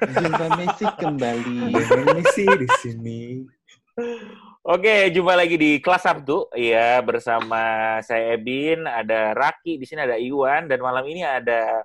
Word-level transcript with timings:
Jumpa. 0.00 0.20
Jumpa 0.20 0.46
Messi 0.56 0.86
kembali. 0.96 1.56
Dengan 1.76 2.06
Messi 2.16 2.44
di 2.48 2.68
sini. 2.80 3.20
Oke, 4.64 5.12
jumpa 5.12 5.36
lagi 5.36 5.56
di 5.60 5.80
kelas 5.80 6.04
Sabtu 6.08 6.48
ya 6.56 7.00
bersama 7.04 7.96
saya 8.04 8.36
Ebin, 8.36 8.88
ada 8.88 9.36
Raki, 9.36 9.76
di 9.76 9.84
sini 9.84 10.04
ada 10.04 10.16
Iwan 10.16 10.68
dan 10.68 10.80
malam 10.80 11.04
ini 11.04 11.24
ada 11.24 11.84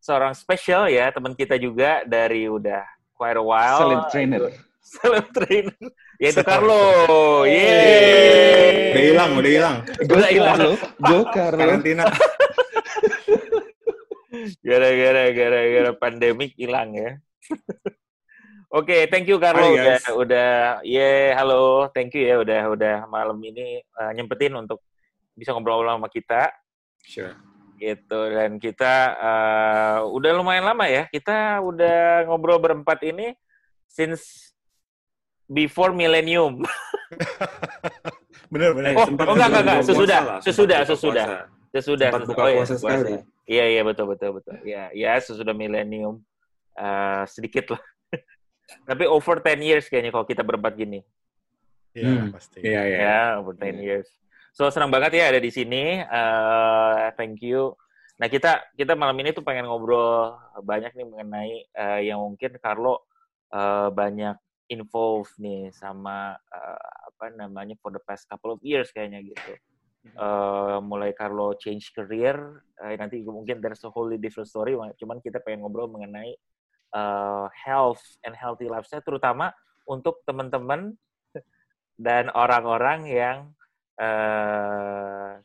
seorang 0.00 0.32
spesial 0.32 0.88
ya 0.88 1.12
teman 1.12 1.36
kita 1.36 1.60
juga 1.60 2.00
dari 2.08 2.48
udah 2.48 2.84
quite 3.12 3.36
a 3.36 3.44
while. 3.44 3.80
Silent 3.84 4.06
trainer. 4.08 4.42
Celeb 4.90 5.26
trainer. 5.30 5.76
Yaitu. 6.18 6.42
Carlo. 6.42 7.44
Udah 7.44 7.52
Yeay. 7.52 9.12
hilang, 9.12 9.30
udah 9.38 9.50
hilang. 9.52 9.76
Udah 10.02 10.28
hilang. 10.32 10.56
Carlo. 10.58 10.72
Go 10.98 11.18
Carlo. 11.30 11.60
Karantina. 11.60 12.04
Gara-gara 14.66 15.24
gara-gara 15.36 15.90
pandemik 15.94 16.56
hilang 16.56 16.96
ya. 16.96 17.20
Oke, 18.70 19.10
thank 19.10 19.26
you 19.26 19.34
Carlo 19.42 19.66
Hai, 19.66 19.74
udah 19.74 19.98
guys. 19.98 20.04
udah 20.14 20.50
yeah, 20.86 21.34
halo, 21.34 21.90
thank 21.90 22.14
you 22.14 22.22
ya 22.22 22.38
udah 22.38 22.70
udah 22.70 22.96
malam 23.10 23.34
ini 23.42 23.82
uh, 23.98 24.14
nyempetin 24.14 24.54
untuk 24.54 24.78
bisa 25.34 25.50
ngobrol-ngobrol 25.50 25.98
sama 25.98 26.06
kita 26.06 26.54
Sure. 27.02 27.34
gitu 27.82 28.20
dan 28.30 28.62
kita 28.62 28.94
uh, 29.18 29.98
udah 30.06 30.30
lumayan 30.38 30.70
lama 30.70 30.86
ya. 30.86 31.10
Kita 31.10 31.58
udah 31.58 32.30
ngobrol 32.30 32.62
berempat 32.62 33.02
ini 33.02 33.34
since 33.90 34.54
before 35.50 35.90
millennium. 35.90 36.62
Bener, 38.50 38.74
bener. 38.74 38.98
Oh, 38.98 39.06
Sempat 39.06 39.26
oh, 39.30 39.34
enggak, 39.38 39.48
enggak, 39.50 39.62
enggak. 39.62 39.80
sesudah, 39.86 40.20
lah, 40.26 40.38
sesudah, 40.42 40.78
sempat 40.82 40.90
sesudah. 40.90 41.26
Sesudah 41.70 42.08
Sempat 42.10 42.26
buka 42.26 42.40
Oh, 42.42 42.48
iya, 42.50 42.64
sekali. 42.66 43.14
Iya, 43.46 43.64
iya 43.78 43.82
betul 43.86 44.06
betul 44.10 44.30
betul. 44.42 44.54
Ya, 44.66 44.90
ya 44.90 45.14
sesudah 45.22 45.54
millennium 45.54 46.18
uh, 46.80 47.22
sedikit 47.28 47.76
lah. 47.76 47.82
Tapi 48.88 49.04
over 49.04 49.44
10 49.44 49.60
years 49.60 49.86
kayaknya 49.86 50.10
kalau 50.10 50.24
kita 50.24 50.40
berempat 50.40 50.72
gini. 50.74 51.04
Iya, 51.92 52.06
Hmm. 52.08 52.30
pasti. 52.32 52.58
Iya, 52.64 52.80
iya. 52.86 52.98
Ya, 52.98 53.20
over 53.36 53.52
10 53.52 53.76
Iya. 53.76 53.82
years. 53.84 54.08
So 54.50 54.66
senang 54.72 54.90
banget 54.90 55.14
ya 55.14 55.30
ada 55.30 55.38
di 55.38 55.50
sini. 55.52 56.02
Uh, 56.02 57.12
thank 57.14 57.38
you. 57.38 57.74
Nah 58.18 58.26
kita 58.26 58.62
kita 58.74 58.98
malam 58.98 59.14
ini 59.22 59.30
tuh 59.30 59.46
pengen 59.46 59.64
ngobrol 59.64 60.34
banyak 60.60 60.92
nih 60.92 61.06
mengenai 61.06 61.52
uh, 61.72 62.00
yang 62.02 62.18
mungkin 62.20 62.58
Carlo 62.58 63.06
uh, 63.54 63.88
banyak 63.88 64.34
involved 64.68 65.34
nih 65.38 65.70
sama 65.72 66.34
uh, 66.36 66.88
apa 67.10 67.30
namanya 67.34 67.74
for 67.80 67.90
the 67.90 68.02
past 68.02 68.26
couple 68.26 68.54
of 68.54 68.60
years 68.60 68.90
kayaknya 68.90 69.22
gitu. 69.22 69.54
Uh, 70.16 70.80
mulai 70.80 71.12
Carlo 71.12 71.52
change 71.60 71.92
career, 71.92 72.36
uh, 72.80 72.92
nanti 72.96 73.20
mungkin 73.20 73.60
there's 73.60 73.84
a 73.84 73.90
wholly 73.92 74.16
different 74.16 74.48
story. 74.48 74.72
Cuman 74.96 75.20
kita 75.20 75.44
pengen 75.44 75.60
ngobrol 75.60 75.92
mengenai 75.92 76.32
uh, 76.94 77.46
health 77.52 78.02
and 78.26 78.34
healthy 78.34 78.66
lifestyle, 78.66 79.04
terutama 79.04 79.54
untuk 79.86 80.22
teman-teman 80.26 80.94
dan 82.06 82.30
orang-orang 82.34 83.06
yang 83.10 83.38
uh, 83.98 85.38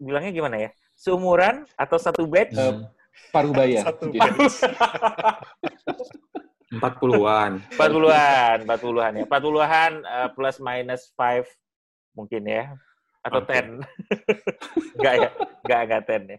bilangnya 0.00 0.32
gimana 0.32 0.56
ya? 0.68 0.70
Seumuran 0.96 1.64
atau 1.80 1.96
satu 1.96 2.28
batch? 2.28 2.56
Eh, 2.56 2.84
paruh 3.32 3.52
baya. 3.52 3.80
Satu 3.88 4.12
Jadi, 4.12 4.20
Empat 6.70 7.02
puluhan. 7.02 7.58
40-an 7.74 8.62
40-an 8.62 9.12
ya. 9.18 9.24
40-an 9.26 9.92
uh, 10.06 10.28
plus 10.30 10.62
minus 10.62 11.10
5 11.18 11.42
mungkin 12.14 12.42
ya. 12.46 12.78
Atau. 13.26 13.42
10 13.42 13.82
enggak 14.96 15.14
ya? 15.18 15.28
Enggak 15.66 15.80
enggak 15.82 16.02
10 16.06 16.30
ya. 16.30 16.38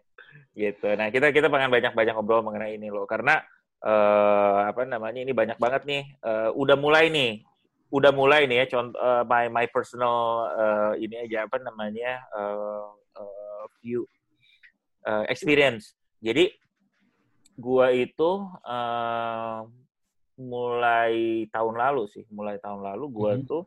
Gitu. 0.56 0.88
Nah 0.96 1.08
kita 1.12 1.36
kita 1.36 1.52
pengen 1.52 1.68
banyak-banyak 1.68 2.14
ngobrol 2.16 2.48
mengenai 2.48 2.80
ini 2.80 2.88
loh. 2.88 3.04
Karena 3.04 3.44
uh, 3.82 4.70
apa 4.70 4.86
namanya 4.86 5.20
ini 5.22 5.34
banyak 5.34 5.58
banget 5.58 5.82
nih 5.86 6.04
uh, 6.22 6.50
udah 6.54 6.78
mulai 6.78 7.10
nih 7.10 7.42
udah 7.92 8.12
mulai 8.16 8.48
nih 8.48 8.64
ya 8.64 8.66
contoh 8.72 8.96
uh, 8.98 9.24
my 9.28 9.52
my 9.52 9.66
personal 9.68 10.48
uh, 10.56 10.94
ini 10.96 11.28
aja 11.28 11.44
apa 11.44 11.60
namanya 11.60 12.24
uh, 12.32 12.88
uh, 13.20 13.64
view 13.84 14.08
uh, 15.04 15.28
experience 15.28 15.92
jadi 16.24 16.54
gua 17.60 17.92
itu 17.92 18.48
uh, 18.64 19.68
mulai 20.40 21.46
tahun 21.52 21.76
lalu 21.78 22.08
sih 22.10 22.24
mulai 22.32 22.58
tahun 22.64 22.82
lalu 22.82 23.06
gua 23.12 23.32
Mhm. 23.38 23.46
tuh 23.46 23.64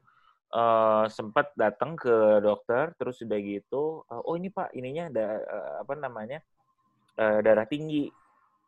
uh, 0.56 1.04
sempat 1.12 1.52
datang 1.54 1.94
ke 1.94 2.40
dokter 2.40 2.96
terus 2.96 3.20
udah 3.20 3.38
gitu 3.38 4.02
uh, 4.08 4.22
oh 4.24 4.34
ini 4.34 4.48
pak 4.48 4.72
ininya 4.72 5.12
ada 5.12 5.26
uh, 5.44 5.72
apa 5.84 5.94
namanya 6.00 6.40
uh, 7.20 7.38
darah 7.44 7.68
tinggi 7.68 8.08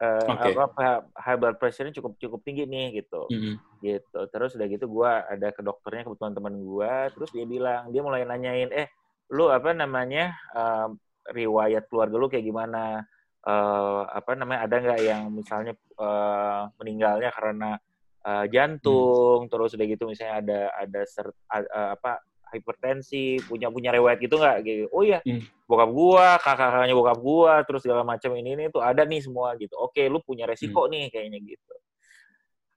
uh, 0.03 0.31
Oke. 0.33 0.51
apa 0.57 0.87
high 1.17 1.39
blood 1.39 1.57
pressure-nya 1.61 1.95
cukup 1.97 2.19
cukup 2.21 2.41
tinggi 2.45 2.65
nih 2.69 3.03
gitu 3.03 3.29
Mm-mm. 3.31 3.57
gitu 3.81 4.21
terus 4.33 4.57
udah 4.57 4.67
gitu 4.69 4.85
gua 4.89 5.25
ada 5.29 5.53
ke 5.53 5.61
dokternya 5.61 6.09
kebetulan 6.09 6.35
teman 6.35 6.55
gua 6.65 7.13
terus 7.13 7.31
dia 7.33 7.45
bilang 7.45 7.93
dia 7.93 8.01
mulai 8.01 8.25
nanyain 8.25 8.73
eh 8.73 8.89
lu 9.33 9.51
apa 9.51 9.75
namanya 9.75 10.33
um, 10.55 10.97
riwayat 11.31 11.91
keluarga 11.91 12.17
lu 12.17 12.31
kayak 12.31 12.47
gimana 12.47 13.05
Eh, 13.47 14.03
apa 14.11 14.35
namanya 14.35 14.67
ada 14.67 14.75
nggak 14.83 15.01
yang 15.07 15.23
misalnya 15.31 15.71
eh, 15.79 16.63
meninggalnya 16.83 17.31
karena 17.31 17.79
eh, 18.27 18.45
jantung 18.51 19.47
terus 19.47 19.79
udah 19.79 19.87
gitu 19.87 20.03
misalnya 20.11 20.43
ada 20.43 20.61
ada 20.83 21.01
ser, 21.07 21.31
a- 21.47 21.95
apa 21.95 22.27
hipertensi 22.57 23.41
punya 23.45 23.69
punya 23.69 23.93
riwayat 23.93 24.19
gitu 24.19 24.41
nggak? 24.41 24.57
Gitu. 24.65 24.85
Oh 24.91 25.05
iya 25.05 25.21
Hmm. 25.23 25.45
bokap 25.69 25.91
gua 25.91 26.27
kakak 26.41 26.69
kakaknya 26.73 26.95
bokap 26.97 27.19
gua 27.21 27.53
terus 27.67 27.81
segala 27.83 28.03
macam 28.07 28.31
ini 28.39 28.57
ini 28.57 28.65
tuh 28.73 28.81
ada 28.81 29.05
nih 29.05 29.21
semua 29.21 29.55
gitu. 29.61 29.77
Oke 29.77 30.09
lu 30.09 30.19
punya 30.25 30.49
resiko 30.49 30.89
nih 30.89 31.13
kayaknya 31.13 31.39
gitu. 31.45 31.75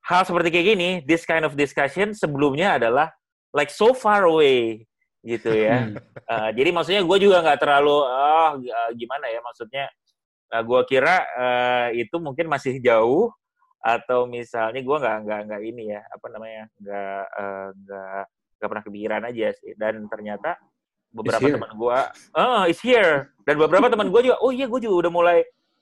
Hal 0.06 0.26
seperti 0.26 0.50
kayak 0.50 0.68
gini 0.76 0.90
this 1.06 1.24
kind 1.24 1.46
of 1.46 1.54
discussion 1.54 2.12
sebelumnya 2.12 2.82
adalah 2.82 3.14
like 3.56 3.72
so 3.72 3.96
far 3.96 4.28
away 4.28 4.86
gitu 5.24 5.52
ya. 5.52 5.90
Hmm. 5.90 5.96
Uh, 6.28 6.50
jadi 6.58 6.70
maksudnya 6.72 7.02
gue 7.04 7.18
juga 7.20 7.44
nggak 7.44 7.60
terlalu 7.60 7.98
ah 8.08 8.56
uh, 8.56 8.90
gimana 8.96 9.26
ya 9.32 9.40
maksudnya? 9.44 9.86
Uh, 10.50 10.64
gue 10.66 10.82
kira 10.90 11.16
uh, 11.38 11.88
itu 11.94 12.16
mungkin 12.18 12.50
masih 12.50 12.82
jauh 12.82 13.30
atau 13.80 14.28
misalnya 14.28 14.84
gue 14.84 14.98
nggak 15.00 15.18
nggak 15.24 15.40
nggak 15.48 15.62
ini 15.64 15.84
ya 15.96 16.02
apa 16.12 16.26
namanya 16.36 16.64
nggak 16.84 17.24
uh, 17.32 17.70
nggak 18.60 18.70
pernah 18.70 18.86
kepikiran 18.86 19.22
aja 19.26 19.48
sih 19.56 19.72
dan 19.80 20.04
ternyata 20.12 20.60
beberapa 21.10 21.42
teman 21.42 21.72
gue 21.74 22.00
oh 22.38 22.62
it's 22.70 22.84
here 22.84 23.34
dan 23.48 23.56
beberapa 23.58 23.90
teman 23.90 24.12
gue 24.14 24.30
juga 24.30 24.38
oh 24.44 24.52
iya 24.54 24.70
gue 24.70 24.80
juga 24.84 25.08
udah 25.08 25.12
mulai 25.12 25.38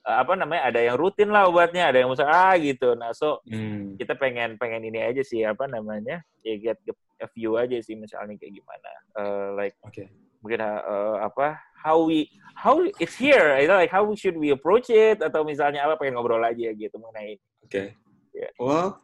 uh, 0.07 0.23
apa 0.23 0.39
namanya 0.39 0.71
ada 0.71 0.79
yang 0.79 0.95
rutin 0.95 1.27
lah 1.33 1.51
obatnya 1.51 1.91
ada 1.91 1.99
yang 1.99 2.07
misal 2.07 2.29
ah 2.29 2.55
gitu 2.55 2.95
nah 2.95 3.11
so 3.11 3.43
Hmm. 3.49 3.99
kita 3.99 4.15
pengen 4.15 4.55
pengen 4.55 4.87
ini 4.87 5.03
aja 5.03 5.19
sih 5.25 5.43
apa 5.43 5.67
namanya 5.67 6.23
ya 6.45 6.55
get 6.61 6.79
a 7.19 7.27
view 7.35 7.57
aja 7.59 7.75
sih 7.83 7.97
misalnya 7.97 8.37
kayak 8.39 8.55
gimana 8.55 8.91
Uh, 9.17 9.57
like 9.57 9.73
Oke. 9.81 10.05
mungkin 10.45 10.61
uh, 10.61 11.17
apa 11.25 11.57
how 11.81 11.97
we 12.05 12.29
how 12.53 12.77
it's 13.01 13.17
here 13.17 13.57
you 13.57 13.65
know, 13.65 13.73
like 13.81 13.89
how 13.89 14.05
should 14.13 14.37
we 14.37 14.53
approach 14.53 14.93
it 14.93 15.17
atau 15.25 15.41
misalnya 15.41 15.81
apa 15.81 15.97
pengen 15.97 16.13
ngobrol 16.13 16.37
aja 16.41 16.69
gitu 16.73 16.93
mengenai. 17.01 17.41
Oke. 17.65 17.97
Yeah. 18.37 18.53
Well, 18.61 19.01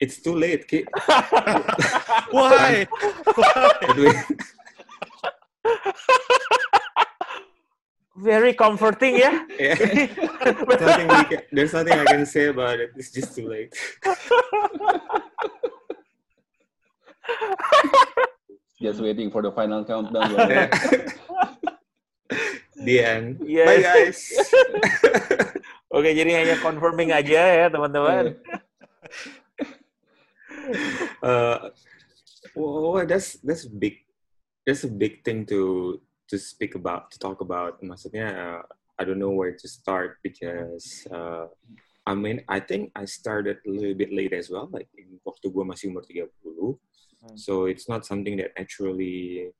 it's 0.00 0.22
too 0.22 0.34
late, 0.34 0.66
Ki. 0.66 0.86
Why? 2.30 2.86
Aduh. 3.86 4.14
very 8.18 8.50
comforting 8.50 9.14
ya 9.14 9.30
Yeah. 9.62 9.78
nothing 10.82 11.06
we 11.06 11.22
can, 11.30 11.40
there's 11.54 11.70
nothing 11.70 11.94
I 11.94 12.06
can 12.06 12.26
say 12.26 12.50
about 12.50 12.82
it. 12.82 12.90
It's 12.98 13.14
just 13.14 13.34
too 13.34 13.46
late. 13.46 13.70
Just 18.82 18.98
waiting 19.02 19.30
for 19.30 19.42
the 19.42 19.52
final 19.54 19.84
countdown. 19.84 20.34
Yeah. 20.34 20.66
The 22.78 22.96
end. 23.02 23.38
Yes. 23.46 23.66
Bye, 23.66 23.82
guys. 23.82 24.18
oke 25.88 26.10
jadi 26.12 26.30
hanya 26.44 26.56
confirming 26.60 27.10
aja 27.10 27.42
ya 27.64 27.66
teman-teman 27.72 28.36
uh, 31.22 31.70
well, 32.54 33.06
that's 33.06 33.38
that's 33.40 33.64
a 33.64 33.72
big 33.72 34.04
that's 34.66 34.84
a 34.84 34.92
big 34.92 35.24
thing 35.24 35.46
to 35.46 36.00
to 36.28 36.36
speak 36.38 36.74
about 36.74 37.10
to 37.12 37.18
talk 37.18 37.40
about. 37.40 37.80
Maksudnya, 37.82 38.28
uh, 38.32 38.62
I 38.98 39.02
don't 39.04 39.18
know 39.18 39.32
where 39.32 39.52
to 39.52 39.66
start 39.68 40.18
because 40.22 41.06
uh, 41.10 41.46
I 42.06 42.14
mean 42.14 42.44
I 42.48 42.60
think 42.60 42.92
I 42.94 43.04
started 43.04 43.58
a 43.64 43.70
little 43.70 43.94
bit 43.94 44.12
late 44.12 44.32
as 44.32 44.50
well. 44.50 44.68
Like 44.70 44.88
in 44.96 45.20
waktu 45.24 45.50
gue 45.50 45.64
masih 45.64 45.92
umur 45.92 46.04
30 46.04 46.78
Hmm. 47.18 47.34
so 47.34 47.66
it's 47.66 47.88
not 47.88 48.06
something 48.06 48.38
that 48.38 48.54
actually 48.54 49.50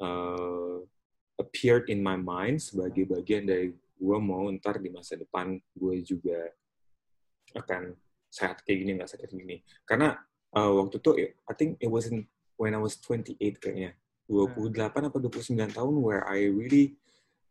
uh, 0.00 0.84
appeared 1.40 1.88
in 1.88 2.04
my 2.04 2.20
mind 2.20 2.60
sebagai 2.60 3.08
bagian 3.08 3.48
dari 3.48 3.72
gue 3.72 4.18
mau 4.20 4.44
ntar 4.52 4.76
di 4.76 4.92
masa 4.92 5.16
depan 5.16 5.56
gue 5.56 5.96
juga 6.04 6.52
akan 7.56 7.96
sehat 8.28 8.60
kayak 8.60 8.78
gini 8.84 8.90
nggak 9.00 9.08
sakit 9.08 9.30
gini 9.32 9.64
karena 9.88 10.20
uh, 10.54 10.72
waktu 10.80 10.96
itu 11.00 11.10
I 11.48 11.54
think 11.56 11.76
it 11.82 11.90
wasn't 11.90 12.28
when 12.56 12.72
I 12.72 12.80
was 12.80 12.96
28 13.00 13.36
kayaknya. 13.58 13.96
28 14.28 15.08
atau 15.08 15.18
29 15.24 15.56
tahun 15.72 15.94
where 16.04 16.20
I 16.28 16.52
really 16.52 17.00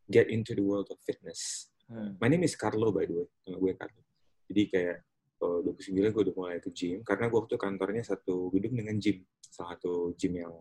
get 0.06 0.30
into 0.30 0.54
the 0.54 0.62
world 0.62 0.86
of 0.94 0.98
fitness. 1.02 1.70
Hmm. 1.88 2.20
my 2.20 2.28
name 2.28 2.44
is 2.44 2.52
Carlo 2.52 2.92
by 2.92 3.08
the 3.08 3.14
way. 3.24 3.28
Nama 3.48 3.56
gue 3.58 3.72
Carlo. 3.74 4.00
Jadi 4.48 4.62
kayak 4.70 4.96
uh, 5.42 5.58
29 5.64 6.14
gue 6.14 6.22
udah 6.30 6.34
mulai 6.36 6.58
ke 6.62 6.70
gym. 6.70 7.02
Karena 7.02 7.26
gue 7.26 7.38
waktu 7.38 7.56
kantornya 7.58 8.04
satu 8.06 8.52
gedung 8.54 8.78
dengan 8.78 8.94
gym. 9.00 9.24
Salah 9.42 9.74
satu 9.74 10.14
gym 10.14 10.38
yang 10.38 10.54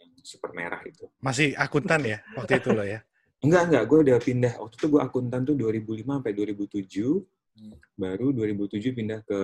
yang 0.00 0.10
super 0.24 0.50
merah 0.50 0.80
itu. 0.82 1.06
Masih 1.22 1.54
akuntan 1.54 2.02
ya 2.02 2.18
waktu 2.34 2.58
itu 2.58 2.70
lo 2.74 2.84
ya? 2.84 3.00
enggak 3.44 3.62
enggak. 3.70 3.84
Gue 3.86 3.98
udah 4.02 4.16
pindah. 4.18 4.54
Waktu 4.58 4.74
itu 4.80 4.86
gue 4.90 5.00
akuntan 5.04 5.40
tuh 5.46 5.54
2005 5.54 6.02
sampai 6.02 6.32
2007 6.34 7.35
baru 7.96 8.32
2007 8.36 8.92
pindah 8.92 9.20
ke 9.24 9.40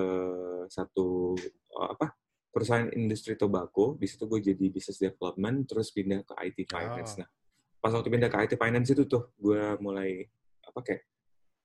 satu 0.69 1.37
uh, 1.77 1.89
apa 1.97 2.13
perusahaan 2.53 2.89
industri 2.93 3.35
tobacco. 3.35 3.97
Di 3.97 4.05
situ 4.05 4.29
gue 4.29 4.41
jadi 4.41 4.65
business 4.69 5.01
development 5.01 5.65
terus 5.69 5.89
pindah 5.91 6.21
ke 6.25 6.33
IT 6.53 6.59
finance. 6.69 7.17
Oh. 7.17 7.25
nah 7.25 7.31
pas 7.83 7.91
waktu 7.91 8.15
pindah 8.15 8.31
ke 8.31 8.39
IT 8.47 8.53
finance 8.63 8.95
itu 8.95 9.03
tuh 9.11 9.35
gue 9.43 9.75
mulai 9.83 10.23
apa 10.63 10.79
kayak 10.87 11.03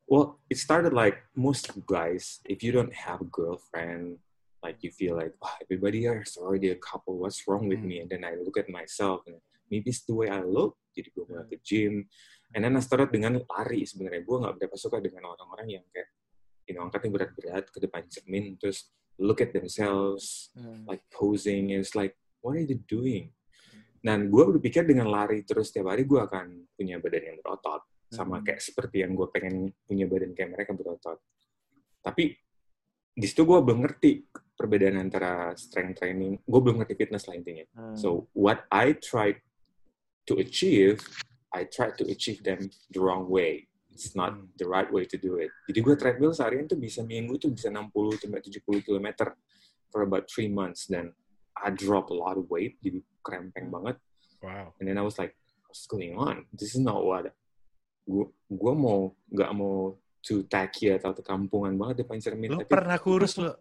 well 0.09 0.41
it 0.49 0.57
started 0.57 0.89
like 0.89 1.21
most 1.37 1.69
guys 1.85 2.41
if 2.49 2.65
you 2.65 2.73
don't 2.73 2.89
have 2.89 3.21
a 3.21 3.29
girlfriend 3.29 4.17
like 4.65 4.81
you 4.81 4.89
feel 4.89 5.13
like 5.13 5.37
oh, 5.45 5.55
everybody 5.61 6.01
here 6.01 6.17
is 6.25 6.33
already 6.35 6.73
a 6.73 6.79
couple. 6.81 7.21
What's 7.21 7.45
wrong 7.45 7.69
with 7.69 7.79
Hmm. 7.79 7.89
me? 7.89 7.95
And 8.01 8.09
then 8.09 8.25
I 8.25 8.33
look 8.41 8.57
at 8.57 8.67
myself 8.67 9.23
and 9.29 9.37
maybe 9.69 9.93
it's 9.93 10.01
the 10.09 10.17
way 10.17 10.33
I 10.33 10.41
look. 10.41 10.81
Jadi 10.97 11.13
gue 11.13 11.23
mulai 11.29 11.45
ke 11.45 11.61
gym. 11.61 12.09
And 12.57 12.65
then 12.65 12.73
I 12.73 12.81
started 12.81 13.13
dengan 13.13 13.37
lari 13.45 13.85
sebenarnya. 13.85 14.25
Gue 14.25 14.37
nggak 14.41 14.55
berapa 14.57 14.75
suka 14.79 14.97
dengan 14.97 15.29
orang-orang 15.29 15.77
yang 15.77 15.85
kayak 15.93 16.09
you 16.67 16.75
know 16.75 16.85
angkatnya 16.85 17.09
berat-berat 17.09 17.71
ke 17.71 17.79
depan 17.79 18.05
cermin 18.11 18.59
terus 18.59 18.91
look 19.17 19.41
at 19.41 19.49
themselves 19.55 20.53
like 20.85 21.01
posing 21.09 21.73
it's 21.73 21.97
like 21.97 22.13
what 22.41 22.55
are 22.55 22.63
you 22.63 22.79
doing? 22.85 23.33
Dan 23.99 24.31
gue 24.31 24.43
berpikir 24.55 24.87
dengan 24.87 25.09
lari 25.11 25.43
terus 25.43 25.73
tiap 25.73 25.91
hari 25.91 26.07
gue 26.07 26.21
akan 26.21 26.69
punya 26.77 27.01
badan 27.01 27.33
yang 27.33 27.37
berotot 27.43 27.83
sama 28.07 28.39
kayak 28.39 28.63
seperti 28.63 29.03
yang 29.03 29.11
gue 29.19 29.27
pengen 29.27 29.67
punya 29.83 30.07
badan 30.07 30.31
kayak 30.31 30.55
mereka 30.55 30.71
berotot. 30.71 31.19
Tapi 31.99 32.31
di 33.17 33.25
situ 33.25 33.43
gue 33.43 33.59
belum 33.59 33.83
ngerti 33.83 34.29
perbedaan 34.53 35.01
antara 35.01 35.57
strength 35.57 36.05
training 36.05 36.37
gue 36.45 36.59
belum 36.61 36.81
ngerti 36.81 36.93
fitness 36.93 37.25
lah 37.25 37.33
intinya. 37.33 37.65
Hmm. 37.73 37.97
so 37.97 38.29
what 38.37 38.69
I 38.69 38.93
tried 38.93 39.41
to 40.29 40.37
achieve 40.37 41.01
I 41.49 41.65
tried 41.65 41.97
to 41.97 42.05
achieve 42.05 42.45
them 42.45 42.69
the 42.93 43.01
wrong 43.01 43.25
way 43.25 43.65
it's 43.97 44.13
not 44.13 44.37
Hmm. 44.37 44.45
the 44.55 44.67
right 44.69 44.93
way 44.93 45.03
to 45.03 45.17
do 45.17 45.41
it 45.41 45.49
jadi 45.65 45.79
gue 45.81 45.95
treadmill 45.97 46.29
seharian 46.31 46.69
tuh 46.69 46.77
bisa 46.77 47.01
minggu 47.01 47.41
tuh 47.41 47.49
bisa 47.49 47.73
60 47.73 47.89
sampai 48.21 48.39
70 48.39 48.85
km 48.85 49.07
for 49.89 50.05
about 50.05 50.29
three 50.29 50.45
months 50.47 50.85
dan 50.85 51.09
I 51.57 51.73
drop 51.73 52.13
a 52.13 52.17
lot 52.17 52.37
of 52.37 52.45
weight 52.47 52.77
jadi 52.79 53.01
krempeng 53.25 53.73
banget 53.73 53.97
Wow. 54.37 54.77
and 54.77 54.85
then 54.85 54.95
I 54.95 55.03
was 55.03 55.17
like 55.17 55.33
what's 55.65 55.89
going 55.89 56.13
on 56.13 56.45
this 56.53 56.71
is 56.71 56.79
not 56.79 57.01
what 57.01 57.33
gue 58.05 58.25
gue 58.47 58.73
mau 58.77 59.09
nggak 59.27 59.51
mau 59.51 59.97
to 60.21 60.45
tacky 60.45 60.93
atau 60.93 61.11
ke 61.11 61.25
kampungan 61.25 61.73
banget 61.73 62.05
depan 62.05 62.21
cermin 62.21 62.53
Lo 62.53 62.61
tapi 62.61 62.69
pernah 62.69 62.97
kurus 62.97 63.35
lo? 63.35 63.55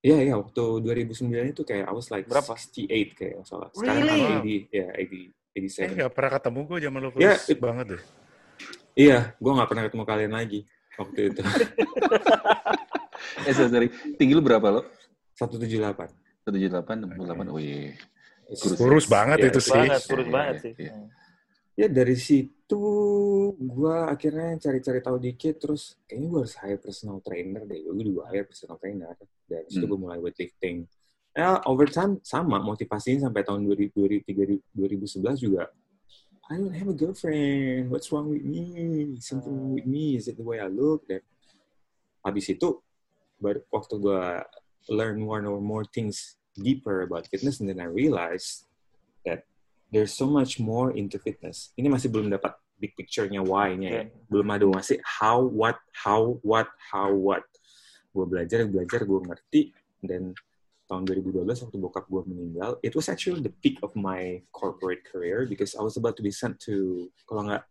Iya, 0.00 0.22
iya. 0.22 0.34
Waktu 0.38 0.62
2009 0.86 1.50
itu 1.50 1.62
kayak 1.62 1.84
I 1.84 1.92
was 1.92 2.08
like 2.08 2.30
Berapa? 2.30 2.54
68 2.54 3.12
kayak 3.12 3.42
salah. 3.42 3.68
Sekarang 3.74 4.06
Really? 4.06 4.22
I'm 4.22 4.70
80, 4.70 4.70
ya 4.70 4.86
80, 4.94 5.34
Eh 5.52 5.90
87. 5.90 5.98
nggak 5.98 6.12
pernah 6.14 6.30
ketemu 6.32 6.60
gue 6.62 6.78
zaman 6.80 7.00
lo 7.02 7.08
kurus 7.10 7.24
Ya, 7.26 7.34
it- 7.50 7.58
banget 7.58 7.86
deh. 7.96 8.02
Iya, 8.96 9.36
gue 9.36 9.52
nggak 9.52 9.68
pernah 9.68 9.84
ketemu 9.84 10.04
kalian 10.04 10.32
lagi 10.32 10.60
waktu 10.96 11.20
itu. 11.30 11.40
Eh, 13.42 13.52
sorry, 13.52 13.70
sorry. 13.70 13.88
Tinggi 14.16 14.32
lu 14.32 14.42
berapa 14.42 14.64
lo? 14.70 14.82
178. 15.36 16.08
178, 16.46 17.04
68. 17.04 17.52
Oh 17.52 17.58
iya. 17.58 17.92
Kurus. 18.48 18.78
Kurus 18.78 19.06
banget 19.06 19.38
Iya, 19.38 19.46
itu 19.50 19.58
Kurus 19.58 19.66
sih. 19.66 19.74
banget, 19.74 20.00
kurus 20.06 20.26
Iya, 20.26 20.32
banget 20.32 20.54
iya, 20.54 20.62
sih. 20.62 20.72
iya. 20.78 20.94
Ya 21.76 21.86
dari 21.92 22.16
situ 22.16 22.82
gue 23.52 23.96
akhirnya 24.06 24.56
cari-cari 24.56 25.00
tahu 25.00 25.16
dikit 25.18 25.54
terus 25.58 26.00
kayaknya 26.06 26.26
gue 26.28 26.40
harus 26.40 26.56
hire 26.56 26.80
personal 26.80 27.18
trainer 27.20 27.62
deh. 27.62 27.78
Gue 27.82 28.04
juga 28.04 28.22
hire 28.30 28.46
personal 28.46 28.76
trainer. 28.78 29.12
Dari 29.44 29.66
situ 29.68 29.84
Hmm. 29.84 29.90
gue 29.92 30.00
mulai 30.00 30.18
weightlifting. 30.18 30.76
Ya, 31.36 31.60
over 31.68 31.84
time 31.86 32.16
sama 32.24 32.56
motivasinya 32.58 33.28
sampai 33.28 33.44
tahun 33.44 33.68
2003 33.68 34.72
2011 34.72 35.36
juga 35.36 35.68
I 36.46 36.56
don't 36.56 36.74
have 36.74 36.86
a 36.88 36.94
girlfriend. 36.94 37.90
What's 37.90 38.12
wrong 38.12 38.30
with 38.30 38.44
me? 38.44 39.18
Something 39.18 39.50
wrong 39.50 39.74
with 39.74 39.86
me. 39.86 40.16
Is 40.16 40.28
it 40.28 40.38
the 40.38 40.46
way 40.46 40.62
I 40.62 40.70
look? 40.70 41.02
Dan 41.10 41.18
habis 42.22 42.46
itu 42.50 42.78
baru 43.42 43.62
waktu 43.70 43.98
gue 43.98 44.22
learn 44.90 45.18
more 45.18 45.42
and 45.42 45.50
more 45.62 45.82
things 45.86 46.38
deeper 46.54 47.02
about 47.02 47.26
fitness 47.30 47.58
and 47.58 47.66
then 47.70 47.82
I 47.82 47.90
realized 47.90 48.66
that 49.26 49.46
there's 49.90 50.14
so 50.14 50.26
much 50.26 50.62
more 50.62 50.94
into 50.94 51.18
fitness. 51.18 51.74
Ini 51.74 51.90
masih 51.90 52.14
belum 52.14 52.30
dapat 52.30 52.54
big 52.78 52.94
picture-nya 52.94 53.42
why-nya 53.42 53.90
ya. 53.90 54.04
Belum 54.30 54.46
ada 54.54 54.66
masih 54.70 55.02
how, 55.02 55.42
what, 55.42 55.82
how, 55.90 56.38
what, 56.46 56.70
how, 56.78 57.10
what. 57.10 57.42
Gue 58.14 58.26
belajar, 58.26 58.62
belajar, 58.70 59.02
gue 59.02 59.20
ngerti. 59.22 59.62
Dan 59.98 60.30
tahun 60.86 61.02
2012 61.02 61.42
waktu 61.66 61.78
bokap 61.82 62.06
gue 62.06 62.22
meninggal, 62.30 62.78
it 62.80 62.94
was 62.94 63.10
actually 63.10 63.42
the 63.42 63.50
peak 63.62 63.78
of 63.82 63.90
my 63.98 64.38
corporate 64.54 65.02
career 65.02 65.42
because 65.44 65.74
I 65.74 65.82
was 65.82 65.98
about 65.98 66.14
to 66.18 66.22
be 66.22 66.30
sent 66.30 66.62
to, 66.70 67.06
kalau 67.26 67.46
nggak 67.46 67.66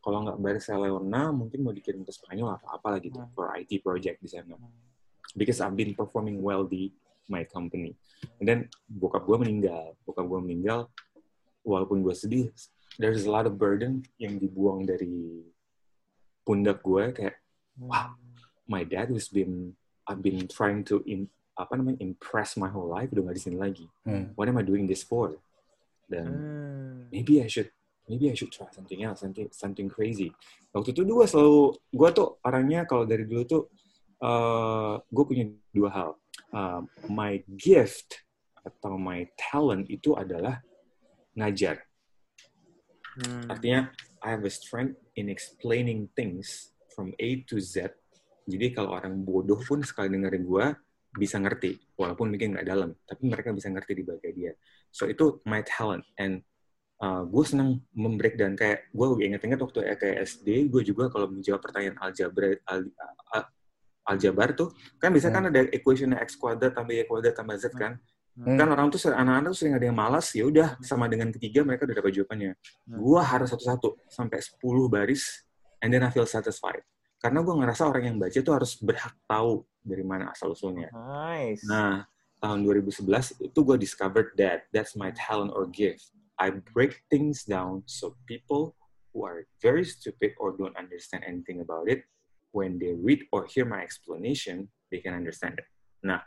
kalau 0.00 0.24
nggak 0.24 0.38
Barcelona, 0.40 1.28
mungkin 1.28 1.60
mau 1.60 1.74
dikirim 1.76 2.06
ke 2.06 2.12
Spanyol 2.14 2.56
atau 2.56 2.72
apa 2.72 2.96
lagi 2.96 3.12
gitu, 3.12 3.20
Hmm. 3.20 3.34
for 3.36 3.52
IT 3.52 3.84
project 3.84 4.24
di 4.24 4.30
sana. 4.32 4.56
Because 5.36 5.60
I've 5.60 5.76
been 5.76 5.92
performing 5.92 6.40
well 6.40 6.64
di 6.64 6.88
my 7.28 7.44
company. 7.44 7.94
And 8.40 8.46
then 8.48 8.58
bokap 8.88 9.28
gue 9.28 9.36
meninggal. 9.36 9.94
Bokap 10.08 10.24
gue 10.24 10.40
meninggal, 10.40 10.88
walaupun 11.62 12.00
gue 12.00 12.16
sedih, 12.16 12.48
there's 12.96 13.28
a 13.28 13.30
lot 13.30 13.44
of 13.44 13.60
burden 13.60 14.02
yang 14.16 14.40
dibuang 14.40 14.88
dari 14.88 15.44
pundak 16.46 16.80
gue 16.80 17.10
kayak 17.12 17.36
Wow. 17.80 18.12
my 18.68 18.84
dad 18.84 19.08
who's 19.08 19.28
been 19.30 19.72
I've 20.04 20.20
been 20.20 20.44
trying 20.50 20.82
to 20.90 21.00
in, 21.06 21.30
apa 21.64 21.76
namanya 21.76 22.00
impress 22.00 22.56
my 22.56 22.68
whole 22.70 22.88
life 22.88 23.12
udah 23.12 23.30
gak 23.30 23.36
di 23.36 23.42
sini 23.42 23.56
lagi. 23.60 23.86
Hmm. 24.06 24.32
What 24.34 24.48
am 24.48 24.58
I 24.58 24.64
doing 24.64 24.88
this 24.88 25.04
for? 25.04 25.36
Dan 26.10 26.26
Hmm. 26.26 26.96
maybe 27.12 27.38
I 27.44 27.48
should 27.48 27.70
maybe 28.10 28.26
I 28.30 28.34
should 28.34 28.50
try 28.50 28.66
something 28.74 29.00
else, 29.06 29.22
something 29.22 29.46
something 29.54 29.86
crazy. 29.86 30.34
Waktu 30.74 30.90
itu 30.96 31.06
gue 31.06 31.26
selalu 31.26 31.78
gue 31.94 32.08
tuh 32.10 32.28
orangnya 32.42 32.82
kalau 32.88 33.06
dari 33.06 33.22
dulu 33.26 33.42
tuh 33.46 33.62
uh, 34.24 34.98
gue 35.06 35.24
punya 35.26 35.44
dua 35.70 35.90
hal. 35.94 36.10
Uh, 36.50 36.82
my 37.06 37.38
gift 37.54 38.26
atau 38.66 38.98
my 38.98 39.24
talent 39.38 39.86
itu 39.86 40.18
adalah 40.18 40.58
ngajar. 41.38 41.86
Hmm. 43.20 43.46
Artinya 43.46 43.80
I 44.20 44.36
have 44.36 44.44
a 44.44 44.52
strength 44.52 44.98
in 45.16 45.30
explaining 45.30 46.10
things 46.12 46.74
from 46.92 47.14
A 47.22 47.40
to 47.48 47.62
Z. 47.62 47.94
Jadi 48.50 48.74
kalau 48.74 48.98
orang 48.98 49.22
bodoh 49.22 49.62
pun 49.62 49.80
sekali 49.86 50.10
dengerin 50.10 50.44
gue 50.44 50.66
bisa 51.14 51.42
ngerti, 51.42 51.78
walaupun 51.98 52.30
mungkin 52.30 52.54
nggak 52.54 52.66
dalam, 52.66 52.94
tapi 53.02 53.22
mereka 53.26 53.50
bisa 53.50 53.66
ngerti 53.66 53.92
di 53.98 54.04
bagian 54.06 54.34
dia. 54.34 54.52
So 54.94 55.10
itu 55.10 55.42
my 55.46 55.62
talent 55.66 56.06
and 56.18 56.42
uh, 57.02 57.26
gue 57.26 57.44
senang 57.46 57.82
membreak 57.94 58.38
dan 58.38 58.54
kayak 58.54 58.90
gue 58.94 59.06
inget-inget 59.26 59.58
waktu 59.58 59.90
kayak 59.98 60.16
SD, 60.22 60.70
gue 60.70 60.82
juga 60.86 61.10
kalau 61.10 61.26
menjawab 61.30 61.58
pertanyaan 61.58 61.98
aljabar 61.98 62.54
al, 62.70 62.86
al, 63.34 63.42
aljabar 64.10 64.54
tuh 64.56 64.74
kan 64.98 65.14
bisa 65.14 65.30
kan 65.30 65.46
ada 65.46 65.66
equation 65.70 66.10
x 66.18 66.34
kuadrat 66.34 66.74
tambah 66.74 66.94
y 66.94 67.06
kuadrat 67.06 67.36
tambah 67.36 67.54
z 67.58 67.70
kan 67.74 67.98
Hmm. 68.40 68.54
kan 68.56 68.70
orang 68.70 68.94
tuh 68.94 69.10
anak-anak 69.10 69.52
tuh 69.52 69.58
sering 69.58 69.74
ada 69.74 69.90
yang 69.90 69.98
malas 69.98 70.30
ya 70.32 70.46
udah 70.46 70.78
sama 70.86 71.10
dengan 71.10 71.34
ketiga 71.34 71.66
mereka 71.66 71.82
udah 71.82 71.98
dapat 71.98 72.14
jawabannya 72.14 72.54
Hmm. 72.86 72.96
gua 73.02 73.26
harus 73.26 73.50
satu-satu 73.50 74.06
sampai 74.06 74.38
10 74.38 74.86
baris 74.86 75.44
and 75.82 75.90
then 75.90 76.06
I 76.06 76.14
feel 76.14 76.24
satisfied 76.24 76.80
karena 77.20 77.44
gua 77.44 77.54
ngerasa 77.60 77.82
orang 77.84 78.04
yang 78.08 78.16
baca 78.16 78.38
tuh 78.40 78.54
harus 78.56 78.80
berhak 78.80 79.14
tahu 79.28 79.62
dari 79.84 80.04
mana 80.04 80.32
asal 80.32 80.56
usulnya. 80.56 80.88
Nice. 80.90 81.62
nah 81.68 82.08
tahun 82.40 82.64
2011 82.64 83.44
itu 83.44 83.58
gua 83.60 83.76
discovered 83.76 84.32
that 84.40 84.64
that's 84.72 84.96
my 84.96 85.12
talent 85.12 85.52
or 85.52 85.68
gift. 85.68 86.10
I 86.40 86.56
break 86.72 87.04
things 87.12 87.44
down 87.44 87.84
so 87.84 88.16
people 88.24 88.72
who 89.12 89.28
are 89.28 89.44
very 89.60 89.84
stupid 89.84 90.32
or 90.40 90.56
don't 90.56 90.72
understand 90.80 91.28
anything 91.28 91.60
about 91.60 91.92
it 91.92 92.08
when 92.56 92.80
they 92.80 92.96
read 92.96 93.28
or 93.28 93.44
hear 93.44 93.68
my 93.68 93.84
explanation 93.84 94.72
they 94.88 95.04
can 95.04 95.12
understand 95.12 95.60
it. 95.60 95.68
Nah 96.00 96.24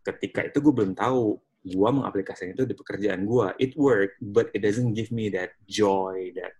ketika 0.00 0.48
itu 0.48 0.64
gue 0.64 0.72
belum 0.72 0.96
tahu 0.96 1.36
gue 1.60 1.90
mengaplikasikan 1.92 2.56
itu 2.56 2.64
di 2.64 2.72
pekerjaan 2.72 3.28
gue 3.28 3.46
it 3.60 3.76
work 3.76 4.16
but 4.24 4.48
it 4.56 4.64
doesn't 4.64 4.96
give 4.96 5.12
me 5.12 5.28
that 5.28 5.52
joy 5.68 6.32
that 6.32 6.56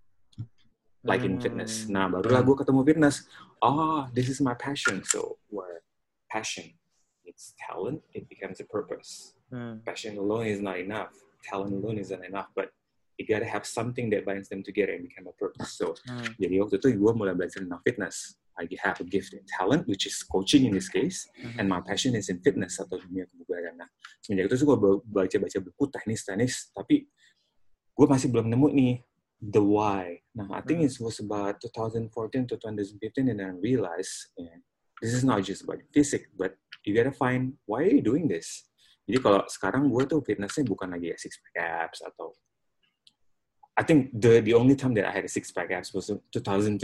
like 1.04 1.24
in 1.24 1.40
fitness 1.40 1.84
Hmm. 1.86 1.96
nah 1.96 2.06
barulah 2.08 2.42
gue 2.42 2.56
ketemu 2.56 2.80
fitness 2.84 3.16
oh 3.60 4.04
this 4.12 4.28
is 4.28 4.40
my 4.40 4.52
passion 4.52 5.00
so 5.02 5.40
where 5.48 5.80
passion 6.28 6.76
it's 7.24 7.56
talent 7.56 8.04
it 8.12 8.28
becomes 8.28 8.60
a 8.60 8.66
purpose 8.68 9.34
Hmm. 9.50 9.82
passion 9.82 10.14
alone 10.14 10.46
is 10.46 10.62
not 10.62 10.78
enough 10.78 11.10
talent 11.42 11.74
alone 11.74 11.98
isn't 11.98 12.22
enough 12.22 12.46
but 12.54 12.70
you 13.18 13.26
gotta 13.26 13.48
have 13.48 13.66
something 13.66 14.08
that 14.14 14.22
binds 14.22 14.46
them 14.46 14.62
together 14.62 14.94
and 14.94 15.04
become 15.08 15.26
a 15.26 15.34
purpose 15.34 15.74
so 15.74 15.96
Hmm. 16.06 16.36
jadi 16.38 16.60
waktu 16.62 16.78
itu 16.78 16.88
gue 16.94 17.12
mulai 17.16 17.34
belajar 17.34 17.60
tentang 17.64 17.82
fitness 17.82 18.36
I 18.60 18.68
have 18.84 19.00
a 19.00 19.08
gift 19.08 19.32
in 19.32 19.40
talent, 19.48 19.88
which 19.88 20.04
is 20.04 20.20
coaching 20.20 20.68
in 20.68 20.76
this 20.76 20.92
case, 20.92 21.24
and 21.56 21.64
my 21.64 21.80
passion 21.80 22.12
is 22.12 22.28
in 22.28 22.44
fitness 22.44 22.76
atau 22.76 23.00
dunia 23.00 23.24
kebugaran. 23.24 23.72
Nah, 23.72 23.88
semenjak 24.20 24.52
itu 24.52 24.68
gue 24.68 24.76
baca-baca 25.00 25.58
buku 25.64 25.84
teknis-teknis, 25.88 26.68
tapi 26.76 27.08
gue 27.96 28.04
masih 28.04 28.28
belum 28.28 28.52
nemu 28.52 28.68
nih 28.68 28.94
the 29.40 29.64
why. 29.64 30.19
Nah, 30.34 30.46
I 30.54 30.60
think 30.62 30.82
it 30.82 30.94
was 31.00 31.18
about 31.18 31.60
2014 31.60 32.46
to 32.46 32.56
2015 32.56 33.28
and 33.28 33.40
then 33.40 33.46
I 33.46 33.54
realized, 33.58 34.30
yeah, 34.38 34.62
this 35.02 35.12
is 35.12 35.24
not 35.24 35.42
just 35.42 35.62
about 35.62 35.82
physique, 35.92 36.26
but 36.38 36.54
you 36.84 36.94
gotta 36.94 37.10
find 37.10 37.54
why 37.66 37.82
are 37.82 37.94
you 37.98 38.02
doing 38.02 38.28
this. 38.28 38.70
Jadi 39.10 39.18
kalau 39.18 39.42
sekarang 39.50 39.90
gue 39.90 40.06
tuh 40.06 40.22
fitnessnya 40.22 40.62
bukan 40.62 40.94
lagi 40.94 41.10
ya 41.10 41.16
six 41.18 41.34
pack 41.42 41.56
abs 41.58 41.98
atau 42.06 42.30
I 43.74 43.82
think 43.82 44.14
the 44.14 44.38
the 44.38 44.54
only 44.54 44.78
time 44.78 44.94
that 44.94 45.08
I 45.08 45.10
had 45.10 45.26
a 45.26 45.32
six 45.32 45.50
pack 45.50 45.74
abs 45.74 45.90
was 45.90 46.14
in 46.14 46.22
2013. 46.30 46.78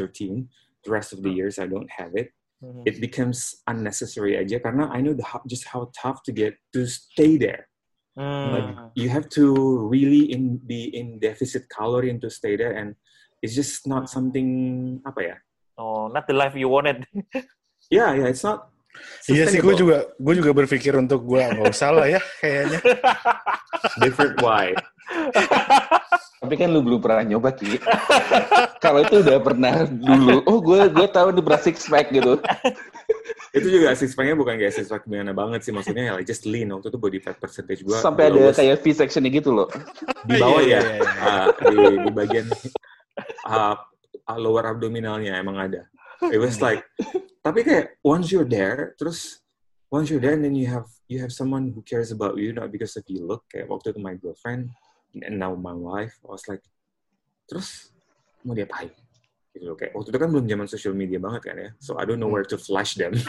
The 0.82 0.90
rest 0.90 1.14
of 1.14 1.22
the 1.22 1.30
years 1.30 1.62
I 1.62 1.70
don't 1.70 1.90
have 1.92 2.18
it. 2.18 2.34
Mhm. 2.58 2.82
It 2.82 2.98
becomes 2.98 3.62
unnecessary 3.70 4.34
aja 4.34 4.58
karena 4.58 4.90
I 4.90 5.04
know 5.04 5.14
the, 5.14 5.26
just 5.46 5.70
how 5.70 5.92
tough 5.94 6.26
to 6.26 6.32
get 6.34 6.58
to 6.74 6.88
stay 6.88 7.38
there. 7.38 7.70
Hmm. 8.16 8.88
You 8.96 9.12
have 9.12 9.28
to 9.36 9.52
really 9.92 10.32
in 10.32 10.56
be 10.56 10.88
in 10.88 11.20
deficit 11.20 11.68
calorie 11.68 12.08
and 12.08 12.16
to 12.24 12.32
stay 12.32 12.56
there, 12.56 12.72
and 12.72 12.96
it's 13.40 13.54
just 13.54 13.84
not 13.84 14.08
something 14.08 14.48
apa 15.04 15.20
ya? 15.22 15.36
Oh, 15.76 16.08
not 16.08 16.24
the 16.24 16.36
life 16.36 16.56
you 16.56 16.68
wanted. 16.68 17.04
Yeah, 17.86 18.18
yeah, 18.18 18.26
it's 18.26 18.42
not. 18.42 18.66
Iya 19.30 19.46
sih, 19.46 19.62
gue 19.62 19.78
juga 19.78 20.10
gue 20.18 20.34
juga 20.42 20.50
berpikir 20.50 20.90
untuk 20.98 21.22
gue 21.22 21.38
nggak 21.38 21.70
usah 21.70 21.94
lah 21.94 22.10
ya 22.10 22.18
kayaknya. 22.42 22.82
different 24.02 24.34
why. 24.42 24.74
Tapi 26.42 26.54
kan 26.58 26.74
lu 26.74 26.82
belum 26.82 26.98
pernah 26.98 27.22
nyoba, 27.22 27.54
Ki. 27.54 27.78
Kalau 28.82 29.06
itu 29.06 29.22
udah 29.22 29.38
pernah 29.38 29.86
dulu, 29.86 30.42
oh 30.50 30.58
gue 30.58 30.90
gue 30.90 31.06
tahu 31.14 31.30
nih 31.30 31.42
pernah 31.46 31.62
six 31.62 31.86
pack 31.86 32.10
gitu. 32.10 32.42
itu 33.56 33.68
juga 33.72 33.94
six 33.96 34.12
pack-nya 34.12 34.36
bukan 34.36 34.58
kayak 34.58 34.74
six 34.74 34.90
pack 34.90 35.06
gimana 35.06 35.32
banget 35.32 35.64
sih 35.64 35.72
maksudnya 35.72 36.10
ya 36.10 36.12
like 36.18 36.28
just 36.28 36.44
lean 36.44 36.68
waktu 36.74 36.92
itu 36.92 36.98
body 37.00 37.18
fat 37.24 37.40
percentage 37.40 37.80
gua 37.86 38.02
Sampai 38.04 38.28
ada 38.28 38.52
kayak 38.52 38.84
V-section 38.84 39.24
gitu 39.32 39.54
loh. 39.54 39.68
di 40.28 40.36
bawah 40.36 40.60
Iya, 40.60 40.76
ya 40.76 40.80
iya, 40.82 41.00
iya. 41.00 41.24
uh, 41.24 41.48
di, 41.64 41.76
di 42.04 42.10
bagian 42.12 42.46
uh, 43.46 43.76
lower 44.37 44.64
abdominalnya 44.66 45.38
emang 45.38 45.56
ada. 45.58 45.88
It 46.35 46.40
was 46.40 46.58
like 46.64 46.85
tapi 47.44 47.62
kayak 47.62 48.00
once 48.02 48.32
you're 48.32 48.49
there 48.49 48.96
terus 48.99 49.44
once 49.92 50.11
you're 50.11 50.23
there 50.23 50.35
and 50.35 50.42
then 50.42 50.56
you 50.56 50.66
have 50.66 50.88
you 51.06 51.23
have 51.23 51.30
someone 51.30 51.70
who 51.70 51.85
cares 51.85 52.11
about 52.11 52.35
you 52.40 52.50
not 52.50 52.73
because 52.73 52.96
of 52.96 53.04
you 53.06 53.23
look. 53.23 53.44
Kayak 53.52 53.68
waktu 53.70 53.94
itu 53.94 54.00
my 54.00 54.16
girlfriend 54.16 54.73
and 55.16 55.37
now 55.37 55.52
my 55.54 55.76
wife 55.76 56.16
I 56.25 56.28
was 56.32 56.44
like 56.49 56.64
terus 57.46 57.92
mau 58.42 58.56
diapain? 58.56 58.90
Gitu 59.52 59.64
loh 59.64 59.76
kayak 59.76 59.96
waktu 59.96 60.08
itu 60.12 60.18
kan 60.20 60.28
belum 60.32 60.46
zaman 60.49 60.66
social 60.68 60.94
media 60.96 61.20
banget 61.20 61.42
kan 61.44 61.56
ya. 61.56 61.70
So 61.80 61.96
I 62.00 62.04
don't 62.08 62.20
know 62.20 62.32
where 62.32 62.44
to 62.49 62.56
flash 62.61 62.96
them. 62.99 63.16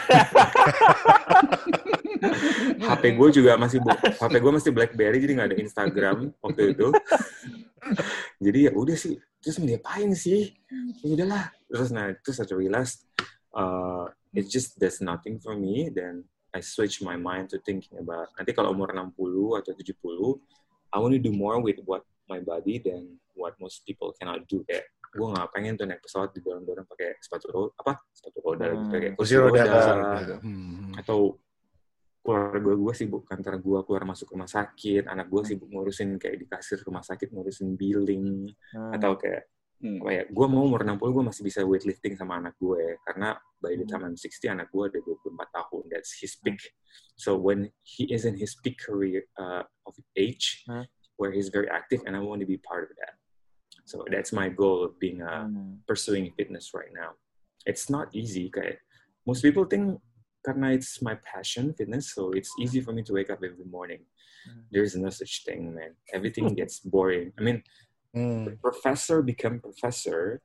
HP 2.88 3.04
gue 3.18 3.30
juga 3.42 3.52
masih 3.60 3.80
HP 4.18 4.34
gue 4.40 4.52
masih 4.54 4.72
BlackBerry 4.74 5.18
jadi 5.22 5.34
nggak 5.38 5.50
ada 5.54 5.58
Instagram 5.60 6.18
waktu 6.42 6.74
itu. 6.76 6.88
jadi 8.44 8.60
ya 8.70 8.72
udah 8.76 8.98
sih, 8.98 9.16
terus 9.48 9.64
mau 9.64 9.70
diapain 9.72 10.12
sih? 10.12 10.52
Ya 11.00 11.16
udahlah. 11.16 11.48
Terus 11.72 11.90
nah 11.90 12.12
terus 12.20 12.44
I 12.44 12.46
realized 12.52 13.08
uh, 13.56 14.12
it 14.36 14.52
just 14.52 14.76
does 14.76 15.00
nothing 15.00 15.40
for 15.40 15.56
me. 15.56 15.88
Then 15.88 16.28
I 16.52 16.60
switch 16.60 17.00
my 17.00 17.16
mind 17.16 17.56
to 17.56 17.64
thinking 17.64 17.96
about 17.96 18.28
nanti 18.36 18.52
kalau 18.52 18.76
umur 18.76 18.92
60 18.92 19.16
atau 19.56 19.72
70, 19.72 20.44
I 20.92 21.00
want 21.00 21.16
to 21.16 21.24
do 21.24 21.32
more 21.32 21.64
with 21.64 21.80
what 21.88 22.04
my 22.28 22.44
body 22.44 22.84
than 22.84 23.16
what 23.40 23.56
most 23.64 23.88
people 23.88 24.12
cannot 24.20 24.44
do. 24.52 24.68
Kayak 24.68 24.92
gue 25.08 25.24
nggak 25.24 25.48
pengen 25.56 25.80
tuh 25.80 25.88
naik 25.88 26.04
pesawat 26.04 26.36
di 26.36 26.44
dorong-dorong 26.44 26.84
pakai 26.84 27.16
sepatu 27.24 27.48
roda 27.48 27.72
apa 27.80 27.96
sepatu 28.12 28.38
roda 28.44 28.68
lagi 28.68 28.84
Hmm. 28.84 28.92
pakai 28.92 29.10
kursi 29.16 29.34
Kursi 29.34 29.36
roda. 29.40 29.64
roda 29.64 30.38
Hmm. 30.44 30.92
atau 31.00 31.20
keluarga 32.28 32.76
gue 32.76 32.94
sibuk 32.94 33.24
kantor 33.24 33.64
gue 33.64 33.80
keluar 33.88 34.04
masuk 34.04 34.36
rumah 34.36 34.52
sakit 34.52 35.08
anak 35.08 35.32
gue 35.32 35.42
sibuk 35.48 35.72
ngurusin 35.72 36.20
kayak 36.20 36.44
di 36.44 36.46
kasir 36.52 36.84
rumah 36.84 37.00
sakit 37.00 37.32
ngurusin 37.32 37.80
billing 37.80 38.52
Hmm. 38.76 38.92
atau 38.92 39.16
kayak 39.16 39.48
Hmm. 39.78 40.02
apa 40.02 40.10
ya 40.10 40.24
gue 40.26 40.46
mau 40.50 40.66
umur 40.66 40.82
60 40.82 41.00
gue 41.14 41.24
masih 41.30 41.42
bisa 41.46 41.62
weightlifting 41.62 42.18
sama 42.18 42.42
anak 42.42 42.58
gue 42.58 42.98
karena 43.06 43.38
by 43.62 43.78
the 43.78 43.86
time 43.86 44.10
I'm 44.10 44.18
60 44.18 44.50
anak 44.50 44.74
gue 44.74 44.84
ada 44.90 45.00
24 45.06 45.54
tahun 45.54 45.84
that's 45.94 46.18
his 46.18 46.34
peak 46.42 46.58
so 47.14 47.38
when 47.38 47.70
he 47.86 48.10
is 48.10 48.26
in 48.26 48.36
his 48.42 48.58
peak 48.58 48.82
career 48.82 49.24
uh, 49.38 49.62
of 49.88 49.94
age 50.18 50.66
Hmm. 50.68 50.84
where 51.22 51.30
he's 51.32 51.48
very 51.54 51.70
active 51.70 52.02
and 52.10 52.18
I 52.18 52.26
want 52.26 52.42
to 52.42 52.50
be 52.50 52.58
part 52.58 52.90
of 52.90 52.92
that 52.98 53.22
so 53.86 54.02
that's 54.10 54.34
my 54.34 54.50
goal 54.52 54.82
of 54.84 54.98
being 54.98 55.22
Hmm. 55.22 55.80
pursuing 55.86 56.34
fitness 56.36 56.74
right 56.76 56.92
now. 56.92 57.16
It's 57.70 57.86
not 57.88 58.10
easy. 58.18 58.50
Kayak 58.50 58.82
most 59.30 59.46
people 59.46 59.64
think 59.70 60.02
karena 60.48 60.72
it's 60.72 61.04
my 61.04 61.20
passion, 61.28 61.76
fitness, 61.76 62.16
so 62.16 62.32
it's 62.32 62.56
easy 62.56 62.80
for 62.80 62.96
me 62.96 63.04
to 63.04 63.12
wake 63.12 63.28
up 63.28 63.44
every 63.44 63.68
morning. 63.68 64.08
Hmm. 64.48 64.64
There's 64.72 64.96
no 64.96 65.12
such 65.12 65.44
thing, 65.44 65.76
man. 65.76 65.92
Everything 66.16 66.56
gets 66.60 66.80
boring. 66.80 67.36
I 67.36 67.44
mean, 67.44 67.60
the 68.16 68.58
professor 68.64 69.22
become 69.22 69.60
professor 69.60 70.42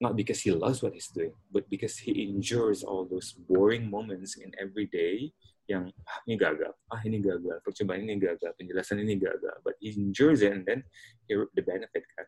not 0.00 0.16
because 0.16 0.40
he 0.40 0.50
loves 0.50 0.82
what 0.82 0.94
he's 0.94 1.08
doing, 1.08 1.32
but 1.52 1.68
because 1.68 1.98
he 1.98 2.24
endures 2.24 2.82
all 2.82 3.04
those 3.04 3.32
boring 3.32 3.90
moments 3.90 4.38
in 4.38 4.50
every 4.56 4.86
day 4.86 5.28
yang 5.68 5.92
ah, 6.08 6.18
ini 6.26 6.40
gagal, 6.40 6.72
ah 6.90 7.00
ini 7.04 7.20
gagal, 7.20 7.60
percobaan 7.62 8.08
ini 8.08 8.16
gagal, 8.16 8.50
penjelasan 8.56 9.04
ini 9.04 9.20
gagal, 9.20 9.54
but 9.62 9.76
he 9.78 9.92
endures 9.92 10.40
it 10.40 10.56
and 10.56 10.64
then 10.64 10.80
he 11.28 11.36
reap 11.36 11.52
the 11.52 11.62
benefit 11.62 12.02
kan. 12.16 12.26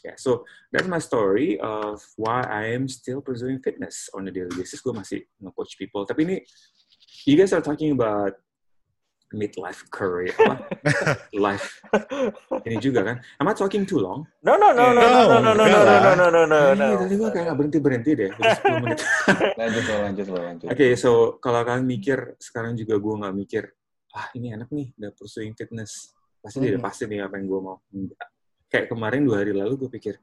Yeah, 0.00 0.16
so 0.16 0.48
that's 0.72 0.88
my 0.88 0.98
story 0.98 1.60
of 1.60 2.00
why 2.16 2.40
I 2.44 2.72
am 2.72 2.88
still 2.88 3.20
pursuing 3.20 3.60
fitness 3.60 4.08
on 4.16 4.24
a 4.28 4.32
daily 4.32 4.52
basis. 4.56 4.80
Gue 4.80 4.96
masih 4.96 5.28
nge-coach 5.40 5.76
people. 5.76 6.08
Tapi 6.08 6.24
ini, 6.24 6.36
you 7.28 7.36
guys 7.36 7.52
are 7.52 7.60
talking 7.60 7.92
about 7.92 8.32
midlife 9.30 9.86
career, 9.94 10.34
apa? 10.34 10.66
life. 11.38 11.78
Ini 12.66 12.82
juga 12.82 13.06
kan. 13.06 13.16
Am 13.38 13.46
I 13.46 13.54
talking 13.54 13.86
too 13.86 14.02
long? 14.02 14.26
No, 14.42 14.58
no, 14.58 14.74
no, 14.74 14.90
no, 14.90 15.04
no, 15.06 15.38
no, 15.38 15.38
no, 15.38 15.52
no, 15.54 15.64
no, 15.68 15.80
no, 15.86 16.14
no, 16.16 16.26
no, 16.26 16.42
no, 16.48 16.60
no, 16.74 16.86
tadi 16.98 17.14
gue 17.14 17.28
kayak 17.30 17.44
nggak 17.46 17.58
berhenti-berhenti 17.62 18.10
deh. 18.18 18.30
Udah 18.34 18.56
10 18.58 18.82
menit. 18.82 19.00
Lanjut 19.54 19.84
lo, 19.86 19.96
lanjut 20.02 20.26
lo, 20.26 20.38
lanjut. 20.42 20.66
Oke, 20.74 20.86
so 20.98 21.38
kalau 21.38 21.62
kalian 21.62 21.86
mikir, 21.86 22.18
sekarang 22.42 22.74
juga 22.74 22.98
gue 22.98 23.14
nggak 23.22 23.34
mikir, 23.38 23.62
ah 24.18 24.26
ini 24.34 24.50
enak 24.50 24.66
nih, 24.74 24.90
udah 24.98 25.12
pursuing 25.14 25.54
fitness. 25.54 26.10
Pasti 26.42 26.58
dia 26.58 26.74
udah 26.74 26.82
Hmm. 26.82 26.88
pasti 26.90 27.04
nih 27.06 27.20
apa 27.22 27.36
yang 27.38 27.46
gue 27.46 27.60
mau. 27.62 27.78
Enggak. 27.94 28.39
Kayak 28.70 28.86
kemarin 28.88 29.26
dua 29.26 29.42
hari 29.42 29.52
lalu 29.52 29.86
gue 29.86 29.90
pikir, 29.90 30.14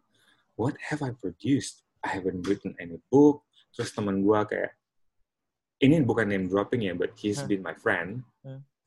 what 0.55 0.73
have 0.89 1.03
I 1.03 1.11
produced? 1.11 1.83
I 2.01 2.15
haven't 2.15 2.47
written 2.47 2.73
any 2.79 2.97
book. 3.11 3.43
Terus 3.75 3.91
teman 3.91 4.23
gue 4.23 4.39
kayak, 4.47 4.71
ini 5.83 6.01
bukan 6.01 6.31
name 6.31 6.47
dropping 6.47 6.87
ya, 6.87 6.95
but 6.95 7.13
he's 7.19 7.43
been 7.43 7.61
my 7.61 7.75
friend. 7.75 8.23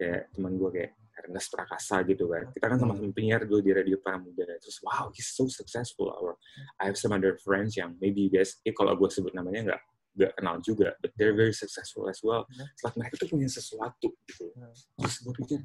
Kayak 0.00 0.32
teman 0.32 0.56
gue 0.56 0.70
kayak 0.72 0.92
Ernest 1.20 1.52
Prakasa 1.52 2.00
gitu 2.08 2.32
kan. 2.32 2.48
Kita 2.48 2.64
kan 2.72 2.80
sama-sama 2.80 3.12
penyiar 3.12 3.44
dulu 3.44 3.60
di 3.60 3.76
Radio 3.76 4.00
Pramuda. 4.00 4.48
Terus 4.56 4.80
wow, 4.80 5.12
he's 5.12 5.28
so 5.28 5.44
successful. 5.52 6.08
Or 6.08 6.40
I 6.80 6.88
have 6.88 6.96
some 6.96 7.12
other 7.12 7.36
friends 7.36 7.76
yang 7.76 8.00
maybe 8.00 8.26
you 8.26 8.32
guys, 8.32 8.56
eh 8.64 8.72
kalau 8.72 8.96
gue 8.96 9.12
sebut 9.12 9.36
namanya 9.36 9.76
nggak 9.76 9.82
nggak 10.10 10.32
kenal 10.40 10.56
juga, 10.58 10.96
but 10.98 11.14
they're 11.14 11.36
very 11.36 11.54
successful 11.54 12.08
as 12.10 12.18
well. 12.24 12.48
Setelah 12.74 13.04
mereka 13.04 13.14
tuh 13.20 13.28
punya 13.30 13.46
sesuatu 13.46 14.08
gitu. 14.26 14.50
Terus 14.96 15.16
gue 15.22 15.34
pikir, 15.44 15.60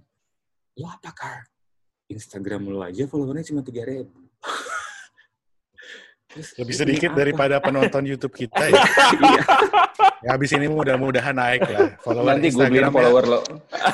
lo 0.78 0.92
apa 0.92 1.10
Kar? 1.16 1.40
Instagram 2.06 2.70
lo 2.70 2.82
aja 2.82 3.10
followernya 3.10 3.46
cuma 3.50 3.62
tiga 3.62 3.84
ribu. 3.86 4.14
Lebih 6.36 6.76
sedikit 6.76 7.16
daripada 7.16 7.64
penonton 7.64 8.04
YouTube 8.04 8.36
kita 8.36 8.68
ya. 8.68 8.76
iya. 9.24 9.44
ya 10.20 10.30
habis 10.36 10.52
ini 10.52 10.68
mudah-mudahan 10.68 11.32
naik 11.32 11.64
lah. 11.64 11.96
Follower 12.04 12.28
Nanti 12.28 12.52
gue 12.52 12.60
beliin 12.60 12.92
Instagramnya. 12.92 12.92
follower 12.92 13.24
lo. 13.24 13.40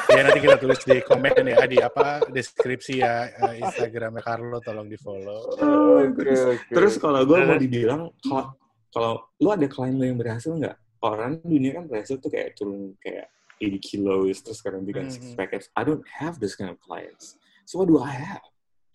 Ya 0.09 0.21
nanti 0.25 0.39
kita 0.41 0.57
tulis 0.57 0.81
di 0.81 0.95
komen 1.05 1.37
ya 1.45 1.61
di 1.69 1.77
apa 1.77 2.25
deskripsi 2.25 2.93
ya 2.97 3.29
eh, 3.29 3.61
Instagramnya 3.61 4.25
Carlo 4.25 4.57
tolong 4.57 4.89
di 4.89 4.97
follow. 4.97 5.53
Oke, 6.01 6.33
oke. 6.57 6.73
Terus 6.73 6.97
kalau 6.97 7.21
gue 7.29 7.37
mau 7.45 7.61
dibilang, 7.61 8.09
kalau 8.25 8.57
kalau 8.89 9.13
lo 9.37 9.49
ada 9.53 9.67
klien 9.69 9.93
lo 9.93 10.05
yang 10.09 10.17
berhasil 10.17 10.49
nggak? 10.49 10.75
Orang 11.05 11.45
dunia 11.45 11.77
kan 11.77 11.85
berhasil 11.85 12.17
tuh 12.17 12.33
kayak 12.33 12.57
turun 12.57 12.97
kayak 13.05 13.29
80 13.61 13.77
kilos, 13.85 14.41
terus 14.41 14.57
sekarang 14.57 14.81
bikin 14.81 15.13
six 15.13 15.29
Mhm. 15.29 15.37
pack 15.37 15.53
abs. 15.53 15.69
I 15.77 15.85
don't 15.85 16.01
have 16.17 16.41
those 16.41 16.57
kind 16.57 16.73
of 16.73 16.81
clients. 16.81 17.37
So 17.65 17.79
what 17.81 17.87
do 17.87 17.99
I 18.01 18.11
have? 18.13 18.43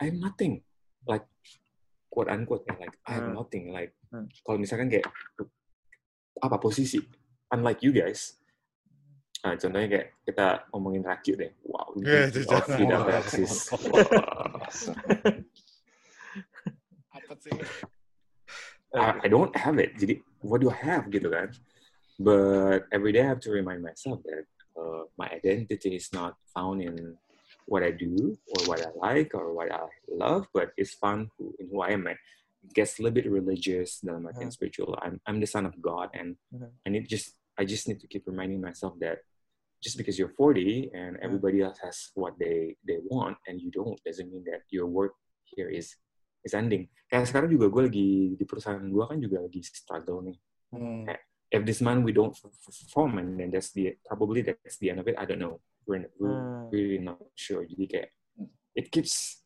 I 0.01 0.13
have 0.13 0.19
nothing. 0.19 0.63
Like 1.07 1.25
quote 2.11 2.29
unquote 2.29 2.65
ya, 2.67 2.75
like 2.81 2.95
I 3.07 3.21
have 3.21 3.29
Hmm. 3.31 3.37
nothing. 3.39 3.71
Like 3.73 3.93
Hmm. 4.13 4.27
kalau 4.47 4.59
misalkan 4.61 4.89
kayak 4.89 5.09
apa 6.43 6.57
posisi? 6.61 7.01
Unlike 7.51 7.81
you 7.87 7.93
guys. 7.95 8.37
Nah, 9.47 9.55
contohnya 9.55 9.87
kayak 9.87 10.09
kita 10.27 10.47
ngomongin 10.75 11.03
rakit 11.07 11.35
deh. 11.39 11.53
Wow, 11.63 11.95
jangan. 12.03 12.67
tidak 12.75 12.99
eksis. 13.23 13.71
Apa 17.15 17.33
sih? 17.39 17.55
I, 18.97 19.27
I 19.27 19.29
don't 19.31 19.55
have 19.55 19.79
it. 19.79 19.95
Jadi, 19.95 20.19
what 20.43 20.61
do 20.65 20.71
I 20.73 20.79
have 20.83 21.07
gitu 21.15 21.31
kan? 21.31 21.55
But 22.19 22.89
every 22.91 23.13
day 23.13 23.23
I 23.23 23.31
have 23.31 23.45
to 23.45 23.53
remind 23.53 23.85
myself 23.85 24.25
that 24.25 24.49
uh, 24.75 25.07
my 25.21 25.29
identity 25.31 25.95
is 26.01 26.11
not 26.17 26.35
found 26.51 26.81
in 26.81 27.15
what 27.67 27.83
I 27.83 27.91
do 27.91 28.39
or 28.47 28.59
what 28.67 28.81
I 28.81 28.91
like 28.95 29.35
or 29.35 29.53
what 29.53 29.71
I 29.71 29.87
love, 30.09 30.47
but 30.55 30.71
it's 30.79 30.95
found 30.95 31.29
who, 31.37 31.55
in 31.59 31.69
who 31.69 31.83
I 31.83 31.91
am. 31.93 32.07
I 32.07 32.15
guess 32.75 32.99
a 32.99 33.03
little 33.03 33.15
bit 33.15 33.31
religious, 33.31 34.03
dalam 34.03 34.27
artian 34.27 34.51
Mhm. 34.51 34.57
spiritual. 34.57 34.99
I'm 34.99 35.19
I'm 35.27 35.39
the 35.39 35.51
son 35.51 35.67
of 35.67 35.75
God, 35.79 36.11
and 36.15 36.39
Mhm. 36.51 36.71
I 36.87 36.89
need 36.91 37.07
just 37.07 37.39
I 37.59 37.67
just 37.67 37.87
need 37.87 38.03
to 38.03 38.09
keep 38.11 38.27
reminding 38.27 38.59
myself 38.63 38.99
that 39.03 39.23
just 39.83 39.99
because 40.01 40.19
you're 40.19 40.33
40 40.35 40.91
and 40.97 41.21
everybody 41.21 41.61
else 41.63 41.79
has 41.85 42.11
what 42.17 42.35
they 42.41 42.75
they 42.83 42.99
want 43.07 43.37
and 43.47 43.61
you 43.61 43.71
don't 43.71 43.99
doesn't 44.03 44.27
mean 44.33 44.43
that 44.51 44.65
your 44.73 44.89
work 44.89 45.15
here 45.45 45.69
is 45.71 45.95
is 46.43 46.55
ending. 46.55 46.91
Kayak 47.11 47.31
sekarang 47.31 47.51
juga 47.51 47.67
gue 47.71 47.83
lagi 47.91 48.09
di 48.35 48.45
perusahaan 48.47 48.83
gue 48.83 49.05
kan 49.07 49.19
juga 49.21 49.43
lagi 49.47 49.61
struggle 49.63 50.23
nih. 50.27 50.39
Hmm. 50.75 51.07
if 51.55 51.63
this 51.63 51.79
month 51.79 52.03
we 52.03 52.11
don't 52.11 52.35
perform 52.67 53.23
and 53.23 53.39
then 53.39 53.55
that's 53.55 53.71
the 53.71 53.95
probably 54.03 54.43
that's 54.43 54.83
the 54.83 54.91
end 54.91 54.99
of 54.99 55.07
it 55.07 55.15
I 55.15 55.23
don't 55.23 55.39
know 55.39 55.63
we're, 55.87 56.07
we're 56.19 56.35
Hmm. 56.43 56.69
really 56.71 56.99
not 56.99 57.19
sure 57.35 57.62
jadi 57.64 57.85
kayak 57.87 58.09
it 58.75 58.90
keeps 58.90 59.40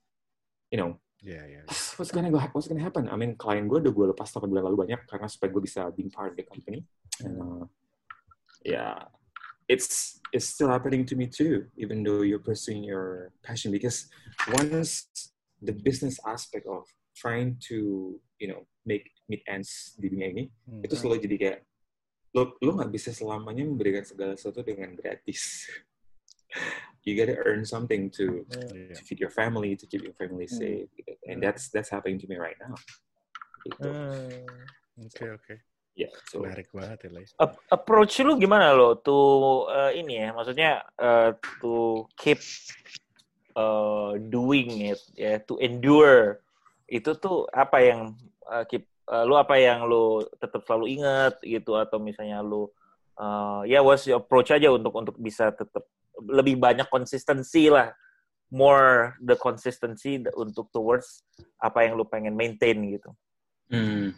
you 0.72 0.80
know 0.80 0.96
Iya, 1.20 1.44
iya. 1.44 1.62
what's 2.00 2.08
gonna 2.08 2.32
go 2.32 2.40
what's 2.56 2.64
gonna 2.64 2.80
happen 2.80 3.04
I 3.04 3.12
mean 3.12 3.36
klien 3.36 3.68
gue 3.68 3.76
udah 3.76 3.92
gue 3.92 4.06
lepas 4.16 4.32
8 4.32 4.48
bulan 4.48 4.64
lalu 4.64 4.88
banyak 4.88 5.04
karena 5.04 5.28
supaya 5.28 5.52
gue 5.52 5.60
bisa 5.60 5.92
being 5.92 6.08
part 6.08 6.32
of 6.32 6.40
the 6.40 6.48
company 6.48 6.80
and 7.20 7.36
uh, 7.36 7.64
yeah 8.64 9.04
it's 9.68 10.16
it's 10.32 10.48
still 10.48 10.72
happening 10.72 11.04
to 11.04 11.12
me 11.20 11.28
too 11.28 11.68
even 11.76 12.00
though 12.00 12.24
you're 12.24 12.40
pursuing 12.40 12.80
your 12.80 13.36
passion 13.44 13.68
because 13.68 14.08
once 14.48 15.12
the 15.60 15.76
business 15.76 16.16
aspect 16.24 16.64
of 16.64 16.88
trying 17.12 17.52
to 17.60 18.16
you 18.40 18.48
know 18.48 18.64
make 18.88 19.12
meet 19.28 19.44
ends 19.44 19.92
di 20.00 20.08
dunia 20.08 20.32
ini 20.32 20.44
Hmm. 20.64 20.80
itu 20.80 20.96
selalu 20.96 21.20
jadi 21.20 21.36
kayak 21.36 21.58
lo 22.32 22.56
lo 22.64 22.80
nggak 22.80 22.96
bisa 22.96 23.12
selamanya 23.12 23.68
memberikan 23.68 24.08
segala 24.08 24.40
sesuatu 24.40 24.64
dengan 24.64 24.96
gratis 24.96 25.68
you 27.04 27.16
gotta 27.16 27.36
earn 27.44 27.64
something 27.64 28.12
to 28.12 28.44
Iya. 28.52 28.94
to 28.96 29.02
feed 29.04 29.20
your 29.20 29.32
family 29.32 29.72
to 29.76 29.84
keep 29.88 30.04
your 30.04 30.16
family 30.16 30.46
safe 30.46 30.88
gitu. 30.96 31.12
and 31.28 31.40
that's 31.40 31.72
that's 31.72 31.88
happening 31.88 32.20
to 32.20 32.28
me 32.28 32.36
right 32.36 32.58
now 32.60 32.76
gitu. 33.64 33.88
Hmm. 33.88 34.44
Oke, 35.00 35.26
oke. 35.32 35.54
yeah 35.96 36.12
so 36.28 36.40
Menarik 36.40 36.70
banget 36.72 37.08
ya, 37.08 37.46
approach 37.72 38.20
lu 38.24 38.36
gimana 38.40 38.72
lo 38.72 38.96
to 38.96 39.16
uh, 39.68 39.90
ini 39.92 40.22
ya 40.24 40.28
maksudnya 40.32 40.70
uh, 40.96 41.34
to 41.60 42.04
keep 42.16 42.40
uh, 43.58 44.16
doing 44.30 44.92
it 44.94 45.00
ya 45.18 45.36
to 45.44 45.58
endure 45.60 46.40
itu 46.88 47.10
tuh 47.18 47.46
apa 47.52 47.78
yang 47.84 48.00
uh, 48.48 48.64
keep 48.66 48.86
uh, 49.10 49.26
lu 49.26 49.34
apa 49.36 49.58
yang 49.58 49.84
lu 49.86 50.24
tetap 50.38 50.62
selalu 50.66 51.00
ingat 51.00 51.38
gitu 51.42 51.76
atau 51.78 51.98
misalnya 51.98 52.40
lu 52.42 52.70
uh, 53.18 53.62
ya 53.66 53.82
what's 53.82 54.06
your 54.06 54.22
approach 54.22 54.50
aja 54.54 54.70
untuk 54.70 54.94
untuk 54.94 55.16
bisa 55.18 55.50
tetap 55.52 55.84
lebih 56.28 56.60
banyak 56.60 56.88
konsistensi 56.92 57.72
lah 57.72 57.88
more 58.50 59.14
the 59.22 59.38
consistency 59.38 60.18
untuk 60.34 60.68
towards 60.74 61.22
apa 61.62 61.86
yang 61.86 61.94
lu 61.96 62.04
pengen 62.04 62.34
maintain 62.34 62.76
gitu 62.90 63.14
Mm. 63.70 64.10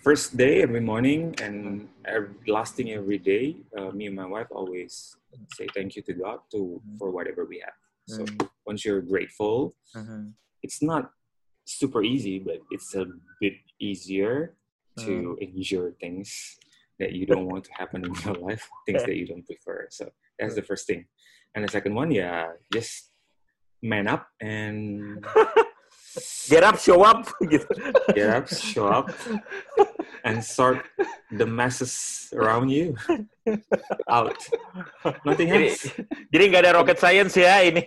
First 0.00 0.34
day 0.34 0.64
every 0.64 0.80
morning 0.80 1.36
and 1.38 1.86
every, 2.08 2.34
lasting 2.48 2.90
every 2.90 3.20
day, 3.20 3.60
uh, 3.76 3.92
me 3.92 4.08
and 4.08 4.16
my 4.16 4.26
wife 4.26 4.48
always 4.50 5.14
say 5.54 5.68
thank 5.76 5.94
you 5.94 6.02
to 6.08 6.16
God 6.16 6.40
to 6.50 6.80
for 6.98 7.12
whatever 7.12 7.44
we 7.44 7.60
have. 7.62 7.76
So 8.08 8.24
Mm. 8.24 8.48
once 8.66 8.82
you're 8.82 9.04
grateful, 9.04 9.76
it's 10.64 10.82
not 10.82 11.12
super 11.68 12.02
easy, 12.02 12.42
but 12.42 12.64
it's 12.74 12.96
a 12.98 13.06
bit 13.38 13.60
easier 13.78 14.56
to 15.06 15.38
endure 15.38 15.94
things 16.02 16.58
that 16.98 17.12
you 17.12 17.26
don't 17.26 17.46
want 17.46 17.64
to 17.64 17.72
happen 17.72 18.04
in 18.04 18.14
your 18.24 18.34
life, 18.34 18.68
things 18.86 19.04
that 19.04 19.16
you 19.16 19.26
don't 19.26 19.46
prefer. 19.46 19.86
So 19.90 20.10
that's 20.38 20.54
the 20.54 20.62
first 20.62 20.86
thing. 20.86 21.06
And 21.54 21.64
the 21.64 21.68
second 21.68 21.94
one, 21.94 22.10
yeah, 22.10 22.48
just 22.72 23.10
man 23.82 24.06
up 24.06 24.28
and 24.40 25.24
get 26.48 26.62
up 26.62 26.78
show 26.78 27.02
up 27.02 27.26
gitu 27.50 27.66
get 28.14 28.30
up, 28.30 28.46
show 28.46 28.86
up, 28.86 29.10
and 30.24 30.44
sort 30.44 30.84
the 31.32 31.46
messes 31.46 32.28
around 32.36 32.68
you 32.68 32.94
out. 34.08 34.38
Nothing 35.24 35.50
else. 35.50 35.88
jadi 36.30 36.42
nggak 36.52 36.62
ada 36.68 36.78
rocket 36.78 36.98
science 37.00 37.34
ya 37.34 37.64
ini 37.64 37.82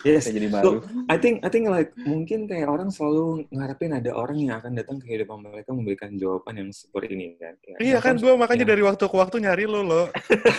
Yes. 0.00 0.24
Saya 0.24 0.40
jadi 0.40 0.48
malu. 0.48 0.64
Look, 0.64 0.88
I 1.12 1.16
think 1.20 1.44
I 1.44 1.52
think 1.52 1.68
like 1.68 1.92
mungkin 2.00 2.48
kayak 2.48 2.72
orang 2.72 2.88
selalu 2.88 3.44
ngarepin 3.52 3.92
ada 3.92 4.16
orang 4.16 4.40
yang 4.40 4.56
akan 4.56 4.72
datang 4.72 4.96
ke 4.96 5.04
kehidupan 5.04 5.44
mereka 5.44 5.76
memberikan 5.76 6.16
jawaban 6.16 6.56
yang 6.56 6.70
seperti 6.72 7.12
ini 7.12 7.36
kan. 7.36 7.52
Ya, 7.60 7.76
Iya 7.76 7.98
kan, 8.00 8.16
sometimes- 8.16 8.22
gue 8.24 8.32
makanya 8.40 8.64
ya. 8.64 8.70
dari 8.72 8.82
waktu 8.82 9.04
ke 9.04 9.16
waktu 9.16 9.36
nyari 9.44 9.64
lo 9.68 9.80
lo. 9.84 10.02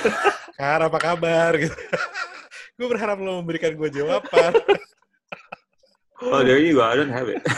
Kar 0.62 0.86
apa 0.86 0.98
kabar 1.02 1.58
gitu. 1.58 1.74
gue 2.78 2.88
berharap 2.88 3.18
lo 3.18 3.42
memberikan 3.42 3.74
gue 3.74 3.90
jawaban. 3.90 4.54
Oh, 6.22 6.46
there 6.46 6.62
you 6.62 6.78
go. 6.78 6.86
I 6.86 6.94
don't 6.94 7.10
have 7.10 7.26
it. 7.26 7.42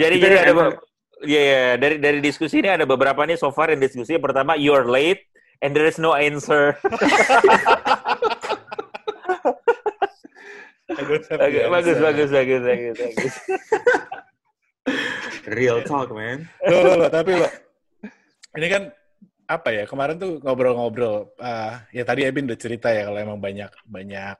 jadi 0.00 0.14
jadi 0.18 0.36
ada 0.42 0.50
emang- 0.50 0.74
be- 0.74 0.82
ya 1.24 1.40
ya, 1.40 1.62
dari 1.78 1.96
dari 2.02 2.18
diskusi 2.18 2.58
ini 2.58 2.68
ada 2.68 2.82
beberapa 2.82 3.22
nih 3.22 3.38
so 3.38 3.48
far 3.48 3.70
yang 3.70 3.78
diskusi 3.78 4.18
pertama 4.18 4.58
you're 4.58 4.84
late 4.84 5.22
and 5.62 5.72
there 5.72 5.86
is 5.86 5.96
no 5.96 6.12
answer 6.12 6.74
Bagus, 10.84 11.24
bagus 11.32 11.64
bagus 11.72 11.96
bagus 11.96 12.30
bagus 12.30 12.62
bagus, 12.62 12.96
bagus. 13.04 13.34
Real 15.48 15.80
talk, 15.84 16.12
man. 16.12 16.44
Loh, 16.68 16.80
loh, 16.84 16.94
loh, 17.04 17.08
tapi 17.08 17.36
lo, 17.36 17.48
ini 18.56 18.66
kan 18.68 18.82
apa 19.44 19.68
ya 19.72 19.84
kemarin 19.84 20.16
tuh 20.16 20.40
ngobrol-ngobrol. 20.40 21.36
ah, 21.40 21.84
ya 21.92 22.04
tadi 22.04 22.24
Ebin 22.24 22.48
udah 22.48 22.56
cerita 22.60 22.88
ya 22.92 23.08
kalau 23.08 23.20
emang 23.20 23.40
banyak 23.40 23.68
banyak 23.84 24.36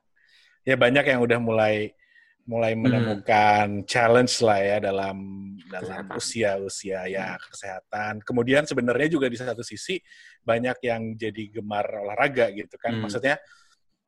ya 0.64 0.74
banyak 0.80 1.04
yang 1.04 1.20
udah 1.20 1.38
mulai 1.40 1.92
mulai 2.44 2.76
menemukan 2.76 3.88
challenge 3.88 4.36
lah 4.44 4.60
ya 4.60 4.76
dalam 4.80 5.16
dalam 5.72 6.04
Kesehatan. 6.04 6.20
usia 6.20 6.50
usia 6.60 7.00
ya 7.08 7.40
kesehatan. 7.40 8.20
Kemudian 8.20 8.68
sebenarnya 8.68 9.08
juga 9.08 9.32
di 9.32 9.36
satu 9.40 9.64
sisi 9.64 9.96
banyak 10.44 10.76
yang 10.84 11.16
jadi 11.16 11.56
gemar 11.56 11.88
olahraga 12.04 12.52
gitu 12.52 12.76
kan. 12.76 13.00
Hmm. 13.00 13.08
Maksudnya 13.08 13.40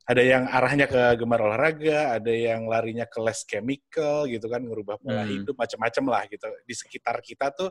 ada 0.07 0.23
yang 0.23 0.47
arahnya 0.47 0.87
ke 0.87 1.19
gemar 1.19 1.43
olahraga, 1.43 2.15
ada 2.15 2.31
yang 2.31 2.63
larinya 2.71 3.03
ke 3.03 3.19
less 3.19 3.43
chemical 3.43 4.23
gitu 4.31 4.47
kan, 4.47 4.63
ngerubah 4.63 5.03
pola 5.03 5.27
Hmm. 5.27 5.35
hidup 5.35 5.59
macam-macam 5.59 6.03
lah 6.07 6.23
gitu. 6.31 6.47
Di 6.63 6.73
sekitar 6.79 7.19
kita 7.19 7.51
tuh 7.51 7.67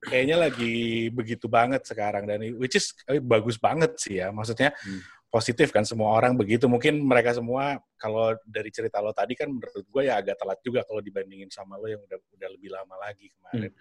kayaknya 0.00 0.48
lagi 0.48 1.08
begitu 1.12 1.44
banget 1.44 1.84
sekarang 1.84 2.24
dan 2.24 2.40
which 2.56 2.80
is 2.80 2.96
eh, 3.04 3.20
bagus 3.20 3.60
banget 3.60 4.00
sih 4.00 4.16
ya. 4.16 4.32
Maksudnya 4.32 4.72
Hmm. 4.80 5.04
positif 5.28 5.76
kan 5.76 5.84
semua 5.84 6.16
orang 6.16 6.32
begitu. 6.40 6.64
Mungkin 6.72 7.04
mereka 7.04 7.36
semua 7.36 7.76
kalau 8.00 8.32
dari 8.48 8.72
cerita 8.72 9.04
lo 9.04 9.12
tadi 9.12 9.36
kan 9.36 9.52
menurut 9.52 9.84
gue 9.84 10.02
ya 10.08 10.24
agak 10.24 10.40
telat 10.40 10.58
juga 10.64 10.88
kalau 10.88 11.04
dibandingin 11.04 11.52
sama 11.52 11.76
lo 11.76 11.84
yang 11.84 12.00
udah 12.00 12.16
udah 12.16 12.48
lebih 12.48 12.72
lama 12.72 12.96
lagi 12.96 13.28
kemarin. 13.28 13.72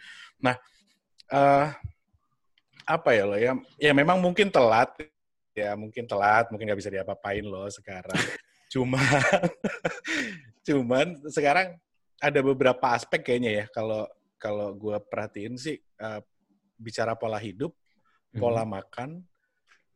Nah, 0.44 0.56
eh 1.32 1.68
apa 2.84 3.10
ya 3.16 3.24
lo 3.24 3.38
ya? 3.40 3.56
Ya 3.80 3.96
memang 3.96 4.20
mungkin 4.20 4.52
telat 4.52 4.92
ya 5.54 5.78
mungkin 5.78 6.04
telat 6.10 6.50
mungkin 6.50 6.66
nggak 6.70 6.82
bisa 6.82 6.92
diapa-apain 6.94 7.46
lo 7.46 7.70
sekarang. 7.70 8.18
Cuma 8.74 9.00
cuman 10.66 11.08
sekarang 11.30 11.78
ada 12.18 12.40
beberapa 12.42 12.96
aspek 12.96 13.22
kayaknya 13.22 13.52
ya 13.64 13.66
kalau 13.70 14.10
kalau 14.42 14.74
gue 14.76 14.98
perhatiin 15.08 15.56
sih 15.56 15.78
eh, 15.78 16.22
bicara 16.76 17.16
pola 17.16 17.38
hidup, 17.40 17.72
pola 18.36 18.66
makan, 18.66 19.24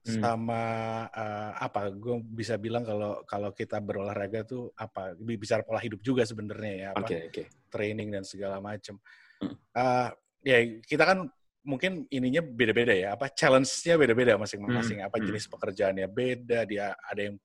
Hmm. 0.08 0.24
sama 0.24 0.63
eh, 1.12 1.52
apa? 1.67 1.91
Gue 1.91 2.24
bisa 2.24 2.56
bilang 2.56 2.88
kalau 2.88 3.28
kalau 3.28 3.52
kita 3.52 3.84
berolahraga 3.84 4.48
tuh 4.48 4.72
apa? 4.80 5.12
Bicara 5.20 5.67
pola 5.67 5.84
hidup 5.84 6.00
juga 6.00 6.24
sebenarnya 6.24 6.74
ya, 6.80 6.88
apa? 6.96 7.04
Oke, 7.04 7.17
oke. 7.28 7.43
training 7.67 8.15
dan 8.15 8.24
segala 8.24 8.63
macam. 8.63 8.96
Hmm. 9.43 9.52
Eh, 9.76 10.10
ya 10.48 10.58
kita 10.80 11.04
kan 11.04 11.28
mungkin 11.67 12.08
ininya 12.08 12.39
beda-beda 12.39 12.95
ya, 12.95 13.19
apa 13.19 13.27
challenge-nya 13.27 13.99
beda-beda 13.99 14.39
masing-masing. 14.39 15.03
Hmm, 15.03 15.08
Apa 15.12 15.19
hmm. 15.19 15.25
jenis 15.27 15.45
pekerjaannya 15.51 16.08
beda, 16.08 16.63
dia 16.63 16.95
ada 16.95 17.21
yang 17.27 17.36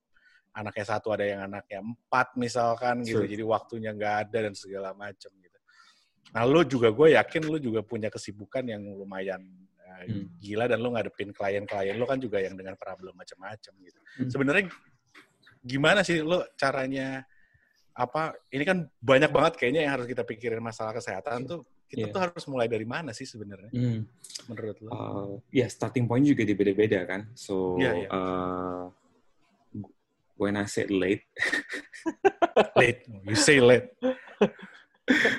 anaknya 0.55 0.85
satu, 0.87 1.11
ada 1.11 1.27
yang 1.27 1.41
anaknya 1.43 1.83
empat 1.83 2.39
misalkan 2.39 3.03
gitu. 3.03 3.19
Sure. 3.19 3.27
Jadi 3.27 3.43
waktunya 3.43 3.91
nggak 3.91 4.15
ada 4.29 4.37
dan 4.47 4.53
segala 4.55 4.95
macam 4.95 5.27
gitu. 5.27 5.59
Nah, 6.31 6.41
lu 6.47 6.63
juga 6.63 6.89
gue 6.95 7.19
yakin 7.19 7.41
lu 7.51 7.59
juga 7.59 7.83
punya 7.83 8.07
kesibukan 8.07 8.63
yang 8.63 8.81
lumayan 8.95 9.43
uh, 9.83 10.07
Hmm. 10.07 10.25
gila 10.41 10.65
dan 10.65 10.81
lu 10.81 10.89
ngadepin 10.89 11.29
klien-klien 11.29 11.93
lu 11.95 12.03
kan 12.09 12.17
juga 12.17 12.41
yang 12.41 12.57
dengan 12.57 12.73
problem 12.79 13.13
macam-macam 13.13 13.73
gitu. 13.83 13.99
Hmm. 14.17 14.29
Sebenarnya 14.31 14.63
gimana 15.61 16.01
sih 16.01 16.23
lu 16.23 16.41
caranya 16.57 17.23
apa 17.93 18.33
ini 18.49 18.65
kan 18.65 18.89
banyak 18.97 19.29
banget 19.29 19.53
kayaknya 19.53 19.85
yang 19.85 19.93
harus 19.99 20.09
kita 20.09 20.25
pikirin 20.25 20.59
masalah 20.59 20.97
kesehatan 20.97 21.45
tuh 21.45 21.61
kita 21.93 22.09
Iya. 22.09 22.13
tuh 22.13 22.21
harus 22.25 22.45
mulai 22.49 22.65
dari 22.65 22.83
mana 22.83 23.13
sih 23.13 23.23
sebenarnya 23.23 23.69
Hmm. 23.69 24.01
menurut 24.49 24.77
lu? 24.81 24.89
Uh, 24.89 25.37
ya 25.53 25.69
starting 25.69 26.09
point 26.09 26.25
juga 26.25 26.41
di 26.41 26.57
beda-beda 26.57 27.05
kan. 27.05 27.29
So 27.37 27.77
Iya, 27.77 27.91
iya. 28.03 28.07
uh, 28.09 28.89
when 30.33 30.57
I 30.57 30.65
said 30.65 30.89
late, 30.89 31.21
late, 32.81 33.05
you 33.29 33.37
say 33.37 33.61
late. 33.61 33.93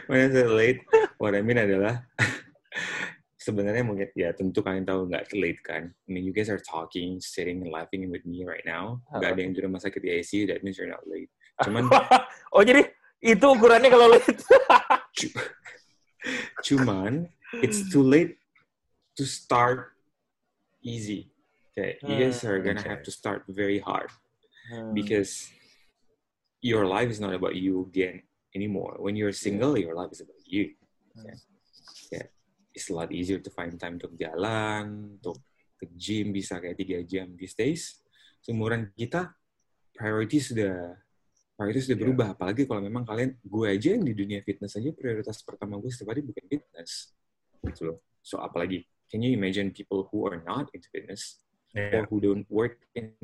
when 0.07 0.19
I 0.23 0.29
said 0.31 0.49
late, 0.49 0.81
what 1.19 1.35
I 1.35 1.43
mean 1.43 1.59
adalah 1.59 2.07
sebenarnya 3.45 3.85
mungkin 3.85 4.09
ya 4.17 4.33
tentu 4.33 4.65
kalian 4.65 4.89
tahu 4.89 5.11
nggak 5.11 5.35
late 5.37 5.61
kan. 5.61 5.91
I 5.91 6.09
mean 6.09 6.25
you 6.25 6.33
guys 6.33 6.49
are 6.49 6.63
talking, 6.63 7.19
sitting, 7.21 7.61
and 7.61 7.69
laughing 7.69 8.07
with 8.09 8.25
me 8.25 8.47
right 8.47 8.65
now. 8.65 9.03
Nggak 9.13 9.31
ada 9.37 9.41
yang 9.43 9.53
di 9.53 9.61
rumah 9.61 9.83
sakit 9.83 10.01
di 10.01 10.11
ICU, 10.23 10.49
that 10.49 10.63
means 10.65 10.79
you're 10.79 10.89
not 10.89 11.05
late. 11.05 11.29
Cuman 11.61 11.91
oh 12.55 12.63
jadi 12.65 12.87
itu 13.21 13.45
ukurannya 13.45 13.89
kalau 13.93 14.09
late 14.09 14.31
cuman 16.67 17.29
it's 17.61 17.89
too 17.93 18.03
late 18.03 18.39
to 19.17 19.25
start 19.25 19.95
easy. 20.83 21.31
Okay, 21.75 21.99
you 22.07 22.15
guys 22.15 22.45
are 22.47 22.63
gonna 22.63 22.79
okay. 22.81 22.89
have 22.89 23.03
to 23.03 23.11
start 23.11 23.45
very 23.51 23.79
hard. 23.79 24.11
Hmm. 24.65 24.97
because 24.97 25.53
your 26.65 26.89
life 26.89 27.13
is 27.13 27.21
not 27.21 27.37
about 27.37 27.55
you 27.55 27.85
again 27.85 28.25
anymore. 28.57 28.97
When 28.97 29.13
you're 29.13 29.37
single, 29.37 29.77
your 29.77 29.93
life 29.93 30.09
is 30.13 30.25
about 30.25 30.41
you. 30.47 30.73
Yeah. 31.21 31.37
Yeah. 32.11 32.27
it's 32.75 32.89
a 32.91 32.95
lot 32.97 33.13
easier 33.13 33.39
to 33.39 33.51
find 33.53 33.77
time 33.79 34.01
untuk 34.01 34.17
jalan, 34.17 35.21
untuk 35.21 35.39
ke 35.77 35.87
gym 35.95 36.33
bisa 36.33 36.59
kayak 36.59 36.81
tiga 36.81 36.99
jam 37.05 37.37
these 37.37 37.53
days. 37.53 38.01
Seumuran 38.41 38.89
kita, 38.97 39.37
priorities 39.93 40.51
sudah 40.51 40.97
prioritas 41.55 41.87
sudah 41.87 41.99
Iya. 41.99 42.05
berubah. 42.07 42.27
Apalagi 42.35 42.63
kalau 42.67 42.83
memang 42.83 43.07
kalian, 43.07 43.39
gue 43.41 43.67
aja 43.71 43.89
yang 43.95 44.05
di 44.05 44.15
dunia 44.15 44.41
fitness 44.43 44.75
aja 44.75 44.91
prioritas 44.91 45.41
pertama 45.47 45.79
gue 45.79 45.91
setiap 45.91 46.11
hari 46.15 46.23
bukan 46.27 46.45
fitness. 46.51 47.15
Gitu 47.63 47.81
loh. 47.91 47.99
So 48.21 48.43
apalagi, 48.43 48.85
can 49.09 49.23
you 49.23 49.31
imagine 49.33 49.71
people 49.71 50.11
who 50.11 50.27
are 50.27 50.43
not 50.43 50.69
into 50.75 50.91
fitness 50.91 51.39
Iya. 51.75 52.03
or 52.03 52.03
who 52.11 52.19
don't 52.23 52.47
work 52.51 52.83
in 52.95 53.15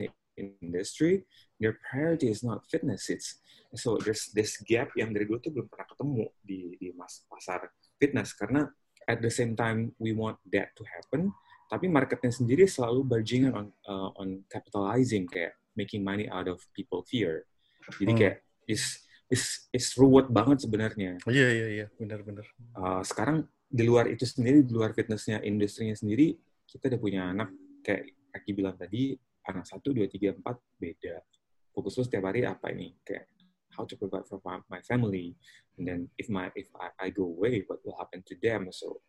the 0.00 0.08
industry, 0.38 1.26
their 1.58 1.76
priority 1.90 2.30
is 2.30 2.46
not 2.46 2.62
fitness. 2.70 3.10
It's 3.10 3.42
so 3.74 3.98
there's 4.00 4.30
this 4.32 4.56
gap 4.64 4.94
yang 4.94 5.12
dari 5.12 5.26
dulu 5.26 5.42
tuh 5.42 5.52
belum 5.52 5.66
pernah 5.68 5.84
ketemu 5.88 6.24
di 6.40 6.78
di 6.78 6.88
mas 6.94 7.26
pasar 7.28 7.68
fitness 7.98 8.32
karena 8.32 8.64
at 9.08 9.18
the 9.24 9.32
same 9.32 9.56
time 9.56 9.92
we 9.96 10.12
want 10.12 10.36
that 10.52 10.72
to 10.76 10.84
happen, 10.88 11.32
tapi 11.72 11.88
marketnya 11.88 12.28
sendiri 12.32 12.68
selalu 12.68 13.04
barging 13.08 13.48
on 13.50 13.72
uh, 13.88 14.12
on 14.20 14.44
capitalizing 14.52 15.24
kayak 15.28 15.56
making 15.76 16.04
money 16.04 16.28
out 16.28 16.46
of 16.48 16.60
people 16.76 17.00
fear. 17.08 17.47
Jadi 17.96 18.12
Hmm. 18.12 18.20
kayak 18.20 18.36
is 18.68 18.84
is 19.28 19.68
is 19.72 19.86
ruwet 19.96 20.28
banget 20.28 20.64
sebenarnya 20.64 21.20
Iya, 21.28 21.48
iya, 21.52 21.66
iya. 21.68 21.86
Benar-benar. 21.96 22.44
uh, 22.76 23.00
sekarang 23.04 23.44
di 23.68 23.84
luar 23.84 24.08
itu 24.08 24.24
sendiri, 24.24 24.64
di 24.64 24.72
luar 24.72 24.96
fitnessnya, 24.96 25.44
industrinya 25.44 25.92
sendiri, 25.92 26.36
kita 26.64 26.88
udah 26.88 27.00
punya 27.00 27.22
anak 27.28 27.48
kayak 27.84 28.12
Aki 28.28 28.52
bilang 28.52 28.76
tadi, 28.76 29.16
anak 29.44 29.64
satu, 29.64 29.92
dua, 29.96 30.04
tiga, 30.04 30.36
empat 30.36 30.60
beda. 30.76 31.24
Fokus 31.72 31.96
lu 31.96 32.04
setiap 32.04 32.28
hari 32.28 32.44
apa 32.44 32.68
ini? 32.72 32.92
Kayak 33.00 33.24
how 33.72 33.88
to 33.88 33.96
provide 33.96 34.28
for 34.28 34.40
my- 34.44 34.64
my 34.68 34.80
family, 34.84 35.32
and 35.76 35.84
then 35.88 36.00
if 36.20 36.28
my 36.28 36.52
if 36.52 36.68
I, 36.76 36.92
I 36.96 37.08
go 37.08 37.24
away, 37.24 37.64
what 37.68 37.80
will 37.84 37.96
happen 37.96 38.20
to 38.28 38.34
them? 38.36 38.68
So 38.72 39.00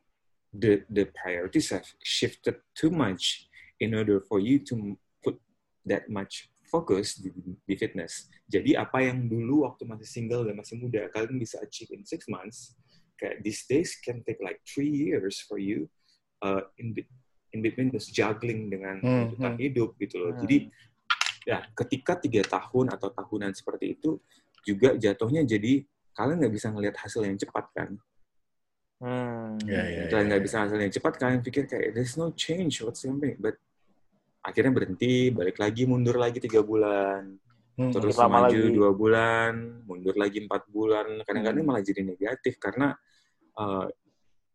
the 0.51 0.83
the 0.87 1.07
priorities 1.11 1.71
have 1.71 1.87
shifted 2.03 2.63
too 2.75 2.91
much 2.91 3.47
in 3.79 3.95
order 3.95 4.19
for 4.23 4.39
you 4.39 4.59
to 4.71 4.95
put 5.23 5.39
that 5.87 6.07
much 6.11 6.48
focus 6.69 7.17
di, 7.17 7.33
di 7.65 7.75
fitness. 7.75 8.29
Jadi 8.45 8.77
apa 8.77 9.01
yang 9.01 9.25
dulu 9.25 9.65
waktu 9.65 9.89
masih 9.89 10.07
single 10.07 10.45
dan 10.45 10.55
masih 10.55 10.77
muda 10.77 11.09
kalian 11.09 11.41
bisa 11.41 11.57
achieve 11.59 11.89
in 11.97 12.05
six 12.05 12.29
months, 12.29 12.77
kayak 13.17 13.41
these 13.41 13.65
days 13.65 13.97
can 13.99 14.21
take 14.23 14.39
like 14.39 14.61
three 14.63 14.89
years 14.89 15.41
for 15.43 15.57
you 15.57 15.89
uh, 16.45 16.61
in 16.77 16.93
be- 16.93 17.09
in 17.51 17.65
between 17.65 17.89
this 17.89 18.07
juggling 18.13 18.69
dengan 18.69 19.01
Hmm, 19.01 19.33
tuntutan 19.33 19.57
hmm. 19.57 19.63
hidup 19.65 19.89
gitu 19.97 20.15
loh. 20.21 20.31
Hmm. 20.37 20.41
Jadi 20.45 20.57
ya 21.49 21.65
ketika 21.73 22.13
tiga 22.21 22.45
tahun 22.45 22.93
atau 22.93 23.09
tahunan 23.09 23.51
seperti 23.57 23.97
itu 23.97 24.21
juga 24.61 24.93
jatuhnya 24.93 25.41
jadi 25.47 25.81
kalian 26.13 26.45
nggak 26.45 26.53
bisa 26.53 26.67
ngelihat 26.69 26.95
hasil 26.99 27.25
yang 27.25 27.37
cepat 27.39 27.65
kan. 27.73 27.89
Hmm. 28.99 29.55
Iya, 29.63 29.83
iya, 29.87 30.01
Kalian 30.11 30.27
iya. 30.27 30.29
nggak 30.35 30.43
bisa 30.43 30.57
hasil 30.67 30.77
yang 30.77 30.93
cepat 30.93 31.13
kalian 31.15 31.39
pikir 31.39 31.63
kayak 31.65 31.95
there's 31.95 32.19
no 32.19 32.35
change 32.35 32.83
what's 32.83 33.07
happening 33.07 33.39
but 33.39 33.55
akhirnya 34.43 34.71
berhenti 34.71 35.31
balik 35.35 35.59
lagi 35.59 35.83
mundur 35.83 36.15
lagi 36.15 36.39
tiga 36.39 36.63
bulan 36.63 37.39
Hmm. 37.79 37.95
terus 37.95 38.19
maju 38.19 38.51
lagi. 38.51 38.75
dua 38.75 38.91
bulan, 38.91 39.87
mundur 39.87 40.11
lagi 40.19 40.43
empat 40.43 40.67
bulan, 40.67 41.23
kadang-kadang 41.23 41.63
Hmm. 41.63 41.71
malah 41.71 41.79
jadi 41.79 42.03
negatif 42.03 42.59
karena 42.59 42.91
uh, 43.55 43.87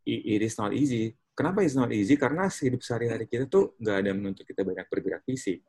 it, 0.05 0.21
it 0.37 0.41
is 0.45 0.53
not 0.61 0.69
easy. 0.77 1.17
Kenapa 1.33 1.65
it's 1.65 1.73
not 1.73 1.89
easy? 1.89 2.21
Karena 2.21 2.45
hidup 2.45 2.85
sehari-hari 2.85 3.25
kita 3.25 3.49
tuh 3.49 3.73
nggak 3.81 3.97
ada 3.97 4.13
menuntut 4.13 4.45
kita 4.45 4.61
banyak 4.61 4.85
bergerak 4.85 5.25
fisik. 5.25 5.65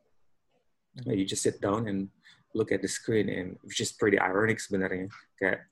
Hmm. 1.01 1.17
You 1.17 1.25
just 1.25 1.41
sit 1.41 1.57
down 1.57 1.89
and 1.89 2.13
look 2.53 2.69
at 2.69 2.85
the 2.85 2.89
screen 2.89 3.25
and 3.25 3.57
which 3.65 3.81
is 3.81 3.89
pretty 3.89 4.21
ironic 4.21 4.61
sebenarnya. 4.61 5.09
Kayak 5.41 5.65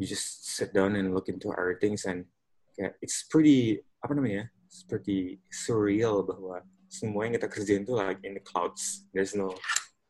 you 0.00 0.08
just 0.08 0.48
sit 0.48 0.72
down 0.72 0.96
and 0.96 1.12
look 1.12 1.28
into 1.28 1.52
our 1.52 1.76
things 1.76 2.08
and 2.08 2.24
kayak 2.72 2.96
it's 3.04 3.20
pretty 3.28 3.84
apa 4.00 4.16
namanya? 4.16 4.48
It's 4.64 4.80
pretty 4.80 5.44
surreal 5.52 6.24
bahwa 6.24 6.64
semua 6.88 7.28
yang 7.28 7.36
kita 7.36 7.48
kerjain 7.48 7.84
tuh 7.84 8.00
like 8.00 8.20
in 8.24 8.34
the 8.36 8.42
clouds. 8.42 9.04
There's 9.12 9.36
no 9.36 9.52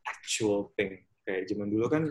actual 0.06 0.70
thing. 0.78 1.02
Kayak 1.28 1.52
zaman 1.52 1.68
dulu 1.68 1.86
kan, 1.92 2.02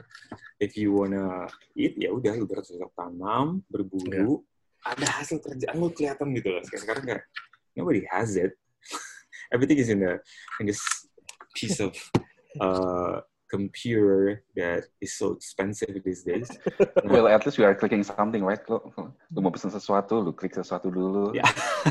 if 0.62 0.78
you 0.78 0.94
wanna 0.94 1.50
eat, 1.74 1.98
ya 1.98 2.14
udah 2.14 2.38
lu 2.38 2.46
bercocok 2.46 2.94
tanam, 2.94 3.66
berburu, 3.66 4.46
ada 4.86 5.08
hasil 5.18 5.42
kerjaan 5.42 5.82
lu 5.82 5.90
kelihatan 5.90 6.38
gitu 6.38 6.54
loh. 6.54 6.62
Sekarang, 6.62 6.84
sekarang 6.86 7.04
kayak 7.10 7.24
nobody 7.74 8.06
has 8.14 8.38
it. 8.38 8.54
Everything 9.54 9.82
is 9.82 9.90
in 9.90 10.06
the 10.06 10.22
in 10.62 10.70
this 10.70 10.84
piece 11.58 11.82
of 11.82 11.98
uh, 12.62 13.26
computer 13.50 14.44
that 14.60 14.84
is 15.00 15.16
so 15.18 15.34
expensive 15.34 15.98
these 16.04 16.22
days. 16.22 16.52
Well, 17.08 17.32
at 17.32 17.46
least 17.48 17.58
we 17.58 17.64
are 17.66 17.74
clicking 17.74 18.04
something, 18.04 18.44
right? 18.44 18.60
Lo, 18.68 18.92
lo 19.32 19.40
mau 19.40 19.50
pesen 19.50 19.72
sesuatu, 19.72 20.20
lu 20.20 20.36
klik 20.36 20.52
sesuatu 20.52 20.92
dulu. 20.92 21.32
Ya. 21.32 21.48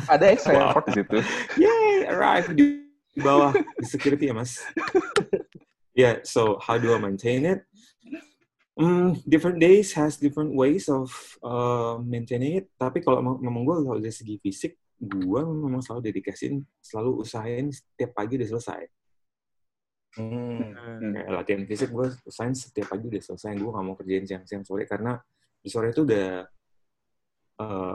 Ada 0.07 0.31
extra 0.37 0.53
Wow. 0.53 0.71
effort 0.77 0.85
di 0.93 0.93
situ. 1.01 1.19
Yay, 1.65 1.76
arrive 2.05 2.53
di 2.53 2.87
di 3.17 3.21
bawah 3.25 3.57
di 3.57 3.87
security 3.89 4.29
ya 4.29 4.37
mas. 4.37 4.61
yeah, 5.97 6.21
so 6.21 6.61
how 6.61 6.77
do 6.77 6.93
I 6.93 7.01
maintain 7.01 7.49
it? 7.49 7.65
Mm, 8.77 9.25
different 9.25 9.57
days 9.57 9.97
has 9.97 10.21
different 10.21 10.53
ways 10.53 10.93
of 10.93 11.09
uh, 11.41 11.97
maintaining 12.05 12.61
it. 12.61 12.69
Tapi 12.77 13.01
kalau 13.01 13.25
emang- 13.25 13.41
memang 13.41 13.65
gue 13.65 13.77
kalau 13.89 13.97
dari 13.97 14.13
segi 14.13 14.37
fisik, 14.37 14.77
gue 15.01 15.41
memang 15.41 15.81
selalu 15.81 16.13
dedikasiin, 16.13 16.61
selalu 16.85 17.25
usahain 17.25 17.73
setiap 17.73 18.13
pagi 18.13 18.37
udah 18.37 18.49
selesai. 18.53 18.83
Hmm. 20.21 20.77
Hmm. 20.77 21.13
Kayak 21.17 21.29
latihan 21.33 21.63
fisik 21.65 21.89
gue 21.89 22.07
usahain 22.29 22.53
setiap 22.53 22.93
pagi 22.93 23.09
udah 23.09 23.23
selesai. 23.25 23.53
Gue 23.57 23.73
gak 23.73 23.85
mau 23.85 23.97
kerjain 23.97 24.29
siang-siang 24.29 24.65
sore 24.69 24.85
karena 24.85 25.17
di 25.57 25.69
sore 25.73 25.97
itu 25.97 26.05
udah 26.05 26.45
uh, 27.65 27.95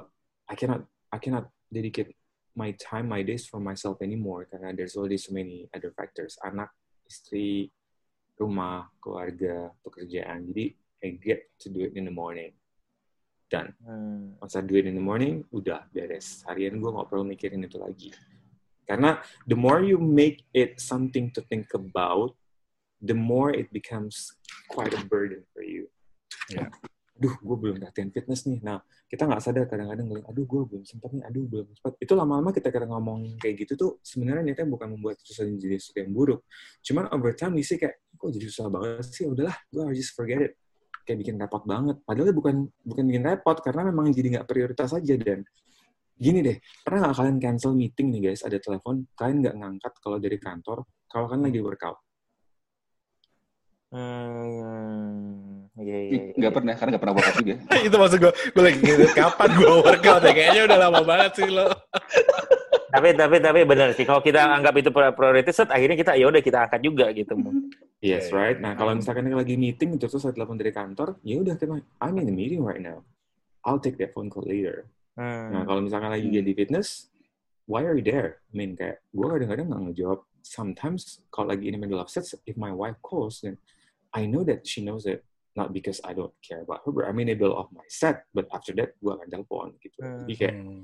I 0.49 0.55
cannot 0.57 0.81
I 1.13 1.17
cannot 1.21 1.45
dedicate 1.69 2.17
my 2.55 2.75
time, 2.77 3.07
my 3.07 3.23
days 3.23 3.47
for 3.47 3.59
myself 3.59 4.01
anymore 4.03 4.47
karena 4.47 4.75
there's 4.75 4.95
already 4.99 5.17
so 5.17 5.31
many 5.31 5.71
other 5.71 5.91
factors. 5.95 6.35
Anak, 6.43 6.71
istri, 7.07 7.71
rumah, 8.35 8.89
keluarga, 8.99 9.71
pekerjaan. 9.85 10.51
Jadi 10.51 10.65
I 11.01 11.17
get 11.17 11.49
to 11.61 11.67
do 11.69 11.81
it 11.85 11.93
in 11.97 12.05
the 12.05 12.13
morning. 12.13 12.53
Done. 13.51 13.75
Hmm. 13.83 14.39
Once 14.39 14.55
I 14.55 14.63
do 14.63 14.79
it 14.79 14.87
in 14.87 14.95
the 14.95 15.03
morning, 15.03 15.43
udah 15.51 15.89
beres. 15.91 16.45
Harian 16.47 16.79
gue 16.79 16.87
nggak 16.87 17.07
perlu 17.11 17.27
mikirin 17.27 17.67
itu 17.67 17.77
lagi. 17.81 18.09
Karena 18.87 19.19
the 19.47 19.57
more 19.59 19.83
you 19.83 19.99
make 19.99 20.47
it 20.55 20.79
something 20.79 21.31
to 21.35 21.43
think 21.51 21.71
about, 21.75 22.35
the 23.03 23.15
more 23.15 23.51
it 23.51 23.67
becomes 23.75 24.35
quite 24.71 24.95
a 24.95 25.03
burden 25.03 25.43
for 25.51 25.63
you. 25.63 25.87
Ya. 26.47 26.71
Aduh, 27.21 27.37
gue 27.37 27.57
belum 27.61 27.77
latihan 27.85 28.09
fitness 28.09 28.49
nih. 28.49 28.65
Nah, 28.65 28.81
kita 29.05 29.29
nggak 29.29 29.45
sadar 29.45 29.69
kadang-kadang 29.69 30.09
ngeliat, 30.09 30.25
aduh 30.25 30.41
gue 30.41 30.61
belum 30.73 30.81
sempat 30.89 31.13
nih, 31.13 31.21
aduh 31.21 31.45
belum 31.45 31.69
sempat. 31.77 31.93
Itu 32.01 32.17
lama-lama 32.17 32.49
kita 32.49 32.73
kadang 32.73 32.97
ngomong 32.97 33.37
kayak 33.37 33.61
gitu 33.61 33.73
tuh 33.77 33.91
sebenarnya 34.01 34.41
niatnya 34.41 34.65
bukan 34.65 34.97
membuat 34.97 35.21
sesuatu 35.21 35.53
jadi 35.53 35.77
sesuatu 35.77 36.01
yang 36.01 36.17
buruk. 36.17 36.41
Cuman 36.81 37.13
over 37.13 37.37
time 37.37 37.61
see 37.61 37.77
kayak, 37.77 38.01
kok 38.17 38.25
jadi 38.33 38.45
susah 38.49 38.73
banget 38.73 39.05
sih, 39.13 39.29
udahlah, 39.29 39.53
gue 39.69 39.81
harus 39.85 40.01
just 40.01 40.17
forget 40.17 40.49
it. 40.49 40.57
Kayak 41.05 41.17
bikin 41.21 41.37
repot 41.37 41.61
banget. 41.61 42.01
Padahal 42.01 42.33
bukan 42.33 42.55
bukan 42.81 43.03
bikin 43.05 43.21
repot, 43.21 43.57
karena 43.61 43.81
memang 43.93 44.09
jadi 44.09 44.27
nggak 44.41 44.47
prioritas 44.49 44.89
aja. 44.89 45.13
Dan 45.13 45.45
gini 46.17 46.41
deh, 46.41 46.57
pernah 46.81 47.05
nggak 47.05 47.21
kalian 47.21 47.37
cancel 47.37 47.77
meeting 47.77 48.17
nih 48.17 48.33
guys, 48.33 48.41
ada 48.41 48.57
telepon, 48.57 49.05
kalian 49.13 49.45
nggak 49.45 49.55
ngangkat 49.61 49.93
kalau 50.01 50.17
dari 50.17 50.41
kantor, 50.41 50.89
kalau 51.05 51.29
kalian 51.29 51.53
lagi 51.53 51.61
workout. 51.61 52.01
Hmm. 53.93 55.50
Iya, 55.81 55.97
iya, 55.97 56.21
iya. 56.29 56.33
Nggak 56.37 56.53
pernah, 56.53 56.73
karena 56.77 56.89
nggak 56.93 57.01
pernah 57.01 57.15
workout 57.17 57.37
juga. 57.41 57.55
itu 57.89 57.95
maksud 57.97 58.17
gue, 58.21 58.33
gue 58.53 58.63
lagi 58.63 58.77
ngeliat 58.79 59.13
kapan 59.17 59.49
gue 59.57 59.71
workout 59.81 60.21
ya. 60.21 60.31
Kayaknya 60.31 60.61
udah 60.69 60.77
lama 60.77 61.01
banget 61.01 61.31
sih 61.41 61.49
lo. 61.49 61.67
Tapi 62.91 63.07
tapi 63.15 63.35
tapi 63.39 63.59
benar 63.63 63.95
sih 63.95 64.03
kalau 64.03 64.19
kita 64.19 64.51
anggap 64.51 64.75
itu 64.75 64.91
prioritas, 64.91 65.55
set, 65.55 65.71
akhirnya 65.71 65.95
kita 65.95 66.11
ya 66.19 66.27
udah 66.27 66.41
kita 66.43 66.57
angkat 66.69 66.81
juga 66.83 67.09
gitu. 67.11 67.33
Yes, 68.01 68.33
right. 68.33 68.57
Nah, 68.57 68.73
kalau 68.73 68.97
misalkan 68.97 69.29
lagi 69.29 69.53
meeting 69.53 69.93
terus 70.01 70.17
saya 70.17 70.33
telepon 70.33 70.57
dari 70.57 70.73
kantor, 70.73 71.21
ya 71.21 71.37
udah 71.37 71.53
kita 71.53 71.85
I'm 72.01 72.17
in 72.17 72.25
a 72.25 72.33
meeting 72.33 72.65
right 72.65 72.81
now. 72.81 73.05
I'll 73.61 73.77
take 73.77 74.01
that 74.01 74.17
phone 74.17 74.25
call 74.25 74.41
later. 74.41 74.89
Nah, 75.13 75.61
Hmm. 75.61 75.69
kalau 75.69 75.85
misalkan 75.85 76.09
lagi 76.09 76.25
Hmm. 76.25 76.41
di 76.41 76.53
fitness, 76.57 77.13
why 77.69 77.85
are 77.85 77.93
you 77.93 78.01
there? 78.01 78.41
I 78.49 78.53
mean, 78.57 78.73
kayak 78.73 79.05
gue 79.13 79.21
kadang-kadang 79.21 79.69
nggak 79.69 79.81
ngejawab. 79.93 80.19
Sometimes 80.41 81.21
kalau 81.29 81.53
lagi 81.53 81.69
in 81.69 81.77
the 81.77 81.81
middle 81.85 82.01
of 82.01 82.09
sets, 82.09 82.33
if 82.49 82.57
my 82.57 82.73
wife 82.73 82.97
calls, 83.05 83.45
then 83.45 83.61
I 84.17 84.25
know 84.25 84.41
that 84.49 84.65
she 84.65 84.81
knows 84.81 85.05
it. 85.05 85.21
Not 85.51 85.75
because 85.75 85.99
I 86.07 86.15
don't 86.15 86.31
care 86.39 86.63
about 86.63 86.87
her, 86.87 86.91
but 86.95 87.05
I'm 87.05 87.19
in 87.19 87.27
the 87.27 87.35
middle 87.35 87.59
of 87.59 87.67
my 87.75 87.83
set. 87.91 88.23
But 88.31 88.47
after 88.55 88.71
that, 88.79 88.95
gue 89.03 89.11
akan 89.11 89.27
telepon 89.27 89.75
gitu. 89.83 89.99
Hmm. 89.99 90.23
Jadi 90.23 90.33
kayak 90.39 90.55
Hmm. 90.63 90.83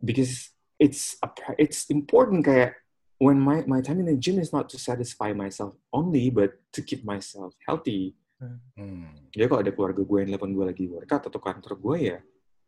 because 0.00 0.52
it's 0.80 1.20
a, 1.20 1.28
it's 1.60 1.88
important 1.92 2.48
kayak 2.48 2.76
when 3.20 3.36
my 3.36 3.62
my 3.68 3.84
time 3.84 4.00
in 4.00 4.08
the 4.08 4.16
gym 4.16 4.40
is 4.40 4.52
not 4.52 4.72
to 4.72 4.80
satisfy 4.80 5.36
myself 5.36 5.76
only, 5.92 6.32
but 6.32 6.56
to 6.72 6.80
keep 6.80 7.04
myself 7.04 7.52
healthy. 7.68 8.16
Hmm. 8.40 9.12
Jadi 9.32 9.44
kalau 9.48 9.60
ada 9.60 9.72
keluarga 9.72 10.02
gue 10.04 10.18
yang 10.20 10.30
telepon 10.36 10.52
gue 10.52 10.66
lagi 10.66 10.84
workout 10.88 11.24
atau 11.28 11.40
kantor 11.40 11.74
gue 11.80 11.96
ya, 12.12 12.18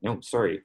no, 0.00 0.20
sorry, 0.22 0.62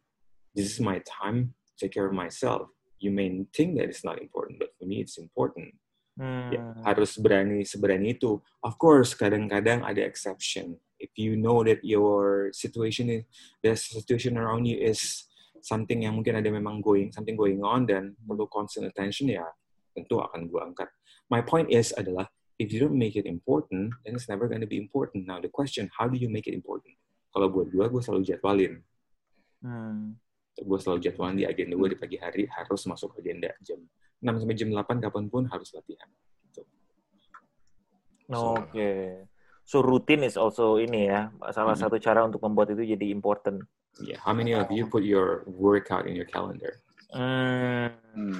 this 0.55 0.67
is 0.67 0.79
my 0.79 0.99
time 1.03 1.55
to 1.67 1.71
take 1.79 1.95
care 1.95 2.07
of 2.07 2.15
myself. 2.15 2.69
You 3.01 3.09
may 3.09 3.33
think 3.55 3.81
that 3.81 3.89
it's 3.89 4.05
not 4.05 4.21
important, 4.21 4.61
but 4.61 4.71
for 4.77 4.85
me 4.85 5.01
it's 5.01 5.17
important. 5.17 5.73
Hmm. 6.21 6.53
Ya, 6.53 6.61
harus 6.85 7.17
berani 7.17 7.65
seberani 7.65 8.13
itu. 8.13 8.37
Of 8.61 8.77
course, 8.77 9.17
kadang-kadang 9.17 9.81
ada 9.81 10.05
exception. 10.05 10.77
If 11.01 11.17
you 11.17 11.33
know 11.33 11.65
that 11.65 11.81
your 11.81 12.53
situation 12.53 13.09
is, 13.09 13.25
the 13.65 13.73
situation 13.73 14.37
around 14.37 14.69
you 14.69 14.77
is 14.77 15.25
something 15.65 16.05
yang 16.05 16.13
mungkin 16.13 16.37
ada 16.37 16.53
memang 16.53 16.85
going, 16.85 17.09
something 17.09 17.33
going 17.33 17.65
on 17.65 17.89
dan 17.89 18.13
perlu 18.21 18.45
constant 18.53 18.85
attention 18.85 19.33
ya 19.33 19.49
tentu 19.97 20.21
akan 20.21 20.45
gue 20.45 20.61
angkat. 20.61 20.93
My 21.25 21.41
point 21.41 21.73
is 21.73 21.89
adalah 21.97 22.29
if 22.61 22.69
you 22.69 22.77
don't 22.77 22.93
make 22.93 23.17
it 23.17 23.25
important, 23.25 23.89
then 24.05 24.13
it's 24.13 24.29
never 24.29 24.45
going 24.45 24.61
to 24.61 24.69
be 24.69 24.77
important. 24.77 25.25
Now 25.25 25.41
the 25.41 25.49
question, 25.49 25.89
how 25.89 26.05
do 26.05 26.21
you 26.21 26.29
make 26.29 26.45
it 26.45 26.53
important? 26.53 26.93
Kalau 27.33 27.49
buat 27.49 27.73
gue, 27.73 27.81
gue 27.81 28.01
selalu 28.05 28.29
jadwalin. 28.29 28.73
Hmm. 29.65 30.21
Gue 30.53 30.77
selalu 30.77 31.01
jadwalin 31.01 31.41
di 31.41 31.49
agenda 31.49 31.73
gue 31.73 31.89
di 31.89 31.97
pagi 31.97 32.21
hari 32.21 32.45
harus 32.45 32.85
masuk 32.85 33.17
agenda 33.17 33.49
jam 33.65 33.81
6 34.21 34.37
sampai 34.37 34.55
jam 34.55 34.69
8 34.69 35.01
kapan 35.01 35.25
pun 35.27 35.43
harus 35.49 35.73
latihan. 35.73 36.09
Gitu. 36.45 36.61
Oke. 38.31 38.91
So 39.65 39.81
routine 39.81 40.23
is 40.23 40.35
also 40.35 40.77
ini 40.77 41.07
ya, 41.07 41.31
salah 41.49 41.73
Mhm. 41.73 41.81
satu 41.81 41.97
cara 41.97 42.21
untuk 42.21 42.41
membuat 42.41 42.73
itu 42.73 42.85
jadi 42.85 43.09
important. 43.09 43.65
Yeah, 43.99 44.21
how 44.23 44.31
many 44.31 44.55
of 44.55 44.71
you 44.71 44.87
put 44.87 45.03
your 45.03 45.43
workout 45.45 46.07
in 46.07 46.15
your 46.15 46.25
calendar? 46.25 46.79
Hmm. 47.11 47.91
Hmm. 48.15 48.39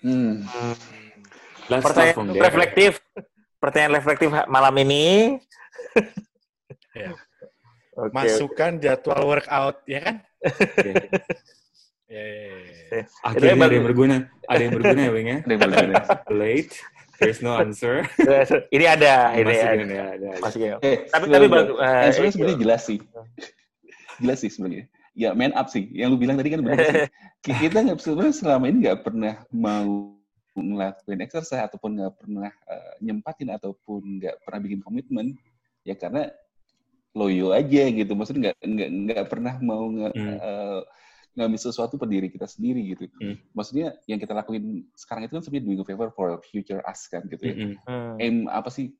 Hmm. 0.00 0.32
Hmm. 0.46 0.74
Let's 1.66 1.84
Pertanyaan 1.86 2.14
from 2.14 2.26
there. 2.30 2.42
reflektif. 2.42 2.92
Pertanyaan 3.58 3.94
reflektif 3.98 4.28
malam 4.46 4.74
ini. 4.78 5.04
Ya. 6.92 7.16
Oke. 7.96 8.12
Masukkan 8.12 8.76
jadwal 8.76 9.24
workout, 9.24 9.80
ya 9.88 10.04
kan? 10.04 10.16
Oke. 10.44 11.08
Ya, 12.12 12.20
ya, 12.20 12.40
ya, 12.44 12.52
ya. 12.92 13.04
Akhirnya 13.24 13.52
ada 13.56 13.72
yang 13.72 13.86
berguna. 13.88 14.16
Ada 14.44 14.60
yang 14.60 14.72
berguna 14.76 15.00
ya, 15.00 15.10
Wing 15.16 15.28
ya? 15.32 15.38
Ada 15.44 15.52
yang 15.56 15.60
balik 15.64 15.78
Late. 16.28 16.74
There's 17.16 17.40
no 17.40 17.54
answer. 17.54 18.02
ini 18.68 18.84
ada, 18.84 19.30
ini 19.32 19.46
Masukin 19.46 19.86
ada. 19.86 19.94
ya, 19.94 20.04
ada. 20.12 20.26
ada. 20.34 20.42
Masukin. 20.42 20.68
Eh, 20.82 20.96
Tapi- 21.06 21.28
tapi 21.30 21.44
eh, 21.46 21.54
eh, 21.54 22.10
sebenarnya 22.10 22.32
sebenarnya 22.34 22.58
jelas 22.58 22.82
sih. 22.82 22.98
Jelas 24.18 24.38
sih 24.42 24.50
sebenarnya. 24.50 24.84
Ya, 25.14 25.30
man 25.32 25.54
up 25.54 25.70
sih. 25.70 25.86
Yang 25.88 26.08
lu 26.12 26.18
bilang 26.18 26.36
tadi 26.36 26.50
kan 26.50 26.60
benar 26.60 26.76
sih. 26.82 26.94
Ki- 27.46 27.58
Kita 27.62 27.78
nggak 27.80 27.96
sebenarnya 27.96 28.34
selama 28.34 28.64
ini 28.68 28.76
nggak 28.84 29.00
pernah 29.06 29.34
mau 29.54 30.12
ngelakuin 30.52 31.20
exercise 31.24 31.64
ataupun 31.64 31.96
nggak 31.96 32.12
pernah 32.18 32.50
eh, 32.68 32.92
nyempatin 33.00 33.54
ataupun 33.54 34.20
nggak 34.20 34.36
pernah 34.44 34.60
bikin 34.60 34.80
komitmen 34.82 35.32
ya 35.80 35.94
karena 35.94 36.26
loyo 37.14 37.54
aja 37.54 37.86
gitu. 37.86 38.12
Maksudnya 38.12 38.50
nggak 38.50 38.56
nggak 38.66 38.88
nggak 38.90 39.24
pernah 39.30 39.54
mau 39.62 39.86
nge, 39.88 40.10
Hmm. 40.12 40.38
Ngambil 41.32 41.60
sesuatu 41.60 41.96
per 41.96 42.08
diri 42.12 42.28
kita 42.28 42.44
sendiri 42.44 42.92
gitu. 42.92 43.08
Hmm. 43.16 43.40
Maksudnya 43.56 43.96
yang 44.04 44.20
kita 44.20 44.36
lakuin 44.36 44.84
sekarang 44.92 45.24
itu 45.24 45.32
kan 45.38 45.42
sebenarnya 45.42 45.66
doing 45.68 45.80
a 45.80 45.86
favor 45.88 46.08
for 46.12 46.28
future 46.44 46.84
us 46.84 47.08
kan 47.08 47.24
gitu 47.28 47.42
ya 47.48 47.54
Mm-mm. 47.56 47.72
Hmm. 47.88 48.14
aim 48.20 48.36
apa 48.52 48.68
sih 48.68 48.92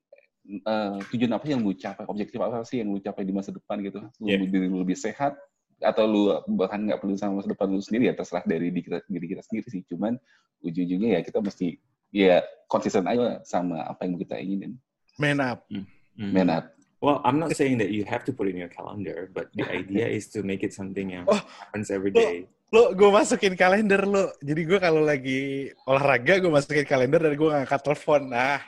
eh, 0.49 0.97
tujuan 1.12 1.33
apa 1.37 1.45
sih 1.45 1.53
yang 1.53 1.62
lu 1.62 1.77
capai 1.77 2.05
objektif 2.09 2.38
apa 2.40 2.64
sih 2.64 2.81
yang 2.81 2.88
lu 2.88 2.99
capai 3.05 3.23
di 3.29 3.33
masa 3.37 3.53
depan 3.53 3.85
gitu 3.85 4.01
lu 4.01 4.27
Yeah. 4.27 4.40
diri 4.49 4.66
lu 4.66 4.81
lebih 4.81 4.97
sehat 4.97 5.37
atau 5.83 6.05
lu 6.07 6.23
bahkan 6.57 6.81
nggak 6.87 7.03
perlu 7.03 7.18
sama 7.18 7.42
masa 7.42 7.53
depan 7.53 7.66
lu 7.68 7.83
sendiri 7.83 8.09
ya 8.09 8.14
terserah 8.14 8.47
dari 8.47 8.71
diri 8.71 8.81
kita, 8.87 9.03
diri 9.11 9.27
kita 9.29 9.42
sendiri 9.45 9.66
sih 9.68 9.83
cuman 9.90 10.14
ujung-ujungnya 10.62 11.18
ya 11.18 11.21
kita 11.27 11.42
mesti 11.42 11.77
ya 12.14 12.40
konsisten 12.71 13.05
aja 13.09 13.42
sama 13.45 13.83
apa 13.85 14.07
yang 14.07 14.16
kita 14.16 14.38
inginin 14.38 14.79
Man 15.21 15.42
up. 15.42 15.66
Mm. 15.68 16.33
man 16.33 16.49
up 16.49 16.64
Well, 17.03 17.19
I'm 17.27 17.43
not 17.43 17.51
saying 17.59 17.83
that 17.83 17.91
you 17.91 18.07
have 18.07 18.23
to 18.31 18.33
put 18.33 18.47
it 18.47 18.55
in 18.55 18.62
your 18.62 18.71
calendar, 18.71 19.27
but 19.35 19.51
the 19.59 19.67
idea 19.67 20.07
is 20.07 20.31
to 20.38 20.47
make 20.47 20.62
it 20.62 20.71
something 20.71 21.11
yang 21.11 21.27
Oh, 21.27 21.43
happens 21.59 21.91
every 21.91 22.15
day. 22.15 22.47
Lo, 22.71 22.95
gue 22.95 23.11
masukin 23.11 23.59
kalender 23.59 24.07
lo. 24.07 24.31
Jadi 24.38 24.62
gue 24.62 24.79
kalau 24.79 25.03
lagi 25.03 25.75
olahraga, 25.83 26.38
gue 26.38 26.47
masukin 26.47 26.87
kalender 26.87 27.19
dan 27.19 27.35
gue 27.35 27.49
ngangkat 27.51 27.81
telepon. 27.83 28.31
Nah, 28.31 28.62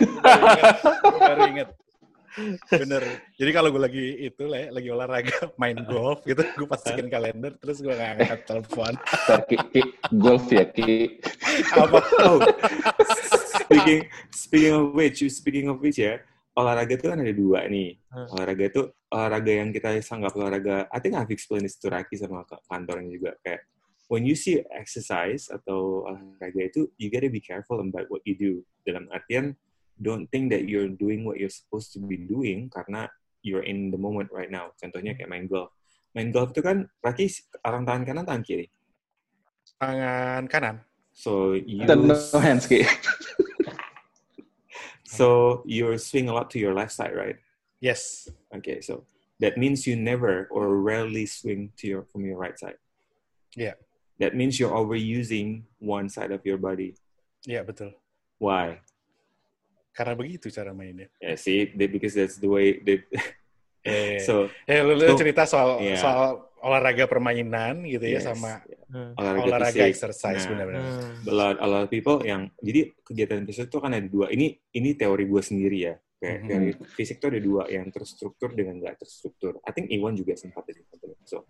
gue 0.00 1.20
baru 1.20 1.42
inget. 1.44 1.68
Bener. 2.66 3.04
Jadi 3.36 3.50
kalau 3.52 3.68
gue 3.68 3.82
lagi 3.84 4.06
itu 4.32 4.42
lah, 4.48 4.58
ya, 4.64 4.68
lagi 4.74 4.88
olahraga, 4.90 5.36
main 5.60 5.78
golf 5.86 6.24
gitu, 6.24 6.40
gue 6.40 6.66
masukin 6.66 7.06
kalender, 7.12 7.52
terus 7.60 7.78
gue 7.84 7.94
ngangkat 7.94 8.40
telepon. 8.48 8.96
Ntar, 8.96 9.40
Ki, 9.44 9.56
Ki, 9.70 9.82
golf 10.08 10.48
ya 10.50 10.64
Ki 10.66 11.20
Apa? 11.76 12.00
Oh, 12.26 12.40
speaking 13.60 14.08
speaking 14.32 14.72
of 14.72 14.96
which, 14.96 15.20
speaking 15.30 15.68
of 15.70 15.78
which 15.78 16.00
ya, 16.00 16.18
olahraga 16.54 16.94
itu 16.94 17.06
kan 17.10 17.18
ada 17.18 17.34
dua 17.34 17.66
nih. 17.66 17.98
Hmm. 18.10 18.26
Olahraga 18.34 18.64
itu 18.70 18.82
olahraga 19.10 19.52
yang 19.52 19.70
kita 19.74 19.98
sanggap 20.00 20.32
olahraga. 20.38 20.86
I 20.90 20.98
think 21.02 21.18
I've 21.18 21.30
explained 21.30 21.66
this 21.66 21.78
to 21.82 21.90
Raki 21.90 22.14
sama 22.14 22.46
ka- 22.46 22.62
kantornya 22.70 23.10
juga 23.10 23.30
kayak 23.42 23.66
when 24.06 24.22
you 24.22 24.38
see 24.38 24.62
exercise 24.70 25.50
atau 25.50 26.06
olahraga 26.06 26.60
itu 26.62 26.86
you 27.00 27.10
gotta 27.10 27.30
be 27.30 27.42
careful 27.42 27.82
about 27.82 28.06
what 28.06 28.22
you 28.22 28.38
do. 28.38 28.62
Dalam 28.86 29.10
artian 29.10 29.58
don't 29.98 30.30
think 30.30 30.54
that 30.54 30.66
you're 30.70 30.90
doing 30.90 31.26
what 31.26 31.38
you're 31.38 31.52
supposed 31.52 31.90
to 31.94 32.02
be 32.02 32.18
doing 32.18 32.70
karena 32.70 33.10
you're 33.42 33.66
in 33.66 33.90
the 33.90 33.98
moment 33.98 34.30
right 34.30 34.50
now. 34.50 34.70
Contohnya 34.78 35.18
kayak 35.18 35.30
main 35.30 35.50
golf. 35.50 35.74
Main 36.14 36.30
golf 36.30 36.54
itu 36.54 36.62
kan 36.62 36.86
Raki 37.02 37.26
orang 37.66 37.82
tangan 37.82 38.02
kanan 38.06 38.24
tangan 38.24 38.44
kiri. 38.46 38.66
Tangan 39.82 40.46
kanan. 40.46 40.76
So 41.14 41.54
you 41.54 41.86
dan 41.86 42.10
no 42.10 42.14
hands 42.42 42.66
So 45.14 45.62
you 45.64 45.96
swing 45.98 46.28
a 46.28 46.34
lot 46.34 46.50
to 46.52 46.58
your 46.58 46.74
left 46.74 46.92
side, 46.92 47.14
right? 47.14 47.36
Yes. 47.80 48.28
Okay, 48.54 48.80
so 48.80 49.04
that 49.40 49.56
means 49.58 49.86
you 49.86 49.94
never 49.96 50.48
or 50.50 50.78
rarely 50.80 51.26
swing 51.26 51.70
to 51.78 51.86
your 51.86 52.02
from 52.10 52.24
your 52.26 52.36
right 52.38 52.58
side. 52.58 52.78
Yeah. 53.54 53.74
That 54.18 54.34
means 54.34 54.58
you're 54.58 54.74
overusing 54.74 55.66
one 55.78 56.08
side 56.08 56.30
of 56.30 56.46
your 56.46 56.58
body. 56.58 56.94
Yeah, 57.46 57.62
betul. 57.66 57.92
Why? 58.38 58.80
Karena 59.94 60.14
begitu 60.18 60.50
cara 60.50 60.74
mainnya. 60.74 61.06
Yeah, 61.22 61.34
see, 61.38 61.70
they, 61.70 61.86
because 61.86 62.14
that's 62.14 62.38
the 62.38 62.48
way 62.50 62.78
they. 62.82 63.02
Eh, 63.84 64.16
so 64.24 64.48
eh, 64.64 64.80
lu, 64.80 64.96
lu 64.96 65.12
so- 65.12 65.20
cerita 65.20 65.44
soal 65.44 65.76
Iya. 65.76 66.00
soal 66.00 66.48
olahraga 66.64 67.04
permainan 67.04 67.84
gitu 67.84 68.08
ya 68.08 68.16
yes, 68.18 68.24
sama 68.24 68.64
yeah. 68.64 68.80
Hmm. 68.88 69.12
olahraga, 69.20 69.44
olahraga 69.44 69.82
fisik. 69.84 69.92
exercise 69.92 70.42
Nah, 70.44 70.50
benar-benar. 70.56 70.82
Hmm. 70.88 71.28
a 71.28 71.32
lot, 71.34 71.56
a 71.60 71.66
lot 71.68 71.82
of 71.84 71.90
people 71.92 72.16
yang 72.24 72.48
jadi 72.64 72.80
kegiatan 73.04 73.44
fisik 73.44 73.68
itu 73.68 73.78
kan 73.84 73.92
ada 73.92 74.08
dua. 74.08 74.32
Ini 74.32 74.46
ini 74.72 74.90
teori 74.96 75.24
gue 75.28 75.42
sendiri 75.44 75.78
ya. 75.84 75.94
Kayak 76.16 76.38
Mhm. 76.40 76.48
teori 76.48 76.70
fisik 76.96 77.16
itu 77.20 77.26
ada 77.28 77.40
dua, 77.42 77.62
yang 77.68 77.86
terstruktur 77.92 78.50
dengan 78.56 78.80
nggak 78.80 78.96
terstruktur. 78.96 79.60
I 79.68 79.70
think 79.76 79.92
Iwan 79.92 80.16
juga 80.16 80.32
sempat 80.40 80.64
ada 80.64 80.80
So 81.28 81.44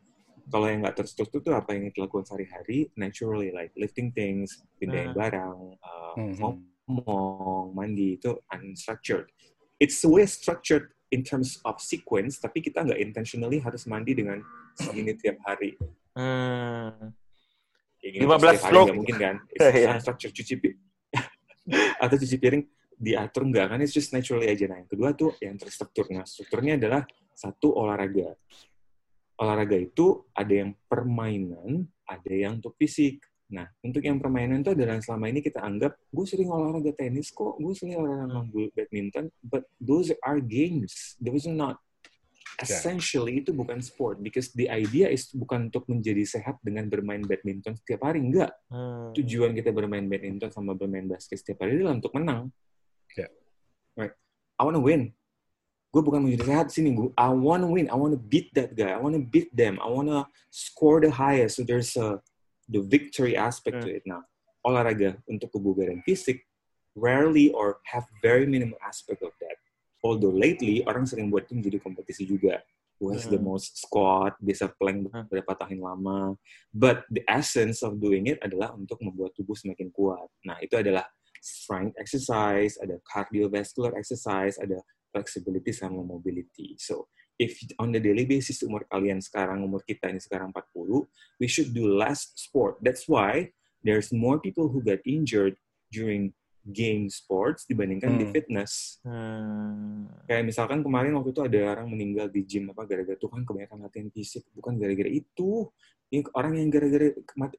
kalau 0.51 0.67
yang 0.67 0.83
nggak 0.83 0.99
terstruktur 0.99 1.41
itu 1.41 1.53
apa 1.55 1.71
yang 1.79 1.89
kita 1.95 2.11
lakukan 2.11 2.27
sehari-hari, 2.27 2.91
naturally 2.99 3.55
like 3.55 3.71
lifting 3.79 4.11
things, 4.11 4.67
pindahin 4.83 5.15
Hmm. 5.15 5.21
barang, 5.23 5.59
uh, 5.79 6.15
Mhm. 6.19 6.39
ngomong, 6.43 7.65
mandi 7.73 8.19
itu 8.19 8.35
unstructured. 8.51 9.31
It's 9.79 10.03
way 10.05 10.27
structured 10.27 10.91
in 11.15 11.23
terms 11.23 11.63
of 11.63 11.79
sequence, 11.79 12.43
tapi 12.43 12.59
kita 12.59 12.83
nggak 12.83 12.99
intentionally 12.99 13.63
harus 13.63 13.87
mandi 13.87 14.19
dengan 14.19 14.43
segini 14.75 15.15
tiap 15.15 15.39
hari. 15.47 15.79
Hmm. 16.13 17.15
Kayak 18.03 18.11
gini 18.19 18.23
15 18.27 18.27
terus 18.27 18.43
tiap 18.43 18.43
hari 18.43 18.59
stroke. 18.59 18.93
mungkin 18.93 19.17
kan? 19.17 19.37
It's 19.55 19.63
Iya. 19.71 19.89
unstructured 19.95 20.35
cuci 20.35 20.55
pi- 20.59 20.79
atau 22.03 22.17
cuci 22.19 22.37
piring 22.37 22.63
diatur 22.99 23.43
nggak 23.47 23.67
kan? 23.71 23.79
It's 23.79 23.95
just 23.95 24.11
naturally 24.11 24.51
aja. 24.51 24.67
Nah 24.67 24.83
yang 24.83 24.91
kedua 24.91 25.15
tuh 25.15 25.39
yang 25.39 25.55
terstruktur. 25.55 26.11
Nah 26.11 26.27
strukturnya 26.27 26.75
adalah 26.77 27.07
satu 27.33 27.71
olahraga. 27.79 28.35
Olahraga 29.35 29.75
itu 29.75 30.23
ada 30.31 30.51
yang 30.55 30.75
permainan, 30.87 31.87
ada 32.07 32.33
yang 32.35 32.59
untuk 32.63 32.75
fisik. 32.79 33.23
Nah, 33.55 33.71
untuk 33.87 34.03
yang 34.03 34.19
permainan 34.19 34.67
itu 34.67 34.75
adalah 34.75 34.99
selama 34.99 35.31
ini 35.31 35.39
kita 35.39 35.63
anggap, 35.63 35.95
gue 36.11 36.27
sering 36.27 36.51
olahraga 36.51 36.91
tenis 36.99 37.31
kok, 37.31 37.55
gue 37.55 37.75
sering 37.79 38.03
olahraga 38.03 38.43
badminton, 38.75 39.31
but 39.47 39.63
those 39.79 40.11
are 40.27 40.43
games. 40.43 41.15
Those 41.23 41.47
are 41.47 41.55
not 41.55 41.79
essentially 42.63 43.43
itu 43.43 43.51
bukan 43.51 43.83
sport 43.83 44.23
because 44.23 44.55
the 44.55 44.71
idea 44.71 45.11
is 45.11 45.27
bukan 45.35 45.71
untuk 45.71 45.87
menjadi 45.91 46.23
sehat 46.23 46.63
dengan 46.63 46.87
bermain 46.87 47.23
badminton 47.23 47.75
setiap 47.75 48.07
hari 48.07 48.23
enggak. 48.23 48.55
Hmm. 48.71 49.11
tujuan 49.11 49.55
kita 49.59 49.75
bermain 49.75 50.07
badminton 50.07 50.55
sama 50.55 50.79
bermain 50.79 51.07
basket 51.11 51.43
setiap 51.43 51.67
hari 51.67 51.79
adalah 51.79 51.99
untuk 51.99 52.15
menang. 52.15 52.51
Ya. 53.19 53.31
right. 53.99 54.15
I 54.59 54.63
wanna 54.63 54.83
win. 54.83 55.15
Gue 55.91 56.03
bukan 56.03 56.27
mau 56.27 56.31
jadi 56.31 56.47
sehat 56.47 56.75
sini 56.75 56.95
gue 56.95 57.11
I 57.15 57.31
wanna 57.31 57.67
win. 57.71 57.87
I 57.91 57.97
wanna 57.99 58.19
beat 58.19 58.55
that 58.55 58.75
guy. 58.75 58.95
I 58.95 59.01
wanna 59.03 59.23
beat 59.23 59.51
them. 59.55 59.79
I 59.83 59.91
wanna 59.91 60.27
score 60.51 61.03
the 61.03 61.11
highest. 61.11 61.59
So 61.59 61.67
there's 61.67 61.95
a 61.99 62.23
the 62.69 62.81
victory 62.81 63.37
aspect 63.37 63.85
to 63.85 63.91
it. 63.91 64.05
Nah 64.05 64.25
olahraga 64.65 65.21
untuk 65.29 65.53
kebugaran 65.53 66.01
fisik 66.03 66.49
rarely 66.97 67.53
or 67.53 67.85
have 67.91 68.09
very 68.25 68.49
minimal 68.49 68.81
aspect 68.81 69.21
of 69.21 69.35
that. 69.43 69.61
Although 70.01 70.33
lately 70.33 70.85
orang 70.85 71.05
sering 71.05 71.29
buat 71.29 71.49
itu 71.49 71.57
menjadi 71.57 71.79
kompetisi 71.81 72.25
juga. 72.25 72.65
Who 73.03 73.11
has 73.11 73.27
the 73.27 73.43
Hmm. 73.43 73.51
most 73.51 73.83
squat 73.83 74.39
bisa 74.39 74.71
plank 74.71 75.11
Hmm. 75.11 75.27
berapa 75.27 75.53
tahun 75.59 75.83
lama. 75.83 76.39
But 76.71 77.05
the 77.11 77.27
essence 77.27 77.83
of 77.83 77.99
doing 77.99 78.31
it 78.31 78.39
adalah 78.41 78.73
untuk 78.73 79.03
membuat 79.03 79.35
tubuh 79.35 79.59
semakin 79.59 79.91
kuat. 79.91 80.31
Nah 80.47 80.63
itu 80.63 80.79
adalah 80.79 81.05
strength 81.43 81.99
exercise 82.01 82.81
ada 82.81 82.97
cardiovascular 83.05 83.93
exercise 84.01 84.57
ada 84.57 84.81
flexibility 85.13 85.75
sama 85.75 86.01
mobility. 86.01 86.79
So 86.81 87.11
if 87.37 87.59
on 87.83 87.91
the 87.91 87.99
daily 87.99 88.23
basis 88.25 88.63
umur 88.63 88.87
kalian 88.87 89.19
sekarang 89.19 89.63
umur 89.67 89.83
kita 89.83 90.07
ini 90.11 90.23
sekarang 90.23 90.55
40 90.55 91.07
we 91.43 91.51
should 91.51 91.75
do 91.75 91.91
less 91.91 92.31
sport 92.39 92.79
that's 92.81 93.11
why 93.11 93.51
there's 93.83 94.15
more 94.15 94.39
people 94.39 94.71
who 94.71 94.79
get 94.81 95.03
injured 95.05 95.59
during 95.91 96.31
game 96.65 97.13
sports 97.13 97.69
dibandingkan 97.69 98.17
di 98.17 98.25
Hmm. 98.25 98.33
fitness 98.33 98.73
Hmm. 99.05 100.09
kayak 100.25 100.49
misalkan 100.49 100.81
kemarin 100.81 101.13
waktu 101.13 101.37
itu 101.37 101.43
ada 101.45 101.59
orang 101.77 101.93
meninggal 101.93 102.27
di 102.33 102.41
gym 102.47 102.73
apa 102.73 102.89
gara-gara 102.89 103.19
tuh 103.21 103.29
kan 103.29 103.45
kebanyakan 103.45 103.85
latihan 103.85 104.09
fisik 104.09 104.49
bukan 104.57 104.81
gara-gara 104.81 105.11
itu 105.13 105.69
orang 106.37 106.55
yang 106.61 106.69
gara-gara 106.71 107.11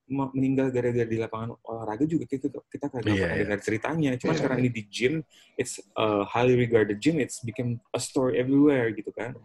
meninggal 0.07 0.71
gara-gara 0.71 1.07
di 1.09 1.17
lapangan 1.19 1.57
olahraga 1.65 2.05
juga 2.07 2.23
kita 2.29 2.47
kita 2.71 2.87
kagak 2.93 3.11
Iya, 3.11 3.23
pernah 3.25 3.35
iya. 3.35 3.43
dengar 3.43 3.59
ceritanya. 3.59 4.11
Cuma 4.15 4.31
Iya, 4.31 4.39
sekarang 4.39 4.57
iya. 4.61 4.63
ini 4.63 4.69
di 4.71 4.83
gym, 4.87 5.13
it's 5.57 5.75
a 5.97 6.23
highly 6.23 6.55
regarded 6.55 7.01
gym. 7.01 7.17
It's 7.19 7.41
become 7.41 7.81
a 7.91 7.99
story 7.99 8.37
everywhere 8.39 8.93
gitu 8.93 9.11
kan. 9.11 9.35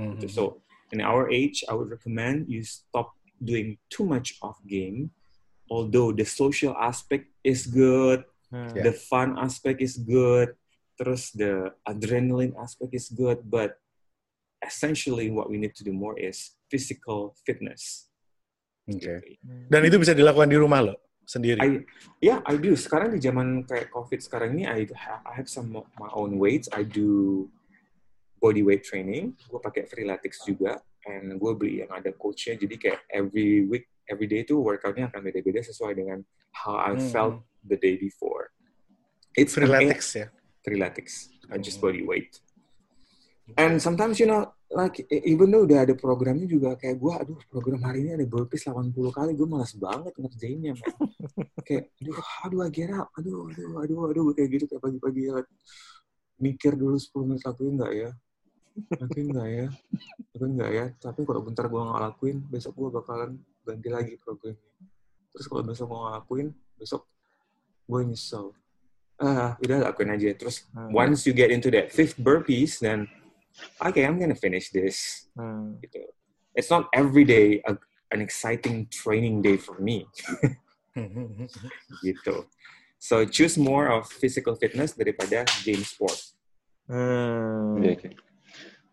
Mhm. 0.00 0.18
Gitu. 0.18 0.26
So 0.32 0.42
in 0.90 0.98
our 1.04 1.28
age, 1.30 1.62
I 1.68 1.76
would 1.76 1.92
recommend 1.92 2.48
you 2.50 2.64
stop 2.64 3.14
doing 3.38 3.76
too 3.92 4.02
much 4.08 4.40
off 4.40 4.56
game. 4.64 5.12
Although 5.68 6.14
the 6.14 6.24
social 6.24 6.72
aspect 6.78 7.28
is 7.44 7.66
good, 7.66 8.24
Hmm. 8.46 8.70
Yeah. 8.78 8.86
the 8.86 8.94
fun 8.94 9.34
aspect 9.34 9.82
is 9.82 9.98
good, 9.98 10.54
terus 10.94 11.34
the 11.34 11.74
adrenaline 11.82 12.54
aspect 12.54 12.94
is 12.94 13.10
good, 13.10 13.42
but 13.42 13.82
essentially 14.62 15.34
what 15.34 15.50
we 15.50 15.58
need 15.58 15.74
to 15.74 15.82
do 15.82 15.90
more 15.90 16.14
is 16.14 16.54
physical 16.70 17.34
fitness. 17.42 18.06
Oke. 18.86 19.38
Dan 19.66 19.82
itu 19.82 19.98
bisa 19.98 20.14
dilakukan 20.14 20.46
di 20.46 20.58
rumah 20.58 20.80
lo 20.82 20.94
sendiri. 21.26 21.58
I 21.58 21.82
yeah, 22.22 22.38
I 22.46 22.54
do. 22.54 22.78
Sekarang 22.78 23.10
di 23.10 23.18
zaman 23.18 23.66
kayak 23.66 23.90
COVID 23.90 24.22
sekarang 24.22 24.54
ini, 24.54 24.64
I 24.64 24.86
ha- 24.94 25.22
I 25.26 25.32
have 25.34 25.50
some 25.50 25.74
of 25.74 25.90
my 25.98 26.06
own 26.14 26.38
weights. 26.38 26.70
I 26.70 26.86
do 26.86 27.44
body 28.38 28.62
weight 28.62 28.86
training. 28.86 29.34
Gue 29.50 29.58
pakai 29.58 29.90
Freeletics 29.90 30.46
juga, 30.46 30.78
and 31.02 31.34
gue 31.34 31.52
beli 31.58 31.82
yang 31.82 31.90
ada 31.90 32.14
coachnya. 32.14 32.54
Jadi 32.54 32.78
kayak 32.78 33.02
every 33.10 33.66
week, 33.66 33.90
every 34.06 34.30
day 34.30 34.46
tuh 34.46 34.62
workoutnya 34.62 35.10
akan 35.10 35.26
beda-beda 35.26 35.66
sesuai 35.66 35.98
dengan 35.98 36.22
how 36.54 36.78
I 36.78 36.94
Hmm. 36.94 37.10
felt 37.10 37.34
the 37.66 37.74
day 37.74 37.98
before. 37.98 38.54
It's 39.34 39.58
Freeletics 39.58 40.14
ya. 40.14 40.26
Freeletics, 40.62 41.34
I 41.50 41.58
just 41.58 41.82
Hmm. 41.82 41.90
body 41.90 42.06
weight. 42.06 42.38
And 43.58 43.78
sometimes 43.78 44.18
you 44.18 44.26
know, 44.26 44.55
like 44.66 44.98
e- 45.06 45.24
even 45.30 45.46
though 45.48 45.62
udah 45.62 45.86
ada 45.86 45.94
programnya 45.94 46.44
juga 46.44 46.74
kayak 46.74 46.98
gue, 46.98 47.12
aduh 47.14 47.38
program 47.46 47.80
hari 47.82 48.02
ini 48.02 48.18
ada 48.18 48.26
burpees 48.26 48.66
80 48.66 48.90
kali, 49.14 49.30
gue 49.32 49.46
malas 49.46 49.72
banget 49.74 50.12
ngerjainnya. 50.18 50.74
man. 50.74 50.90
kayak, 51.62 51.94
aduh, 52.02 52.16
how 52.18 52.46
do 52.50 52.58
I 52.62 52.70
get 52.70 52.90
up? 52.90 53.08
Aduh, 53.14 53.46
aduh, 53.50 53.78
aduh, 53.82 53.98
aduh, 54.10 54.24
kayak 54.34 54.48
gitu 54.50 54.64
kayak 54.66 54.82
pagi-pagi 54.82 55.22
like, 55.30 55.50
mikir 56.36 56.74
dulu 56.74 56.98
10 56.98 57.24
menit 57.24 57.42
lakuin 57.46 57.74
nggak 57.78 57.92
ya? 57.94 58.10
Lakuin 59.00 59.26
nggak 59.32 59.48
ya? 59.48 59.66
Lakuin 60.34 60.52
nggak 60.58 60.70
ya? 60.74 60.86
Tapi 60.98 61.20
kalau 61.24 61.40
bentar 61.40 61.64
gue 61.64 61.80
nggak 61.80 62.02
lakuin, 62.12 62.36
besok 62.46 62.72
gue 62.76 62.88
bakalan 62.92 63.30
ganti 63.64 63.88
lagi 63.88 64.14
programnya. 64.20 64.60
Terus 65.32 65.46
kalau 65.46 65.62
besok 65.64 65.86
gue 65.88 65.98
nggak 65.98 66.14
lakuin, 66.20 66.46
besok 66.76 67.02
gue 67.86 68.00
nyesel. 68.04 68.46
Ah, 69.16 69.56
udah 69.64 69.78
lakuin 69.80 70.12
aja. 70.12 70.28
Terus 70.36 70.68
Hmm. 70.74 70.92
once 70.92 71.24
you 71.24 71.32
get 71.32 71.48
into 71.48 71.72
that 71.72 71.88
fifth 71.88 72.20
burpees, 72.20 72.82
then 72.82 73.08
okay, 73.84 74.04
I'm 74.04 74.18
gonna 74.18 74.38
finish 74.38 74.70
this. 74.70 75.28
Hmm. 75.36 75.78
Gitu. 75.82 76.06
It's 76.56 76.70
not 76.72 76.88
every 76.94 77.24
day 77.24 77.60
a, 77.68 77.76
an 78.12 78.20
exciting 78.20 78.88
training 78.88 79.42
day 79.42 79.56
for 79.56 79.78
me. 79.78 80.08
gitu. 82.06 82.48
So 82.96 83.24
choose 83.28 83.60
more 83.60 83.92
of 83.92 84.08
physical 84.08 84.56
fitness 84.56 84.96
daripada 84.96 85.44
game 85.62 85.84
sport. 85.84 86.16
Hmm. 86.88 87.82
Oke, 87.82 87.90
oke. 87.98 88.08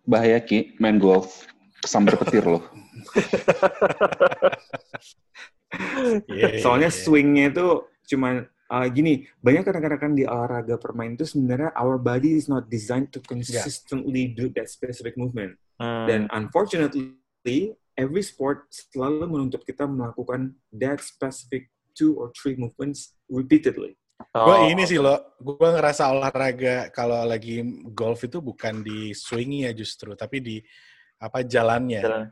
Bahaya 0.04 0.43
Ki, 0.43 0.76
main 0.84 0.99
golf. 0.99 1.47
Kesambar 1.80 2.15
petir 2.19 2.43
loh. 2.47 2.63
Iya, 6.32 6.63
Soalnya 6.63 6.91
iya. 6.93 6.99
swingnya 7.04 7.45
itu 7.52 7.67
cuman 8.13 8.47
uh, 8.73 8.88
gini, 8.89 9.29
banyak 9.38 9.62
kadang-kadang 9.62 10.17
di 10.17 10.25
olahraga 10.25 10.81
permain 10.81 11.13
itu 11.13 11.29
sebenarnya 11.29 11.69
our 11.77 12.01
body 12.01 12.33
is 12.33 12.49
not 12.49 12.65
designed 12.65 13.13
to 13.13 13.21
consistently 13.21 14.33
do 14.33 14.49
that 14.57 14.65
specific 14.65 15.13
movement. 15.13 15.53
Hmm. 15.77 16.09
Dan 16.09 16.21
unfortunately, 16.33 17.77
every 17.93 18.25
sport 18.25 18.65
selalu 18.73 19.29
menuntut 19.29 19.62
kita 19.62 19.86
melakukan 19.86 20.57
that 20.73 20.97
specific 21.05 21.69
two 21.93 22.17
or 22.17 22.33
three 22.33 22.57
movements 22.57 23.13
repeatedly. 23.29 23.93
Gue 24.33 24.55
Oh. 24.55 24.71
ini 24.71 24.88
sih 24.88 24.97
lo, 24.97 25.38
gue 25.38 25.69
ngerasa 25.69 26.09
olahraga 26.09 26.89
kalau 26.89 27.21
lagi 27.27 27.62
golf 27.91 28.23
itu 28.25 28.39
bukan 28.41 28.81
di 28.81 29.12
swingnya 29.13 29.75
justru, 29.75 30.15
tapi 30.17 30.41
di 30.41 30.57
apa 31.21 31.43
jalannya. 31.45 32.01
Jalan. 32.01 32.25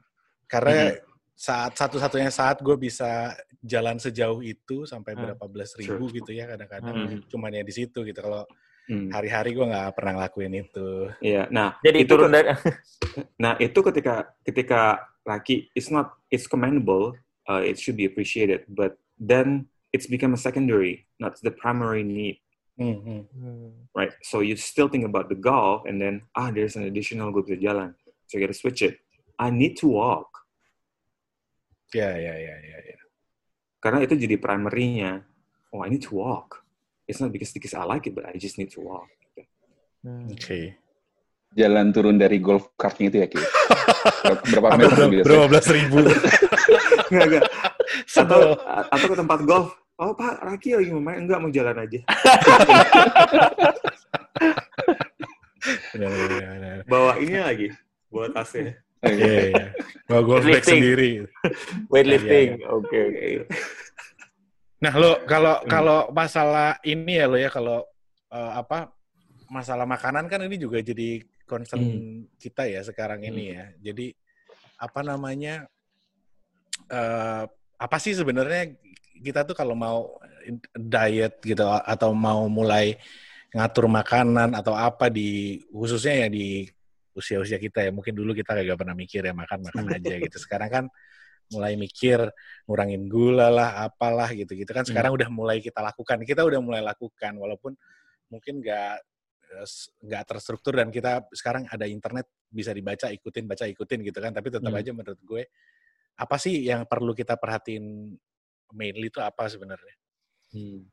Karena 0.50 0.90
Mhm. 0.90 1.11
Saat 1.34 1.74
satu-satunya 1.74 2.30
saat 2.30 2.62
gue 2.62 2.76
bisa 2.78 3.34
jalan 3.62 3.98
sejauh 3.98 4.42
itu 4.42 4.86
sampai 4.86 5.14
Hmm. 5.14 5.22
berapa 5.34 5.46
belas 5.50 5.74
ribu 5.78 6.10
Sure. 6.10 6.16
gitu 6.22 6.32
ya 6.34 6.46
kadang-kadang. 6.50 6.96
Hmm. 6.96 7.20
Cuman 7.30 7.54
ya 7.54 7.64
di 7.66 7.74
situ 7.74 8.02
gitu. 8.06 8.20
Kalau 8.22 8.46
Hmm. 8.90 9.08
hari-hari 9.14 9.54
gue 9.54 9.62
nggak 9.64 9.94
pernah 9.94 10.18
ngelakuin 10.18 10.54
itu. 10.58 11.08
Iya, 11.22 11.46
nah 11.54 11.78
Jadi 11.86 11.98
itu, 12.02 12.14
itu 12.18 12.28
dari 12.28 12.50
Nah, 13.44 13.54
itu 13.62 13.80
ketika 13.86 14.34
ketika 14.42 14.82
laki 15.24 15.70
it's 15.78 15.94
not 15.94 16.18
it's 16.34 16.50
commendable, 16.50 17.14
uh, 17.46 17.62
it 17.62 17.78
should 17.78 17.94
be 17.96 18.10
appreciated, 18.10 18.66
but 18.68 18.98
then 19.22 19.70
it's 19.94 20.10
become 20.10 20.34
a 20.34 20.42
secondary, 20.42 21.06
not 21.22 21.38
the 21.46 21.54
primary 21.54 22.02
need, 22.02 22.42
Hmm, 22.80 22.98
hmm. 23.06 23.70
right? 23.94 24.12
So 24.26 24.42
you 24.42 24.58
still 24.58 24.90
think 24.90 25.06
about 25.06 25.30
the 25.30 25.38
golf, 25.38 25.86
and 25.86 26.02
then 26.02 26.26
ah, 26.34 26.50
there's 26.50 26.74
an 26.74 26.90
additional 26.90 27.30
gue 27.30 27.46
bisa 27.46 27.62
jalan, 27.62 27.94
so 28.26 28.40
you 28.40 28.42
gotta 28.42 28.58
switch 28.58 28.82
it. 28.82 28.98
I 29.38 29.54
need 29.54 29.78
to 29.86 29.88
walk 29.94 30.31
Ya, 31.92 32.10
ya, 32.16 32.34
ya, 32.40 32.56
ya, 32.56 32.78
ya. 32.88 32.98
karena 33.84 34.00
itu 34.06 34.16
jadi 34.16 34.40
primary-nya. 34.40 35.28
Oh, 35.76 35.84
I 35.84 35.92
need 35.92 36.04
to 36.08 36.16
walk. 36.16 36.64
It's 37.08 37.20
not 37.20 37.36
because 37.36 37.52
because 37.52 37.76
I 37.76 37.84
like 37.84 38.08
it, 38.08 38.16
but 38.16 38.24
I 38.24 38.40
just 38.40 38.56
need 38.56 38.72
to 38.76 38.82
walk. 38.84 39.12
Hmm. 40.04 40.32
Oke. 40.32 40.80
Jalan 41.52 41.92
turun 41.92 42.16
dari 42.16 42.40
golf 42.40 42.72
kartnya 42.80 43.12
itu 43.12 43.18
ya 43.20 43.28
Ki. 43.28 43.40
Berapa 44.56 44.68
Apa 44.72 44.80
meter 44.80 45.24
berapa, 45.28 45.46
belas 45.52 45.68
ribu? 45.68 46.00
Enggak, 47.12 47.26
enggak. 47.28 47.44
Atau, 48.16 48.56
atau 48.88 49.08
ke 49.12 49.16
tempat 49.20 49.40
golf. 49.44 49.76
Oh, 50.00 50.16
Pak, 50.16 50.40
Raki 50.42 50.80
lagi 50.80 50.90
mau 50.96 51.04
main. 51.04 51.28
Enggak, 51.28 51.44
mau 51.44 51.52
jalan 51.52 51.76
aja. 51.76 52.00
Benar, 55.92 56.10
benar, 56.10 56.42
benar. 56.58 56.78
Bawa 56.90 57.22
ini 57.22 57.38
lagi. 57.38 57.68
Bawa 58.10 58.34
tasnya. 58.34 58.82
Iya, 59.02 59.34
iya. 59.50 59.66
Mau 60.06 60.22
golf 60.22 60.46
bag 60.46 60.62
sendiri. 60.62 61.26
Weightlifting. 61.90 62.62
Iya, 62.62 62.68
Oke. 62.70 63.02
oke. 63.02 63.26
Nah, 64.82 64.94
lo 64.98 65.26
kalau 65.26 65.62
Hmm. 65.62 65.70
kalau 65.70 66.00
masalah 66.10 66.78
ini 66.82 67.18
ya 67.22 67.26
lo 67.26 67.38
ya 67.38 67.50
kalau 67.50 67.86
eh, 68.32 68.52
apa 68.58 68.94
masalah 69.50 69.84
makanan 69.84 70.26
kan 70.26 70.42
ini 70.46 70.56
juga 70.56 70.80
jadi 70.80 71.22
concern 71.44 71.82
Hmm. 71.82 72.18
kita 72.38 72.66
ya 72.70 72.82
sekarang 72.82 73.26
ini 73.26 73.58
ya. 73.58 73.66
Jadi 73.82 74.14
apa 74.78 75.02
namanya 75.02 75.66
eh 76.90 77.44
apa 77.78 77.98
sih 77.98 78.14
sebenarnya 78.14 78.74
kita 79.22 79.46
tuh 79.46 79.54
kalau 79.54 79.74
mau 79.74 80.18
diet 80.74 81.38
gitu 81.42 81.62
atau 81.66 82.14
mau 82.14 82.50
mulai 82.50 82.98
ngatur 83.54 83.86
makanan 83.86 84.54
atau 84.56 84.74
apa 84.74 85.10
di 85.12 85.62
khususnya 85.70 86.26
ya 86.26 86.28
di 86.32 86.66
usia-usia 87.12 87.60
kita 87.60 87.84
ya 87.88 87.92
mungkin 87.92 88.16
dulu 88.16 88.32
kita 88.32 88.56
gak 88.56 88.80
pernah 88.80 88.96
mikir 88.96 89.22
ya 89.26 89.34
makan 89.36 89.60
makan 89.68 89.84
aja 90.00 90.16
gitu 90.18 90.38
sekarang 90.40 90.70
kan 90.72 90.86
mulai 91.52 91.76
mikir 91.76 92.32
ngurangin 92.64 93.12
gula 93.12 93.52
lah 93.52 93.84
apalah 93.84 94.32
gitu 94.32 94.56
gitu 94.56 94.72
kan 94.72 94.88
sekarang 94.88 95.12
udah 95.12 95.28
mulai 95.28 95.60
kita 95.60 95.84
lakukan 95.84 96.24
kita 96.24 96.48
udah 96.48 96.64
mulai 96.64 96.80
lakukan 96.80 97.36
walaupun 97.36 97.76
mungkin 98.32 98.64
nggak 98.64 98.96
eh, 99.60 99.68
nggak 100.08 100.24
terstruktur 100.32 100.80
dan 100.80 100.88
kita 100.88 101.28
sekarang 101.36 101.68
ada 101.68 101.84
internet 101.84 102.32
bisa 102.48 102.72
dibaca 102.72 103.12
ikutin 103.12 103.44
baca 103.52 103.68
ikutin 103.68 104.00
gitu 104.00 104.20
kan 104.24 104.32
tapi 104.32 104.48
tetap 104.48 104.72
Hmm. 104.72 104.80
aja 104.80 104.92
menurut 104.96 105.20
gue 105.20 105.44
apa 106.16 106.36
sih 106.40 106.64
yang 106.64 106.88
perlu 106.88 107.12
kita 107.12 107.36
perhatiin 107.36 108.16
mainly 108.72 109.12
itu 109.12 109.20
apa 109.20 109.52
sebenarnya 109.52 109.96
Hmm. 110.52 110.84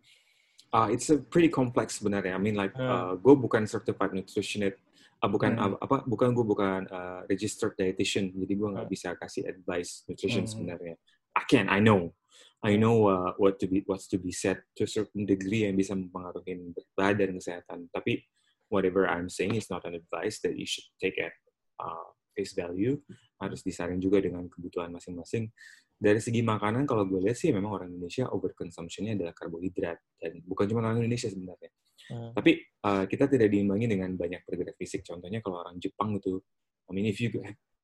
Uh, 0.70 0.86
it's 0.92 1.10
a 1.10 1.18
pretty 1.18 1.48
complex 1.50 1.98
sebenarnya. 1.98 2.36
I 2.36 2.38
mean 2.38 2.54
like 2.54 2.70
uh, 2.78 3.10
Hmm. 3.10 3.18
gue 3.18 3.34
bukan 3.34 3.66
certified 3.66 4.14
nutritionist, 4.14 4.78
uh, 5.22 5.30
bukan 5.30 5.52
Hmm. 5.58 5.76
apa, 5.78 6.06
bukan 6.06 6.30
gue 6.34 6.46
bukan 6.46 6.80
uh, 6.88 7.20
registered 7.26 7.74
dietitian. 7.74 8.30
Jadi 8.34 8.52
gue 8.54 8.68
nggak 8.70 8.86
Hmm. 8.86 8.94
bisa 8.94 9.08
kasih 9.18 9.46
advice 9.50 10.06
nutrition 10.06 10.44
Hmm. 10.46 10.52
sebenarnya. 10.52 10.94
I 11.38 11.42
can, 11.46 11.70
I 11.70 11.78
know, 11.78 12.14
I 12.62 12.74
know 12.74 13.06
uh, 13.06 13.32
what 13.38 13.62
to 13.62 13.70
be 13.70 13.86
what's 13.86 14.10
to 14.10 14.18
be 14.18 14.34
said 14.34 14.62
to 14.74 14.86
a 14.86 14.90
certain 14.90 15.22
degree 15.22 15.62
yang 15.66 15.78
bisa 15.78 15.94
mempengaruhi 15.94 16.74
badan 16.98 17.38
kesehatan. 17.38 17.86
Tapi 17.94 18.26
whatever 18.66 19.06
I'm 19.06 19.30
saying 19.30 19.54
is 19.54 19.70
not 19.70 19.86
an 19.86 19.94
advice 19.94 20.42
that 20.42 20.58
you 20.58 20.66
should 20.66 20.86
take 20.98 21.14
at 21.22 21.34
uh, 21.78 22.10
face 22.34 22.58
value. 22.58 22.98
Harus 23.38 23.62
disaring 23.62 24.02
juga 24.02 24.18
dengan 24.18 24.50
kebutuhan 24.50 24.90
masing-masing 24.90 25.54
dari 25.98 26.22
segi 26.22 26.46
makanan 26.46 26.86
kalau 26.86 27.02
gue 27.10 27.18
lihat 27.18 27.34
sih 27.34 27.50
memang 27.50 27.74
orang 27.74 27.90
Indonesia 27.90 28.30
overconsumption-nya 28.30 29.18
adalah 29.18 29.34
karbohidrat 29.34 29.98
dan 30.22 30.38
bukan 30.46 30.70
cuma 30.70 30.86
orang 30.86 31.02
Indonesia 31.02 31.26
sebenarnya. 31.26 31.70
Hmm. 32.08 32.32
Tapi 32.32 32.64
uh, 32.84 33.04
kita 33.04 33.28
tidak 33.28 33.52
diimbangi 33.52 33.86
dengan 33.86 34.10
banyak 34.16 34.42
pergerak 34.48 34.76
fisik. 34.80 35.04
Contohnya 35.04 35.44
kalau 35.44 35.60
orang 35.60 35.76
Jepang 35.76 36.16
itu, 36.16 36.40
I 36.88 36.96
mean 36.96 37.06
if 37.06 37.20
you, 37.20 37.28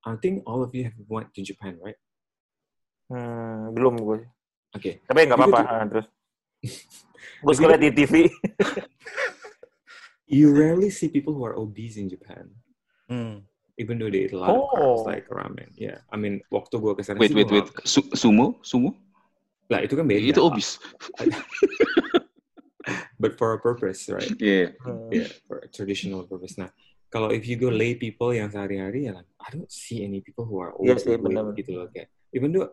I 0.05 0.17
think 0.17 0.43
all 0.49 0.65
of 0.65 0.73
you 0.73 0.89
have 0.89 0.97
went 1.09 1.33
to 1.37 1.45
Japan, 1.45 1.77
right? 1.81 1.97
Hmm, 3.13 3.77
belum 3.77 4.01
gue. 4.01 4.25
Oke. 4.73 5.05
Tapi 5.05 5.19
nggak 5.29 5.39
apa-apa. 5.39 5.61
Ah, 5.65 5.85
Terus. 5.85 6.07
Gue 7.45 7.53
suka 7.53 7.77
liat 7.77 7.81
di 7.85 7.93
TV. 7.93 8.15
You 10.25 10.57
rarely 10.57 10.89
see 10.89 11.13
people 11.13 11.37
who 11.37 11.45
are 11.45 11.53
obese 11.53 12.01
in 12.01 12.09
Japan. 12.09 12.49
Hmm. 13.13 13.45
even 13.77 13.99
though 13.99 14.11
they 14.11 14.25
eat 14.25 14.33
a 14.33 14.39
lot 14.39 14.49
of 14.55 14.71
carbs 14.71 15.03
Oh. 15.03 15.03
like 15.05 15.27
ramen. 15.29 15.69
Yeah, 15.75 15.99
I 16.09 16.17
mean 16.17 16.41
waktu 16.49 16.79
gue 16.79 16.95
ke 16.95 17.03
sana 17.03 17.19
Wait, 17.19 17.35
sih 17.35 17.37
wait, 17.43 17.51
wait. 17.51 17.67
Su- 17.83 18.07
sumo? 18.15 18.63
Sumo? 18.63 18.95
lah 19.73 19.81
itu 19.81 19.97
kan 19.97 20.05
beda. 20.07 20.21
Itu 20.31 20.45
obis. 20.45 20.77
But 23.25 23.41
for 23.41 23.57
a 23.57 23.61
purpose, 23.61 24.13
right? 24.13 24.29
Iya. 24.45 24.77
Hmm. 24.85 25.09
Yeah, 25.09 25.33
for 25.49 25.65
a 25.65 25.69
traditional 25.73 26.29
purpose. 26.29 26.61
Nah, 26.61 26.69
kalau 27.09 27.33
if 27.33 27.49
you 27.49 27.57
go 27.57 27.73
lay 27.73 27.97
people 27.97 28.37
yang 28.37 28.53
sehari-hari 28.53 29.09
ya, 29.09 29.17
like, 29.17 29.31
I 29.41 29.49
don't 29.49 29.73
see 29.73 30.05
any 30.05 30.21
people 30.21 30.45
who 30.45 30.61
are 30.61 30.77
Iya 30.77 31.01
sih, 31.01 31.17
overweight 31.17 31.25
benar-benar. 31.25 31.57
gitu 31.57 31.71
loh 31.73 31.89
kayak. 31.89 32.13
Even 32.37 32.53
though 32.53 32.69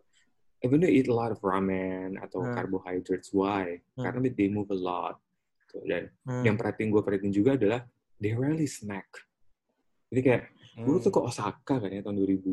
even 0.59 0.77
though 0.77 0.91
eat 0.91 1.07
a 1.07 1.15
lot 1.15 1.31
of 1.31 1.39
ramen 1.39 2.19
atau 2.19 2.43
Hmm. 2.43 2.51
carbohydrates, 2.51 3.31
why? 3.31 3.79
Hmm. 3.95 4.03
Karena 4.03 4.27
they 4.27 4.51
move 4.51 4.67
a 4.69 4.77
lot. 4.77 5.23
Dan 5.87 6.11
Hmm. 6.27 6.43
yang 6.43 6.55
perhatiin 6.59 6.91
gue 6.91 6.99
perhatiin 6.99 7.31
juga 7.31 7.55
adalah 7.55 7.87
they 8.19 8.35
rarely 8.35 8.67
snack. 8.67 9.07
Jadi 10.11 10.19
kayak 10.19 10.43
gue 10.75 10.97
tuh 10.99 11.09
ke 11.09 11.19
Osaka 11.23 11.79
kan 11.79 11.87
ya 11.87 12.03
tahun 12.03 12.19
2000 12.19 12.43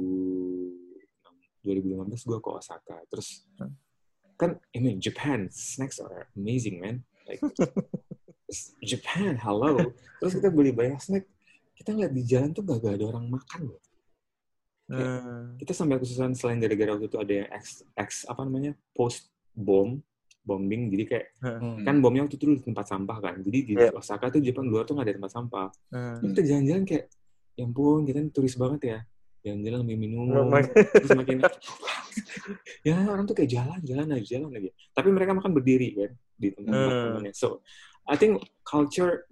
2015 1.66 2.22
gue 2.22 2.38
ke 2.38 2.48
Osaka. 2.54 2.96
Terus 3.10 3.42
Hmm. 3.58 3.74
kan 4.38 4.54
I 4.70 4.78
mean 4.78 5.02
Japan 5.02 5.50
snacks 5.50 5.98
are 5.98 6.30
amazing 6.32 6.78
man. 6.78 7.02
Like 7.28 7.44
Japan, 8.80 9.36
hello. 9.36 9.76
Terus 10.18 10.32
kita 10.34 10.48
beli 10.48 10.72
banyak 10.72 10.96
snack. 10.98 11.28
Kita 11.76 11.92
ngeliat 11.92 12.10
di 12.10 12.24
jalan 12.24 12.50
tuh 12.50 12.64
gak, 12.64 12.80
ada 12.96 13.04
orang 13.04 13.28
makan 13.28 13.60
loh. 13.68 13.80
Hmm. 14.88 15.52
Kita 15.60 15.76
sampai 15.76 16.00
kesusahan 16.00 16.32
selain 16.32 16.56
gara-gara 16.56 16.96
waktu 16.96 17.06
itu 17.06 17.18
ada 17.20 17.32
yang 17.44 17.48
X, 17.52 17.84
X 17.92 18.10
apa 18.24 18.40
namanya 18.42 18.72
post 18.96 19.28
bomb 19.52 20.00
bombing 20.40 20.88
jadi 20.88 21.04
kayak 21.04 21.26
Hmm. 21.44 21.84
kan 21.84 22.00
bomnya 22.00 22.24
waktu 22.24 22.40
itu 22.40 22.56
di 22.56 22.64
tempat 22.64 22.88
sampah 22.88 23.20
kan 23.20 23.36
jadi 23.44 23.58
di 23.68 23.72
Iya. 23.76 23.92
Osaka 23.92 24.32
tuh 24.32 24.40
Jepang 24.40 24.64
luar 24.64 24.88
tuh 24.88 24.96
nggak 24.96 25.12
ada 25.12 25.14
tempat 25.20 25.32
sampah 25.36 25.68
Hmm. 25.92 26.24
kita 26.24 26.40
jalan-jalan 26.40 26.82
kayak 26.88 27.04
ya 27.52 27.68
ampun 27.68 28.08
kita 28.08 28.24
turis 28.32 28.56
banget 28.56 28.80
ya 28.80 28.98
jalan-jalan 29.44 29.84
ambil 29.84 29.98
minum 30.00 30.24
Memang. 30.24 30.64
terus 30.72 31.12
makin 31.12 31.36
ya 32.88 32.96
orang 33.04 33.28
tuh 33.28 33.36
kayak 33.36 33.50
jalan 33.52 33.80
jalan 33.84 34.08
aja 34.08 34.24
jalan 34.24 34.50
aja 34.56 34.70
tapi 34.96 35.08
mereka 35.12 35.36
makan 35.36 35.52
berdiri 35.52 35.88
kan 35.92 36.10
di 36.38 36.54
Hmm. 36.54 36.88
temannya 37.02 37.34
so 37.34 37.60
I 38.06 38.14
think 38.14 38.38
culture 38.62 39.26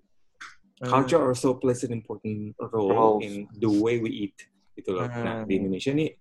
culture 0.83 1.23
also 1.23 1.57
plays 1.57 1.87
an 1.87 1.95
important 1.95 2.53
role 2.61 3.17
Roles. 3.17 3.25
in 3.25 3.47
the 3.57 3.71
way 3.71 3.97
we 4.03 4.11
eat 4.29 4.37
gitu 4.75 4.93
loh 4.93 5.07
nah 5.09 5.41
Hmm. 5.41 5.49
di 5.49 5.55
Indonesia 5.57 5.95
nih 5.95 6.13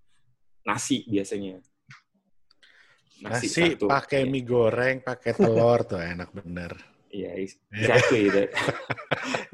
nasi 0.64 1.04
biasanya 1.10 1.60
Nasi 3.16 3.48
satu. 3.48 3.88
pakai 3.88 4.28
Iya. 4.28 4.30
mie 4.30 4.44
goreng, 4.44 5.00
pakai 5.00 5.32
telur 5.34 5.88
tuh 5.88 6.04
enak 6.04 6.36
bener. 6.36 6.76
Iya, 7.08 7.32
is- 7.40 7.56
exactly. 7.72 8.28
that. 8.28 8.52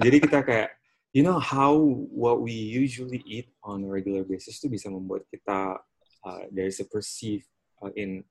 Jadi 0.01 0.17
kita 0.17 0.41
kayak, 0.41 0.69
you 1.13 1.21
know 1.21 1.37
how 1.37 1.77
what 2.09 2.41
we 2.41 2.51
usually 2.51 3.21
eat 3.21 3.53
on 3.61 3.85
a 3.85 3.89
regular 3.89 4.25
basis 4.25 4.57
itu 4.57 4.65
bisa 4.65 4.89
membuat 4.89 5.29
kita 5.29 5.77
uh, 6.25 6.41
there 6.49 6.65
is 6.65 6.81
a 6.81 6.87
perceived 6.89 7.45
uh, 7.85 7.93
in 7.93 8.25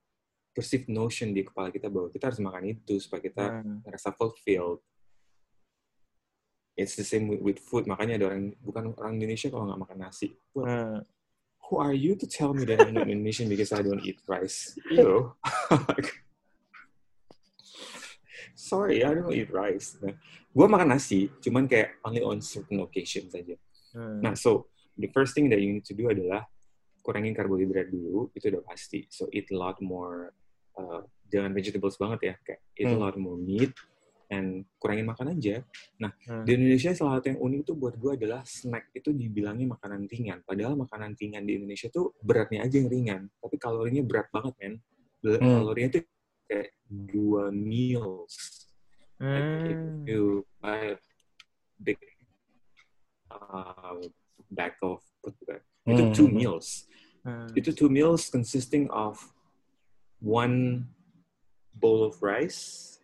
perceived 0.61 0.93
notion 0.93 1.33
di 1.33 1.41
kepala 1.41 1.73
kita 1.73 1.89
bahwa 1.89 2.13
kita 2.13 2.29
harus 2.29 2.41
makan 2.45 2.77
itu 2.77 3.01
supaya 3.01 3.25
kita 3.25 3.45
Hmm. 3.65 3.81
merasa 3.81 4.13
fulfilled. 4.13 4.85
It's 6.77 7.01
the 7.01 7.05
same 7.09 7.33
with, 7.33 7.41
with 7.41 7.59
food. 7.65 7.89
Makanya 7.89 8.21
ada 8.21 8.27
orang 8.29 8.53
bukan 8.61 8.93
orang 8.93 9.17
Indonesia 9.17 9.49
kalau 9.49 9.73
nggak 9.73 9.81
makan 9.89 9.99
nasi. 10.05 10.37
Well, 10.53 10.69
Hmm. 10.69 11.01
who 11.73 11.81
are 11.81 11.97
you 11.97 12.13
to 12.21 12.29
tell 12.29 12.53
me 12.53 12.69
that 12.69 12.77
I'm 12.85 12.93
not 12.93 13.09
Indonesian 13.09 13.49
because 13.49 13.73
I 13.73 13.81
don't 13.81 14.05
eat 14.05 14.21
rice? 14.29 14.77
Ew. 14.93 15.33
Sorry, 18.53 19.01
I 19.01 19.17
don't 19.17 19.33
eat 19.33 19.49
rice. 19.49 19.97
Nah, 20.05 20.13
gue 20.53 20.67
makan 20.69 20.93
nasi, 20.93 21.33
cuman 21.41 21.65
kayak 21.65 21.97
only 22.05 22.21
on 22.21 22.45
certain 22.45 22.85
occasions 22.85 23.33
saja. 23.33 23.57
Hmm. 23.97 24.21
Nah, 24.21 24.37
so 24.37 24.69
the 25.01 25.09
first 25.17 25.33
thing 25.33 25.49
that 25.49 25.65
you 25.65 25.73
need 25.81 25.87
to 25.89 25.97
do 25.97 26.13
adalah 26.13 26.45
kurangin 27.01 27.33
karbohidrat 27.33 27.89
dulu, 27.89 28.29
itu 28.37 28.53
udah 28.53 28.63
pasti. 28.67 29.09
So 29.09 29.27
eat 29.33 29.49
a 29.51 29.57
lot 29.57 29.81
more, 29.81 30.37
uh, 30.81 31.05
jangan 31.29 31.53
vegetables 31.53 32.01
banget 32.01 32.21
ya, 32.33 32.35
kayak 32.41 32.61
a 32.65 32.85
Hmm. 32.89 32.97
lot 32.97 33.15
more 33.21 33.37
meat, 33.37 33.77
and 34.33 34.65
kurangin 34.81 35.05
makan 35.05 35.37
aja. 35.37 35.61
Nah, 36.01 36.15
Hmm. 36.25 36.47
di 36.47 36.57
Indonesia 36.57 36.95
salah 36.97 37.21
satu 37.21 37.37
yang 37.37 37.41
unik 37.43 37.61
tuh 37.67 37.77
buat 37.77 37.95
gue 37.99 38.13
adalah 38.17 38.41
snack 38.47 38.95
itu 38.97 39.13
dibilangnya 39.13 39.77
makanan 39.77 40.09
ringan. 40.09 40.41
Padahal 40.47 40.79
makanan 40.79 41.19
ringan 41.19 41.45
di 41.45 41.61
Indonesia 41.61 41.93
tuh 41.93 42.17
beratnya 42.25 42.65
aja 42.65 42.79
yang 42.81 42.89
ringan, 42.89 43.21
tapi 43.43 43.61
kalorinya 43.61 44.03
berat 44.07 44.33
banget, 44.33 44.55
men. 44.57 44.75
Hmm. 45.21 45.37
Kalorinya 45.37 45.89
tuh 46.01 46.03
kayak 46.49 46.73
dua 46.89 47.53
meals. 47.53 48.35
Like 49.21 49.51
if 49.69 49.77
Hmm. 49.77 50.09
you 50.09 50.23
buy 50.65 50.97
a 50.97 50.99
big 51.77 52.01
uh, 53.29 54.01
bag 54.49 54.75
of 54.81 55.05
itu 55.85 56.03
Hmm. 56.07 56.15
two 56.15 56.29
meals. 56.31 56.87
Hmm. 57.27 57.51
Itu 57.53 57.77
two 57.77 57.91
meals 57.93 58.33
consisting 58.33 58.89
of 58.89 59.21
one 60.21 60.87
bowl 61.75 62.05
of 62.05 62.21
rice, 62.21 62.97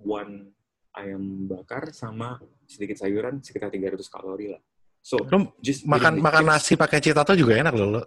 one 0.00 0.52
ayam 0.92 1.48
bakar 1.48 1.92
sama 1.92 2.40
sedikit 2.68 3.00
sayuran 3.00 3.40
sekitar 3.40 3.72
300 3.72 4.00
kalori 4.08 4.52
lah. 4.56 4.60
So 5.02 5.18
Lu 5.28 5.52
just 5.60 5.84
makan 5.84 6.20
makan 6.20 6.44
nasi 6.46 6.76
pakai 6.76 7.00
citato 7.00 7.32
juga 7.36 7.58
enak 7.60 7.74
loh. 7.76 8.00
lo. 8.00 8.02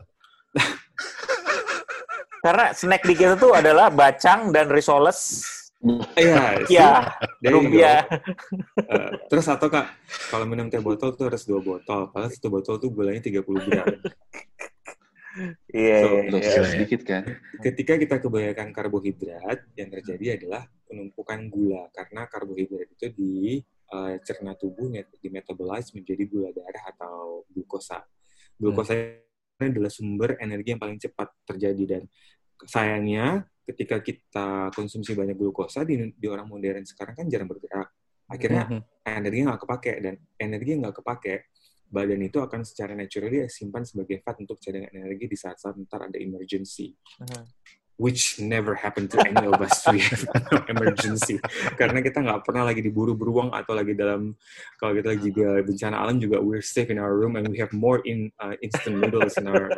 Karena 2.45 2.69
snack 2.77 3.01
di 3.09 3.17
kita 3.17 3.33
tuh 3.41 3.57
adalah 3.57 3.89
bacang 3.89 4.53
dan 4.53 4.69
risoles. 4.69 5.41
Iya? 6.17 6.61
Ya, 6.71 6.89
go. 7.51 7.61
lumpia. 7.61 8.05
Uh, 8.85 9.11
terus 9.29 9.45
atau 9.49 9.69
kak, 9.69 9.85
kalau 10.33 10.45
minum 10.49 10.65
teh 10.69 10.81
botol 10.81 11.13
tuh 11.13 11.29
harus 11.29 11.45
dua 11.45 11.61
botol. 11.61 12.09
Padahal 12.09 12.31
satu 12.33 12.49
botol 12.49 12.81
tuh 12.81 12.89
gulanya 12.89 13.21
30 13.21 13.41
gram. 13.45 13.85
Iya, 15.67 15.97
So, 15.99 16.07
iya, 16.15 16.31
Loh, 16.31 16.39
iya. 16.39 16.63
sedikit 16.63 17.01
kan? 17.03 17.23
Ketika 17.59 17.99
kita 17.99 18.15
kebanyakan 18.23 18.71
karbohidrat, 18.71 19.67
yang 19.75 19.89
terjadi 19.91 20.39
adalah 20.39 20.63
penumpukan 20.87 21.51
gula. 21.51 21.91
Karena 21.91 22.23
karbohidrat 22.31 22.87
itu 22.95 23.07
di 23.11 23.59
uh, 23.91 24.15
cerna 24.23 24.55
tubuh 24.55 24.87
net- 24.87 25.11
dimetabolize 25.19 25.91
menjadi 25.91 26.23
gula 26.29 26.49
darah 26.55 26.83
atau 26.95 27.43
glukosa. 27.51 28.05
Glukosa 28.55 28.95
ini 28.95 29.71
adalah 29.71 29.91
sumber 29.91 30.39
energi 30.39 30.75
yang 30.75 30.81
paling 30.81 30.99
cepat 30.99 31.31
terjadi 31.47 31.83
dan 31.99 32.01
sayangnya 32.63 33.43
ketika 33.67 33.99
kita 33.99 34.71
konsumsi 34.71 35.11
banyak 35.17 35.35
glukosa 35.35 35.83
di, 35.83 36.15
di 36.15 36.27
orang 36.31 36.47
modern 36.47 36.87
sekarang 36.87 37.15
kan 37.17 37.27
jarang 37.27 37.49
bergerak. 37.51 37.91
Akhirnya 38.31 38.63
Mhm. 38.71 38.81
energinya 39.05 39.45
nggak 39.53 39.61
kepake 39.67 39.93
dan 40.01 40.15
energi 40.39 40.69
yang 40.73 40.81
nggak 40.87 40.97
kepake 41.03 41.35
badan 41.89 42.21
itu 42.25 42.41
akan 42.41 42.65
secara 42.65 42.97
naturally 42.97 43.45
simpan 43.47 43.85
sebagai 43.85 44.19
fat 44.25 44.41
untuk 44.41 44.57
cadangan 44.59 44.91
energi 44.91 45.25
di 45.29 45.37
saat-saat 45.37 45.77
ntar 45.85 46.09
ada 46.09 46.17
emergency 46.19 46.97
Hmm. 47.21 47.47
which 47.95 48.41
never 48.43 48.75
happened 48.75 49.07
to 49.07 49.15
any 49.23 49.47
of 49.47 49.55
us 49.55 49.79
we 49.87 50.03
have 50.03 50.27
no 50.51 50.59
emergency 50.67 51.39
karena 51.79 52.03
kita 52.03 52.19
nggak 52.19 52.43
pernah 52.43 52.67
lagi 52.67 52.83
diburu 52.83 53.15
beruang 53.15 53.55
atau 53.55 53.71
lagi 53.71 53.95
dalam 53.95 54.35
kalau 54.75 54.91
kita 54.91 55.15
lagi 55.15 55.23
juga 55.31 55.63
bencana 55.63 55.95
alam 56.03 56.19
juga 56.19 56.43
we're 56.43 56.59
safe 56.59 56.91
in 56.91 56.99
our 56.99 57.15
room 57.15 57.39
and 57.39 57.47
we 57.47 57.55
have 57.55 57.71
more 57.71 58.03
in 58.03 58.27
uh, 58.43 58.57
instant 58.59 58.99
noodles 58.99 59.39
in 59.39 59.47
our 59.47 59.71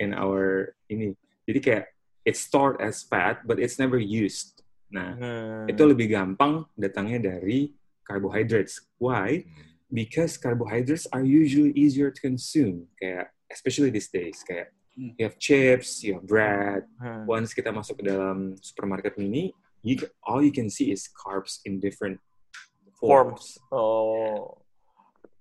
in 0.00 0.16
our 0.16 0.72
ini 0.88 1.12
jadi 1.44 1.58
kayak 1.60 1.84
it's 2.24 2.40
stored 2.40 2.80
as 2.80 3.04
fat 3.04 3.44
but 3.44 3.60
it's 3.60 3.76
never 3.76 4.00
used 4.00 4.64
nah 4.88 5.12
Hmm. 5.12 5.68
itu 5.68 5.82
lebih 5.84 6.14
gampang 6.14 6.64
datangnya 6.78 7.36
dari 7.36 7.74
carbohydrates. 8.04 8.84
Why? 9.00 9.48
Because 9.94 10.34
carbohydrates 10.34 11.06
are 11.14 11.22
usually 11.22 11.70
easier 11.78 12.10
to 12.10 12.18
consume. 12.18 12.90
Kayak 12.98 13.30
especially 13.46 13.94
these 13.94 14.10
days, 14.10 14.42
kayak 14.42 14.74
Hmm. 14.94 15.10
you 15.18 15.26
have 15.26 15.38
chips, 15.42 16.06
you 16.06 16.14
have 16.14 16.26
bread. 16.26 16.86
Hmm. 17.02 17.26
Once 17.26 17.50
kita 17.50 17.74
masuk 17.74 17.98
ke 17.98 18.06
dalam 18.06 18.54
supermarket 18.62 19.18
mini, 19.18 19.50
you, 19.82 19.98
all 20.22 20.38
you 20.38 20.54
can 20.54 20.70
see 20.70 20.94
is 20.94 21.10
carbs 21.10 21.58
in 21.66 21.82
different 21.82 22.22
forms. 22.98 23.58
Oh. 23.74 24.62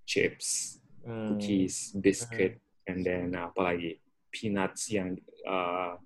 Chips, 0.10 0.82
Hmm. 1.06 1.38
cookies, 1.38 1.94
biscuit, 1.94 2.60
and 2.90 3.06
then 3.06 3.38
uh, 3.38 3.54
apa 3.54 3.62
lagi? 3.62 4.02
Peanuts 4.34 4.90
yang 4.90 5.22
uh, 5.46 6.02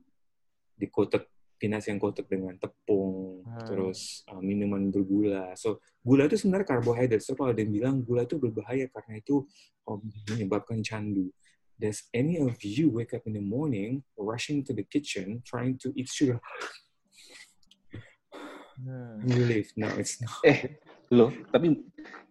dikotek 0.76 1.32
peanuts 1.58 1.90
yang 1.90 1.98
kotak 1.98 2.30
dengan 2.30 2.56
tepung, 2.62 3.42
Hmm. 3.44 3.66
terus 3.66 4.22
uh, 4.30 4.42
minuman 4.42 4.94
bergula. 4.94 5.58
So 5.58 5.82
gula 6.06 6.30
itu 6.30 6.38
sebenarnya 6.38 6.78
karbohidrat. 6.78 7.22
So 7.26 7.34
kalau 7.34 7.52
ada 7.54 7.62
yang 7.66 7.74
bilang 7.74 7.96
gula 8.06 8.24
itu 8.24 8.38
berbahaya 8.38 8.86
karena 8.94 9.20
itu 9.20 9.44
oh, 9.90 10.00
menyebabkan 10.30 10.86
candu. 10.86 11.34
Does 11.78 12.10
any 12.10 12.42
of 12.42 12.58
you 12.66 12.90
wake 12.90 13.14
up 13.14 13.26
in 13.30 13.38
the 13.38 13.44
morning 13.44 14.02
rushing 14.18 14.66
to 14.66 14.74
the 14.74 14.82
kitchen 14.82 15.46
trying 15.46 15.78
to 15.82 15.94
eat 15.94 16.10
sugar? 16.10 16.42
Hmm. 18.78 19.22
I'm 19.22 19.30
relieved. 19.30 19.74
No, 19.78 19.90
it's 19.98 20.22
not. 20.22 20.38
Eh, 20.46 20.78
lo, 21.10 21.34
tapi 21.50 21.82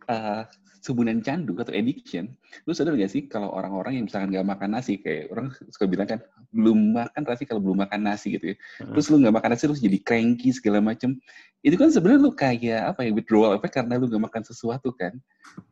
uh, 0.08 0.42
sebunan 0.82 1.18
candu 1.18 1.58
atau 1.58 1.74
addiction, 1.74 2.30
lu 2.62 2.70
sadar 2.70 2.94
gak 2.94 3.10
sih 3.10 3.26
kalau 3.26 3.50
orang-orang 3.50 3.98
yang 3.98 4.04
misalkan 4.06 4.30
gak 4.30 4.46
makan 4.46 4.70
nasi, 4.78 5.02
kayak 5.02 5.34
orang 5.34 5.50
suka 5.66 5.84
bilang 5.90 6.06
kan, 6.06 6.22
belum 6.54 6.94
makan 6.94 7.22
nasi 7.26 7.42
kalau 7.42 7.58
belum 7.58 7.78
makan 7.82 8.00
nasi 8.06 8.38
gitu 8.38 8.54
ya. 8.54 8.56
Terus 8.94 9.06
lu 9.10 9.18
gak 9.18 9.34
makan 9.34 9.50
nasi, 9.50 9.62
terus 9.66 9.82
jadi 9.82 9.98
cranky 9.98 10.54
segala 10.54 10.78
macem. 10.78 11.18
Itu 11.66 11.74
kan 11.74 11.90
sebenarnya 11.90 12.20
lu 12.22 12.30
kayak 12.30 12.94
apa 12.94 13.00
ya, 13.02 13.10
withdrawal 13.10 13.58
effect 13.58 13.74
karena 13.82 13.98
lu 13.98 14.06
gak 14.06 14.24
makan 14.30 14.42
sesuatu 14.46 14.94
kan. 14.94 15.18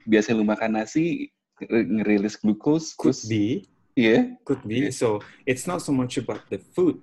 Biasa 0.03 0.35
lu 0.35 0.43
makan 0.43 0.83
nasi, 0.83 1.31
ngerilis 1.63 2.35
glucose 2.35 2.99
Could 2.99 3.15
terus 3.15 3.31
be, 3.31 3.63
iya 3.95 4.35
could 4.43 4.63
be. 4.67 4.91
So 4.91 5.23
it's 5.47 5.71
not 5.71 5.87
so 5.87 5.95
much 5.95 6.19
about 6.19 6.43
the 6.51 6.59
food, 6.59 6.99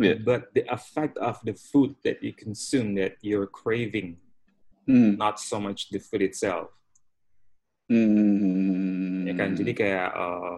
Iya. 0.00 0.24
but 0.24 0.48
the 0.56 0.64
effect 0.72 1.20
of 1.20 1.36
the 1.44 1.52
food 1.52 1.92
that 2.08 2.24
you 2.24 2.32
consume 2.32 2.96
that 2.96 3.20
you're 3.20 3.44
craving, 3.44 4.16
Hmm. 4.90 5.14
not 5.14 5.38
so 5.38 5.62
much 5.62 5.86
the 5.94 6.02
food 6.02 6.26
itself. 6.26 6.74
Hmm. 7.90 9.26
ya 9.26 9.34
kan 9.34 9.50
jadi 9.54 9.72
kayak 9.74 10.10
eh, 10.14 10.56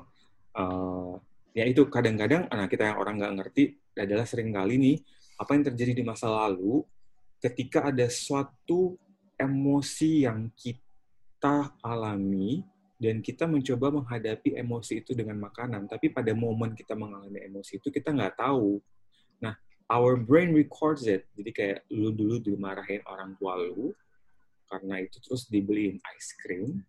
eh, 0.61 1.12
ya 1.57 1.64
itu 1.64 1.89
kadang-kadang 1.89 2.45
anak 2.49 2.68
kita 2.72 2.93
yang 2.93 3.01
orang 3.01 3.16
nggak 3.16 3.35
ngerti 3.41 3.80
adalah 3.97 4.28
sering 4.28 4.53
kali 4.53 4.76
nih 4.76 4.97
apa 5.41 5.57
yang 5.57 5.64
terjadi 5.72 5.93
di 5.97 6.05
masa 6.05 6.28
lalu 6.28 6.85
ketika 7.41 7.89
ada 7.89 8.05
suatu 8.12 9.01
emosi 9.41 10.28
yang 10.28 10.53
kita 10.53 11.72
alami 11.80 12.61
dan 13.01 13.18
kita 13.24 13.49
mencoba 13.49 13.91
menghadapi 13.91 14.55
emosi 14.61 15.01
itu 15.01 15.16
dengan 15.16 15.41
makanan 15.41 15.89
tapi 15.89 16.12
pada 16.12 16.37
momen 16.37 16.76
kita 16.76 16.93
mengalami 16.93 17.49
emosi 17.49 17.80
itu 17.80 17.89
kita 17.89 18.12
nggak 18.12 18.39
tahu 18.39 18.76
nah 19.41 19.57
our 19.89 20.20
brain 20.20 20.53
records 20.53 21.09
it 21.09 21.26
jadi 21.33 21.51
kayak 21.51 21.78
lu 21.91 22.14
dulu 22.14 22.39
dimarahin 22.39 23.03
orang 23.09 23.35
tua 23.41 23.57
lu 23.57 23.91
karena 24.73 25.05
itu 25.05 25.20
terus 25.20 25.45
dibeliin 25.53 26.01
ice 26.16 26.33
cream 26.41 26.81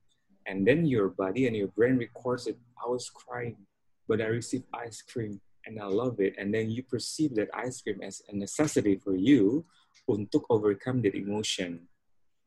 and 0.48 0.64
then 0.64 0.88
your 0.88 1.12
body 1.12 1.52
and 1.52 1.56
your 1.60 1.68
brain 1.76 2.00
records 2.00 2.48
it. 2.48 2.56
I 2.80 2.88
was 2.88 3.12
crying, 3.12 3.68
but 4.08 4.24
I 4.24 4.32
received 4.32 4.72
ice 4.72 5.04
cream 5.04 5.44
and 5.68 5.76
I 5.76 5.92
love 5.92 6.24
it. 6.24 6.40
And 6.40 6.56
then 6.56 6.72
you 6.72 6.88
perceive 6.88 7.36
that 7.36 7.52
ice 7.52 7.84
cream 7.84 8.00
as 8.00 8.24
a 8.32 8.34
necessity 8.36 8.96
for 8.96 9.20
you 9.20 9.68
untuk 10.08 10.48
overcome 10.48 11.04
that 11.04 11.16
emotion. 11.16 11.92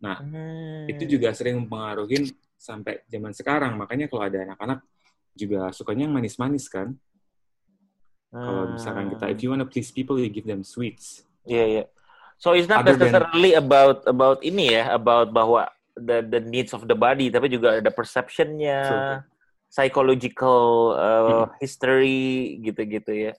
Nah, 0.01 0.21
Hmm. 0.21 0.89
itu 0.89 1.17
juga 1.17 1.33
sering 1.33 1.57
mempengaruhi 1.65 2.33
sampai 2.57 3.05
zaman 3.09 3.33
sekarang. 3.33 3.77
Makanya 3.81 4.09
kalau 4.09 4.25
ada 4.25 4.45
anak-anak 4.45 4.81
juga 5.37 5.73
sukanya 5.73 6.09
yang 6.09 6.17
manis-manis 6.17 6.69
kan. 6.69 6.97
Kalau 8.29 8.69
misalkan 8.69 9.09
kita, 9.09 9.33
if 9.33 9.41
you 9.41 9.49
wanna 9.49 9.65
please 9.65 9.89
people, 9.89 10.21
you 10.21 10.29
give 10.29 10.45
them 10.45 10.61
sweets. 10.61 11.25
Iya, 11.49 11.65
iya. 11.65 11.85
So 12.37 12.53
it's 12.53 12.69
not 12.69 12.85
Other 12.85 12.95
than- 13.01 13.09
necessarily 13.11 13.57
about 13.57 14.05
about 14.05 14.45
ini 14.45 14.77
ya, 14.77 14.93
about 14.93 15.33
bahwa 15.33 15.73
the 15.97 16.21
the 16.21 16.41
needs 16.45 16.77
of 16.77 16.85
the 16.85 16.93
body, 16.93 17.33
tapi 17.33 17.49
juga 17.49 17.81
ada 17.81 17.89
perceptionnya, 17.89 18.79
True. 18.85 19.17
psychological 19.73 20.61
uh, 20.95 21.49
Hmm. 21.49 21.57
history 21.59 22.61
gitu-gitu 22.61 23.13
ya. 23.13 23.33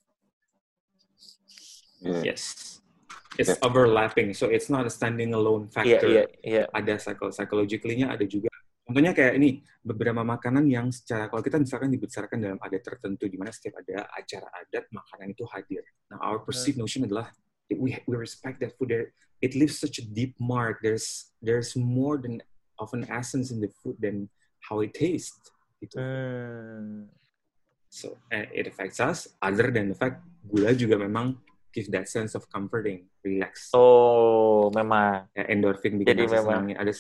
Iya. 2.02 2.34
Yes. 2.34 2.44
It's 3.38 3.54
overlapping, 3.62 4.34
so 4.34 4.50
it's 4.50 4.66
not 4.66 4.90
a 4.90 4.90
standing 4.90 5.30
alone 5.38 5.70
Iya, 5.70 5.74
factor. 6.02 6.10
iya, 6.10 6.24
iya. 6.42 6.64
ada 6.74 6.98
psycho 6.98 7.30
psychologically-nya 7.30 8.10
ada 8.10 8.26
juga. 8.26 8.50
Contohnya 8.82 9.14
kayak 9.14 9.38
ini, 9.38 9.62
beberapa 9.86 10.26
makanan 10.26 10.66
yang 10.66 10.90
secara 10.90 11.30
kalau 11.30 11.46
kita 11.46 11.62
misalkan 11.62 11.94
dibesarkan 11.94 12.40
dalam 12.42 12.58
adat 12.58 12.82
tertentu 12.82 13.30
di 13.30 13.38
mana 13.38 13.54
setiap 13.54 13.78
ada 13.78 14.10
acara 14.10 14.48
adat 14.58 14.90
makanan 14.90 15.38
itu 15.38 15.46
hadir. 15.54 15.86
Nah, 16.10 16.18
our 16.26 16.42
perceived 16.42 16.82
notion 16.82 17.06
adalah 17.06 17.30
we 17.76 18.00
we 18.08 18.16
respect 18.16 18.60
that 18.62 18.78
food. 18.78 18.90
There, 18.90 19.12
it 19.42 19.56
leaves 19.56 19.80
such 19.80 20.00
a 20.00 20.06
deep 20.06 20.36
mark. 20.40 20.80
There's 20.82 21.34
there's 21.42 21.76
more 21.76 22.18
than 22.18 22.42
of 22.80 22.94
an 22.94 23.10
essence 23.10 23.52
in 23.52 23.60
the 23.60 23.70
food 23.84 23.98
than 24.00 24.30
how 24.62 24.80
it 24.82 24.94
tastes. 24.94 25.52
Gitu. 25.84 25.98
Hmm. 25.98 27.12
So 27.90 28.18
and 28.32 28.48
it 28.54 28.68
affects 28.68 29.00
us. 29.00 29.28
Other 29.42 29.72
than 29.72 29.90
the 29.92 29.98
fact 29.98 30.22
gula 30.48 30.76
juga 30.76 31.00
memang 31.00 31.40
give 31.78 31.94
that 31.94 32.10
sense 32.10 32.34
of 32.34 32.50
comforting, 32.50 33.06
relax. 33.22 33.70
Oh, 33.78 34.74
memang. 34.74 35.30
Ya, 35.38 35.46
endorphin 35.46 36.02
bikin 36.02 36.10
Jadi 36.10 36.22
rasa 36.26 36.34
memang- 36.42 36.66
senangnya 36.66 36.76
ada 36.82 36.92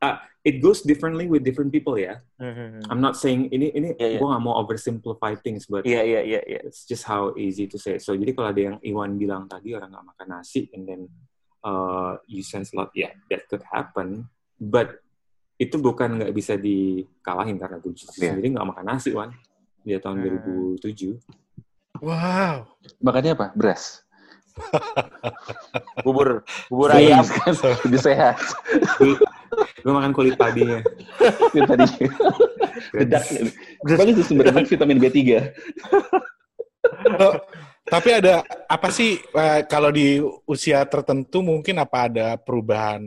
Ah, 0.00 0.16
it 0.40 0.58
goes 0.58 0.80
differently 0.80 1.28
with 1.28 1.44
different 1.44 1.68
people 1.68 1.94
ya 1.94 2.16
Hmm. 2.40 2.80
I'm 2.88 2.98
not 2.98 3.14
saying 3.14 3.52
ini 3.52 3.68
ini 3.70 3.92
Iya, 3.94 4.16
iya. 4.16 4.18
gue 4.18 4.26
nggak 4.26 4.42
mau 4.42 4.56
oversimplify 4.58 5.36
things 5.38 5.68
but 5.68 5.84
Iya, 5.84 6.00
iya, 6.00 6.20
iya, 6.24 6.40
iya. 6.42 6.60
it's 6.64 6.82
just 6.82 7.04
how 7.04 7.30
easy 7.36 7.68
to 7.68 7.76
say 7.76 8.00
so 8.00 8.16
jadi 8.16 8.32
kalau 8.32 8.48
ada 8.50 8.62
yang 8.72 8.76
Iwan 8.80 9.14
bilang 9.14 9.44
tadi 9.46 9.76
orang 9.76 9.92
nggak 9.92 10.06
makan 10.08 10.26
nasi 10.32 10.66
and 10.72 10.88
then 10.88 11.00
uh, 11.62 12.16
you 12.26 12.40
sense 12.42 12.72
a 12.72 12.80
lot 12.80 12.90
yeah 12.96 13.12
that 13.30 13.46
could 13.46 13.62
happen 13.68 14.26
but 14.58 14.98
itu 15.54 15.78
bukan 15.78 16.18
nggak 16.18 16.34
bisa 16.34 16.58
dikalahin 16.58 17.60
karena 17.60 17.78
gue 17.78 17.92
Iya. 17.94 18.34
sendiri 18.34 18.48
nggak 18.50 18.66
makan 18.66 18.86
nasi 18.88 19.14
Wan 19.14 19.30
dia 19.84 20.00
tahun 20.00 20.18
Hmm. 20.18 20.74
2007 20.80 21.22
Wow. 22.02 22.66
Makannya 22.98 23.38
apa? 23.38 23.46
Beras. 23.54 24.01
Bubur 26.04 26.42
bubur 26.68 26.90
ayam. 26.92 27.24
kan? 27.24 27.52
Lebih 27.86 28.00
sehat. 28.00 28.36
gue 29.82 29.92
makan 29.92 30.16
kulit 30.16 30.34
padinya 30.40 30.80
Yang 31.56 31.66
tadi. 31.68 31.86
Bedak. 32.96 33.24
Bagus 33.84 34.14
tuh 34.22 34.24
sumber 34.24 34.48
vitamin 34.64 34.98
B3. 34.98 35.18
Oh, 37.20 37.34
tapi 37.86 38.10
ada 38.14 38.42
apa 38.66 38.88
sih 38.88 39.20
eh, 39.20 39.60
kalau 39.68 39.92
di 39.92 40.18
usia 40.48 40.82
tertentu 40.88 41.44
mungkin 41.44 41.82
apa 41.82 42.08
ada 42.08 42.28
perubahan 42.40 43.02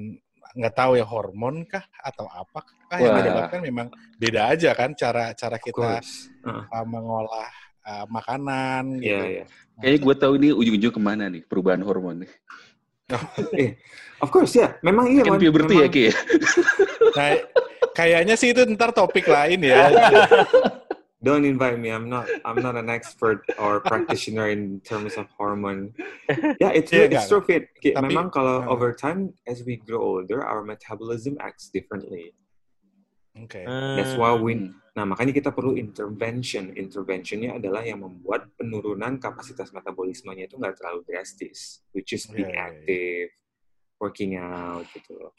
nggak 0.55 0.75
tahu 0.75 0.95
ya 0.95 1.03
hormon 1.03 1.67
kah 1.67 1.83
atau 1.99 2.31
apa 2.31 2.63
kah 2.87 2.99
yang 3.03 3.19
menyebabkan 3.19 3.59
memang 3.59 3.87
beda 4.15 4.55
aja 4.55 4.71
kan 4.71 4.95
cara 4.95 5.35
cara 5.35 5.59
kita 5.59 5.99
uh, 6.47 6.85
mengolah 6.87 7.51
uh, 7.85 8.05
makanan 8.09 8.99
iya 8.99 9.21
gitu. 9.21 9.25
iya 9.39 9.45
Kayaknya 9.75 9.99
gue 10.07 10.15
tahu 10.15 10.33
nih 10.39 10.51
ujung-ujung 10.55 10.93
ke 10.95 11.01
mana 11.03 11.27
nih 11.27 11.43
perubahan 11.43 11.83
hormon 11.83 12.23
nih. 12.23 12.31
of 14.23 14.29
course 14.31 14.55
ya 14.55 14.79
memang 14.81 15.11
iya 15.11 15.21
Kan 15.27 15.37
puberty 15.37 15.75
ya, 15.83 15.87
Ki? 15.91 16.05
Nah, 17.13 17.37
kayaknya 17.93 18.33
sih 18.39 18.55
itu 18.55 18.63
ntar 18.73 18.95
topik 18.95 19.27
lain 19.27 19.61
ya. 19.61 19.91
don't 21.25 21.43
invite 21.43 21.81
me. 21.81 21.89
I'm 21.89 22.05
not. 22.07 22.29
I'm 22.45 22.61
not 22.61 22.77
an 22.77 22.87
expert 22.87 23.41
or 23.57 23.81
practitioner 23.81 24.53
in 24.53 24.79
terms 24.85 25.17
of 25.17 25.25
hormone. 25.33 25.89
Yeah, 26.61 26.69
it's 26.69 26.93
Iya, 26.93 27.09
it's 27.09 27.25
true 27.25 27.41
fit. 27.41 27.73
Kayak 27.81 27.97
Tapi- 27.97 28.13
memang 28.13 28.29
kalau 28.29 28.61
uh. 28.61 28.69
over 28.71 28.93
time 28.93 29.33
as 29.49 29.65
we 29.65 29.81
grow 29.81 30.05
older, 30.05 30.45
our 30.45 30.61
metabolism 30.61 31.35
acts 31.41 31.73
differently. 31.73 32.37
Oke. 33.41 33.65
That's 33.65 34.13
why 34.15 34.37
we. 34.37 34.69
Nah, 34.95 35.03
makanya 35.03 35.35
kita 35.35 35.51
perlu 35.51 35.75
intervention. 35.75 36.71
Interventionnya 36.71 37.59
adalah 37.59 37.83
yang 37.83 37.99
membuat 37.99 38.47
penurunan 38.55 39.19
kapasitas 39.19 39.75
metabolismenya 39.75 40.47
itu 40.47 40.55
nggak 40.55 40.79
terlalu 40.79 41.03
drastis, 41.03 41.83
which 41.91 42.15
is 42.15 42.23
being 42.31 42.47
Iya, 42.47 42.55
iya, 42.55 42.55
iya. 42.55 42.67
active, 42.71 43.29
working 43.99 44.39
out 44.39 44.87
gitu. 44.95 45.11
loh. 45.19 45.35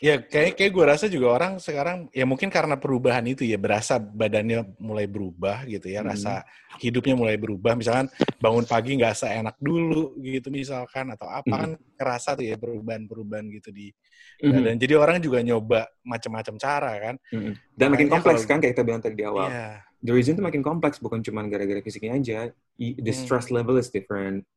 Ya 0.00 0.16
kayak 0.16 0.56
kayak 0.56 0.72
gue 0.72 0.84
rasa 0.88 1.12
juga 1.12 1.36
orang 1.36 1.60
sekarang 1.60 2.08
ya 2.08 2.24
mungkin 2.24 2.48
karena 2.48 2.80
perubahan 2.80 3.20
itu 3.28 3.44
ya 3.44 3.60
berasa 3.60 4.00
badannya 4.00 4.80
mulai 4.80 5.04
berubah 5.04 5.68
gitu 5.68 5.92
ya, 5.92 6.00
Hmm. 6.00 6.08
rasa 6.16 6.40
hidupnya 6.80 7.12
mulai 7.12 7.36
berubah. 7.36 7.76
Misalkan 7.76 8.08
bangun 8.40 8.64
pagi 8.64 8.96
nggak 8.96 9.12
seenak 9.12 9.60
dulu 9.60 10.16
gitu 10.24 10.48
misalkan 10.48 11.12
atau 11.12 11.28
apa 11.28 11.44
Mhm. 11.52 11.60
kan 11.60 11.70
kerasa 12.00 12.32
tuh 12.32 12.48
ya 12.48 12.56
perubahan-perubahan 12.56 13.44
gitu 13.60 13.68
di 13.76 13.92
Mhm. 14.40 14.52
badan. 14.56 14.76
Jadi 14.80 14.94
orang 14.96 15.16
juga 15.20 15.38
nyoba 15.44 15.84
macam-macam 16.00 16.54
cara 16.56 16.92
kan. 16.96 17.14
Mhm. 17.36 17.52
Dan 17.76 17.86
makin 17.92 18.08
kompleks 18.08 18.40
kalau- 18.40 18.50
kan 18.56 18.58
kayak 18.64 18.72
kita 18.72 18.84
bilang 18.88 19.02
tadi 19.04 19.14
di 19.20 19.24
awal. 19.28 19.52
Iya. 19.52 19.84
the 20.00 20.16
reason 20.16 20.32
itu 20.32 20.40
makin 20.40 20.64
kompleks 20.64 20.96
bukan 20.96 21.20
cuma 21.20 21.44
gara-gara 21.44 21.84
fisiknya 21.84 22.16
aja. 22.16 22.48
The 22.80 22.96
Hmm. 23.04 23.12
stress 23.12 23.52
level 23.52 23.76
is 23.76 23.92
different, 23.92 24.48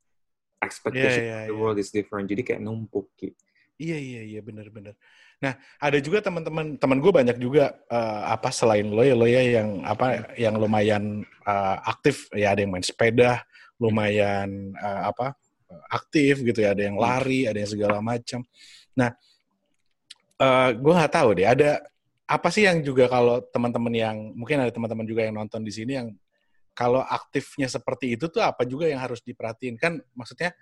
expectation 0.63 1.19
Iya, 1.19 1.27
iya, 1.27 1.35
of 1.35 1.47
the 1.51 1.51
iya. 1.51 1.59
world 1.59 1.79
is 1.83 1.91
different. 1.91 2.31
Jadi 2.31 2.47
kayak 2.47 2.63
numpuk. 2.63 3.11
Ki. 3.19 3.35
Iya 3.75 3.99
iya 3.99 4.21
iya 4.23 4.39
benar-benar. 4.39 4.95
Nah 5.43 5.59
ada 5.75 5.99
juga 5.99 6.23
teman-teman 6.23 6.79
teman 6.79 7.03
gue 7.03 7.11
banyak 7.11 7.35
juga 7.35 7.75
eh, 7.91 8.21
apa 8.31 8.47
selain 8.55 8.87
lo 8.87 9.03
ya 9.03 9.11
lo 9.11 9.27
ya 9.27 9.43
yang 9.43 9.83
apa 9.83 10.31
yang 10.39 10.55
lumayan 10.55 11.27
eh, 11.43 11.77
aktif. 11.83 12.31
Ya 12.31 12.55
ada 12.55 12.63
yang 12.63 12.71
main 12.71 12.85
sepeda 12.85 13.43
lumayan 13.75 14.71
eh, 14.71 15.01
apa 15.03 15.35
aktif 15.91 16.39
gitu 16.47 16.63
ya. 16.63 16.71
Ada 16.71 16.87
yang 16.87 16.95
lari 16.95 17.43
ada 17.43 17.59
yang 17.59 17.67
segala 17.67 17.99
macam. 17.99 18.39
Nah 18.95 19.11
eh 20.39 20.69
gue 20.79 20.93
nggak 20.95 21.13
tahu 21.13 21.29
deh 21.35 21.45
ada 21.45 21.83
apa 22.23 22.47
sih 22.49 22.63
yang 22.63 22.79
juga 22.79 23.11
kalau 23.11 23.43
teman-teman 23.51 23.93
yang 23.93 24.17
mungkin 24.31 24.63
ada 24.63 24.71
teman-teman 24.71 25.03
juga 25.03 25.27
yang 25.27 25.35
nonton 25.35 25.59
di 25.59 25.69
sini 25.75 25.99
yang 25.99 26.07
kalau 26.73 27.03
aktifnya 27.05 27.69
seperti 27.69 28.17
itu 28.17 28.25
tuh 28.31 28.41
apa 28.41 28.65
juga 28.65 28.89
yang 28.89 28.97
harus 28.97 29.21
diperhatiin? 29.21 29.77
Kan 29.77 30.01
maksudnya 30.17 30.55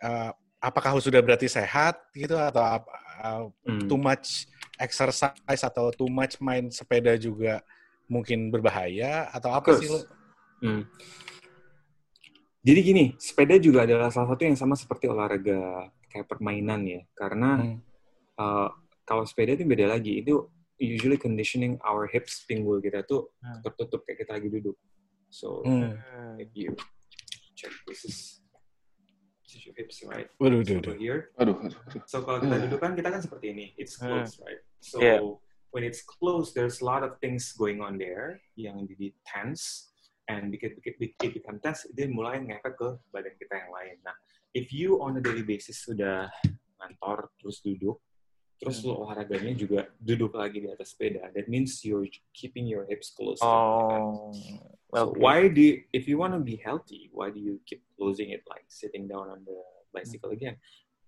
eh, 0.00 0.30
apakah 0.64 0.96
sudah 0.96 1.20
berarti 1.20 1.44
sehat 1.44 2.00
gitu 2.16 2.40
atau 2.40 2.64
apa 2.64 2.92
uh, 3.20 3.44
Hmm. 3.68 3.84
too 3.84 4.00
much 4.00 4.48
exercise 4.80 5.62
atau 5.62 5.92
too 5.92 6.08
much 6.08 6.40
main 6.40 6.72
sepeda 6.72 7.14
juga 7.20 7.60
mungkin 8.08 8.48
berbahaya 8.48 9.28
atau 9.32 9.52
apa 9.52 9.76
sih 9.76 9.88
lo? 9.88 10.00
Hmm. 10.64 10.88
Jadi 12.64 12.80
gini, 12.80 13.04
sepeda 13.20 13.60
juga 13.60 13.84
adalah 13.84 14.08
salah 14.08 14.32
satu 14.32 14.42
yang 14.48 14.56
sama 14.56 14.72
seperti 14.72 15.04
olahraga 15.04 15.92
kayak 16.08 16.24
permainan 16.24 16.80
ya. 16.88 17.00
Karena 17.12 17.60
Hmm. 17.60 17.76
uh, 18.40 18.68
kalau 19.04 19.28
sepeda 19.28 19.52
itu 19.52 19.68
beda 19.68 19.92
lagi. 19.92 20.24
Itu 20.24 20.48
usually 20.80 21.20
conditioning 21.20 21.76
our 21.84 22.08
hips, 22.08 22.48
pinggul 22.48 22.80
kita 22.80 23.04
tuh 23.04 23.36
Hmm. 23.44 23.60
tertutup 23.68 24.04
kayak 24.08 24.24
kita 24.24 24.32
lagi 24.40 24.48
duduk. 24.48 24.76
So 25.28 25.60
Hmm. 25.60 26.00
if 26.40 26.48
you 26.56 26.72
check 27.52 27.72
this 27.84 28.08
is 28.08 28.43
your 29.62 29.78
hips, 29.78 30.02
right? 30.02 30.26
Waduh, 30.42 30.66
waduh, 30.66 30.82
over 30.82 30.98
here. 30.98 31.30
Aduh, 31.38 31.54
aduh, 31.62 31.78
aduh. 31.86 32.02
So 32.10 32.26
kalau 32.26 32.42
kita 32.42 32.66
duduk 32.66 32.82
kan 32.82 32.98
kita 32.98 33.14
kan 33.14 33.22
seperti 33.22 33.54
ini, 33.54 33.66
it's 33.78 33.94
Hmm. 34.02 34.10
closed, 34.10 34.42
right? 34.42 34.58
So 34.82 34.98
Yeah. 34.98 35.22
when 35.70 35.86
it's 35.86 36.02
closed, 36.02 36.58
there's 36.58 36.82
a 36.82 36.86
lot 36.86 37.06
of 37.06 37.18
things 37.22 37.54
going 37.54 37.78
on 37.78 37.98
there 37.98 38.42
yang 38.58 38.82
jadi 38.90 39.14
tense, 39.22 39.94
and 40.26 40.50
because 40.50 40.74
it, 40.74 40.82
it, 40.98 41.14
it 41.14 41.30
become 41.38 41.62
tense, 41.62 41.86
dia 41.94 42.10
mulai 42.10 42.42
ngefek 42.42 42.74
ke 42.74 42.88
badan 43.14 43.34
kita 43.38 43.54
yang 43.54 43.70
lain. 43.70 43.96
Nah, 44.02 44.14
if 44.50 44.74
you 44.74 44.98
on 44.98 45.18
a 45.18 45.22
daily 45.22 45.46
basis 45.46 45.82
sudah 45.82 46.30
ngantor 46.82 47.30
terus 47.38 47.62
duduk, 47.62 47.98
terus 48.64 48.80
Hmm. 48.80 48.88
lo 48.88 49.04
olahraganya 49.04 49.52
juga 49.52 49.92
duduk 50.00 50.32
lagi 50.32 50.64
di 50.64 50.68
atas 50.72 50.96
sepeda, 50.96 51.28
that 51.30 51.44
means 51.46 51.84
you're 51.84 52.08
keeping 52.32 52.64
your 52.64 52.88
hips 52.88 53.12
closed. 53.12 53.44
kan? 53.44 53.52
Oh, 53.52 54.32
So 54.94 55.10
oke. 55.10 55.18
why 55.20 55.50
do 55.50 55.58
you, 55.60 55.84
if 55.90 56.06
you 56.06 56.16
want 56.16 56.32
to 56.32 56.40
be 56.40 56.56
healthy, 56.56 57.10
why 57.12 57.28
do 57.28 57.36
you 57.36 57.58
keep 57.66 57.82
closing 57.98 58.30
it 58.30 58.46
like 58.46 58.62
sitting 58.70 59.04
down 59.04 59.26
on 59.28 59.42
the 59.42 59.58
bicycle 59.90 60.30
again? 60.30 60.56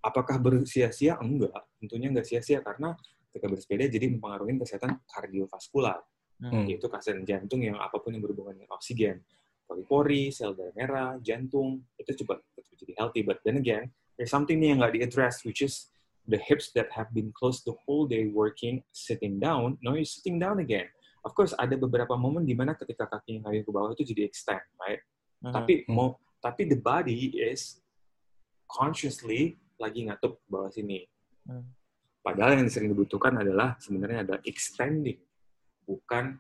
Apakah 0.03 0.37
bersia-sia? 0.37 1.17
Enggak, 1.19 1.55
tentunya 1.79 2.11
enggak 2.11 2.27
sia-sia 2.27 2.61
karena 2.61 2.99
ketika 3.31 3.47
bersepeda 3.47 3.87
jadi 3.87 4.11
mempengaruhi 4.11 4.59
kesehatan 4.59 5.01
kardiovaskular, 5.07 6.03
Hmm. 6.37 6.69
yaitu 6.69 6.85
kesehatan 6.85 7.25
jantung 7.25 7.65
yang 7.65 7.81
apa 7.81 7.97
pun 7.97 8.13
yang 8.13 8.21
berhubungan 8.21 8.61
dengan 8.61 8.77
oksigen, 8.77 9.25
pori-pori, 9.65 10.29
sel 10.29 10.53
darah 10.53 10.75
merah, 10.77 11.11
jantung 11.25 11.81
itu 11.97 12.13
coba 12.27 12.45
jadi 12.77 12.93
healthy. 13.01 13.25
But 13.25 13.41
then 13.41 13.57
again, 13.57 13.89
there's 14.19 14.29
something 14.29 14.61
nih 14.61 14.77
yang 14.77 14.85
nggak 14.85 15.01
di-address, 15.01 15.49
which 15.49 15.65
is 15.65 15.89
the 16.27 16.39
hips 16.39 16.75
that 16.75 16.91
have 16.93 17.11
been 17.15 17.31
closed 17.35 17.65
the 17.67 17.75
whole 17.87 18.07
day 18.07 18.31
working, 18.31 18.83
sitting 18.91 19.39
down. 19.39 19.79
Now 19.83 19.95
you're 19.95 20.09
sitting 20.09 20.39
down 20.39 20.59
again. 20.59 20.87
Of 21.27 21.35
course, 21.35 21.55
ada 21.59 21.75
beberapa 21.75 22.15
momen 22.15 22.47
di 22.47 22.55
mana 22.55 22.79
ketika 22.79 23.11
kaki 23.11 23.43
ngayuh 23.43 23.67
ke 23.67 23.71
bawah 23.75 23.91
itu 23.95 24.07
jadi 24.15 24.27
extend, 24.27 24.63
right? 24.79 25.03
Mhm. 25.43 25.53
Tapi 25.55 25.73
mau 25.91 26.15
tapi 26.39 26.71
the 26.71 26.79
body 26.79 27.35
is 27.35 27.83
consciously 28.71 29.59
lagi 29.79 30.07
ngatup 30.07 30.39
ke 30.39 30.47
bawah 30.47 30.71
sini. 30.71 31.03
Hmm. 31.47 31.67
Padahal 32.23 32.59
yang 32.59 32.71
sering 32.71 32.91
dibutuhkan 32.91 33.39
adalah 33.39 33.79
sebenarnya 33.79 34.27
ada 34.27 34.37
extending, 34.43 35.19
bukan 35.87 36.39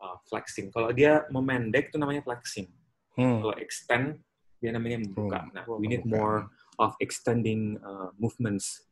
uh, 0.00 0.16
flexing. 0.28 0.72
Kalau 0.72 0.92
dia 0.96 1.28
memendek 1.28 1.92
itu 1.92 2.00
namanya 2.00 2.24
flexing. 2.24 2.68
Hmm. 3.16 3.44
Kalau 3.44 3.56
extend 3.60 4.24
dia 4.64 4.72
namanya 4.72 5.04
membuka. 5.04 5.44
Hmm, 5.44 5.52
Nah, 5.52 5.64
we 5.76 5.86
need 5.92 6.08
more 6.08 6.48
of 6.80 6.96
extending 7.04 7.76
uh, 7.84 8.08
movements 8.16 8.88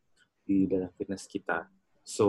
di 0.53 0.67
dalam 0.69 0.91
fitness 0.95 1.25
kita. 1.25 1.65
So 2.03 2.27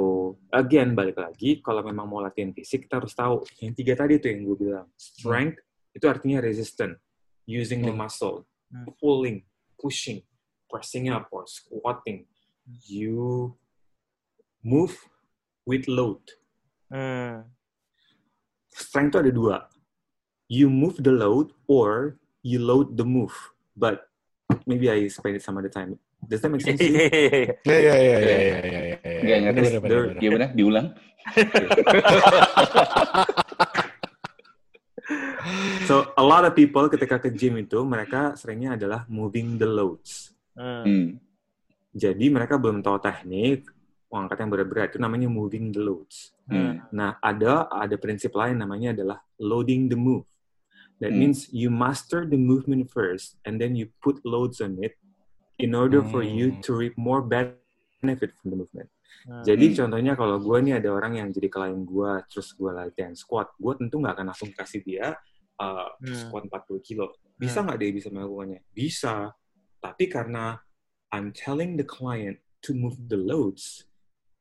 again 0.54 0.94
balik 0.94 1.18
lagi, 1.18 1.58
kalau 1.60 1.82
memang 1.82 2.06
mau 2.06 2.22
latihan 2.22 2.54
fisik 2.54 2.86
kita 2.86 3.02
harus 3.02 3.18
tahu 3.18 3.42
yang 3.58 3.74
tiga 3.74 3.98
tadi 3.98 4.22
tuh 4.22 4.30
yang 4.30 4.40
gue 4.46 4.58
bilang 4.58 4.88
strength 4.96 5.58
itu 5.94 6.06
artinya 6.06 6.42
resistant, 6.42 6.98
using 7.46 7.82
the 7.82 7.90
Hmm. 7.94 8.06
muscle, 8.06 8.46
Hmm. 8.70 8.86
pulling, 9.02 9.46
pushing, 9.78 10.22
pressing 10.70 11.10
up 11.10 11.30
or 11.34 11.46
squatting. 11.46 12.26
You 12.88 13.54
move 14.64 14.96
with 15.68 15.86
load. 15.90 16.22
Hmm. 16.88 17.50
Strength 18.74 19.10
itu 19.14 19.18
ada 19.20 19.32
dua. 19.34 19.58
You 20.50 20.70
move 20.70 21.02
the 21.02 21.14
load 21.14 21.54
or 21.66 22.18
you 22.46 22.62
load 22.62 22.98
the 22.98 23.06
move. 23.06 23.34
But 23.74 24.10
maybe 24.70 24.90
I 24.90 25.06
explain 25.06 25.38
it 25.38 25.46
some 25.46 25.58
other 25.58 25.70
time. 25.70 25.98
Does 26.30 26.42
that 26.42 26.52
make 26.52 26.62
sense? 26.62 26.80
to 26.80 26.86
you? 26.88 26.94
Ya 27.66 27.78
ya 27.78 27.96
ya 27.96 27.98
ya 27.98 28.20
ya 28.20 28.20
ya 28.20 28.64
ya. 28.64 28.72
ya. 29.04 29.22
Nggak 29.24 29.40
ngerti. 29.44 29.60
Bener, 29.60 29.82
bener, 29.82 29.84
bener. 29.84 30.04
Gimana? 30.22 30.48
Diulang? 30.56 30.88
So 35.84 36.16
a 36.16 36.24
lot 36.24 36.48
of 36.48 36.56
people 36.56 36.88
ketika 36.88 37.20
ke 37.20 37.28
gym 37.36 37.60
itu 37.60 37.84
mereka 37.84 38.40
seringnya 38.40 38.80
adalah 38.80 39.04
moving 39.12 39.60
the 39.60 39.68
loads. 39.68 40.32
Hmm. 40.56 40.84
Hmm. 40.88 41.08
Jadi 41.94 42.32
mereka 42.32 42.56
belum 42.56 42.80
tahu 42.80 43.04
teknik 43.04 43.68
mengangkat 44.08 44.38
yang 44.46 44.52
berat-berat 44.54 44.88
itu 44.96 45.00
namanya 45.04 45.28
moving 45.28 45.76
the 45.76 45.84
loads. 45.84 46.32
Hmm. 46.48 46.80
Nah 46.96 47.20
ada 47.20 47.68
ada 47.68 47.96
prinsip 48.00 48.32
lain 48.32 48.64
namanya 48.64 48.96
adalah 48.96 49.20
loading 49.36 49.92
the 49.92 50.00
move. 50.00 50.24
That 51.04 51.12
Hmm. 51.12 51.20
means 51.28 51.52
you 51.52 51.68
master 51.68 52.24
the 52.24 52.40
movement 52.40 52.88
first 52.88 53.36
and 53.44 53.60
then 53.60 53.76
you 53.76 53.92
put 54.00 54.24
loads 54.24 54.64
on 54.64 54.80
it 54.80 54.96
in 55.62 55.78
order 55.78 56.02
for 56.02 56.26
you 56.26 56.54
Hmm. 56.54 56.62
to 56.66 56.70
reap 56.74 56.96
more 56.98 57.22
benefit 57.22 58.34
from 58.40 58.54
the 58.54 58.58
movement. 58.58 58.90
Hmm. 59.24 59.44
Jadi 59.46 59.72
Hmm. 59.72 59.78
contohnya 59.86 60.14
kalau 60.18 60.38
gue 60.42 60.58
nih 60.66 60.82
ada 60.82 60.90
orang 60.90 61.22
yang 61.22 61.30
jadi 61.30 61.48
klien 61.48 61.86
gue, 61.86 62.12
terus 62.28 62.52
gue 62.58 62.72
latihan 62.74 63.14
squat, 63.14 63.54
gue 63.56 63.74
tentu 63.78 64.02
nggak 64.02 64.14
akan 64.18 64.26
langsung 64.34 64.50
kasih 64.52 64.82
dia 64.82 65.14
uh, 65.62 65.90
Hmm. 66.02 66.12
squat 66.12 66.50
40 66.50 66.82
kilo. 66.82 67.14
Bisa 67.38 67.62
nggak 67.62 67.78
dia 67.78 67.92
bisa 67.94 68.10
melakukannya? 68.10 68.66
Bisa. 68.74 69.32
Tapi 69.80 70.10
karena 70.10 70.58
I'm 71.14 71.30
telling 71.30 71.78
the 71.78 71.86
client 71.86 72.42
to 72.66 72.74
move 72.74 72.98
the 73.12 73.20
loads, 73.20 73.86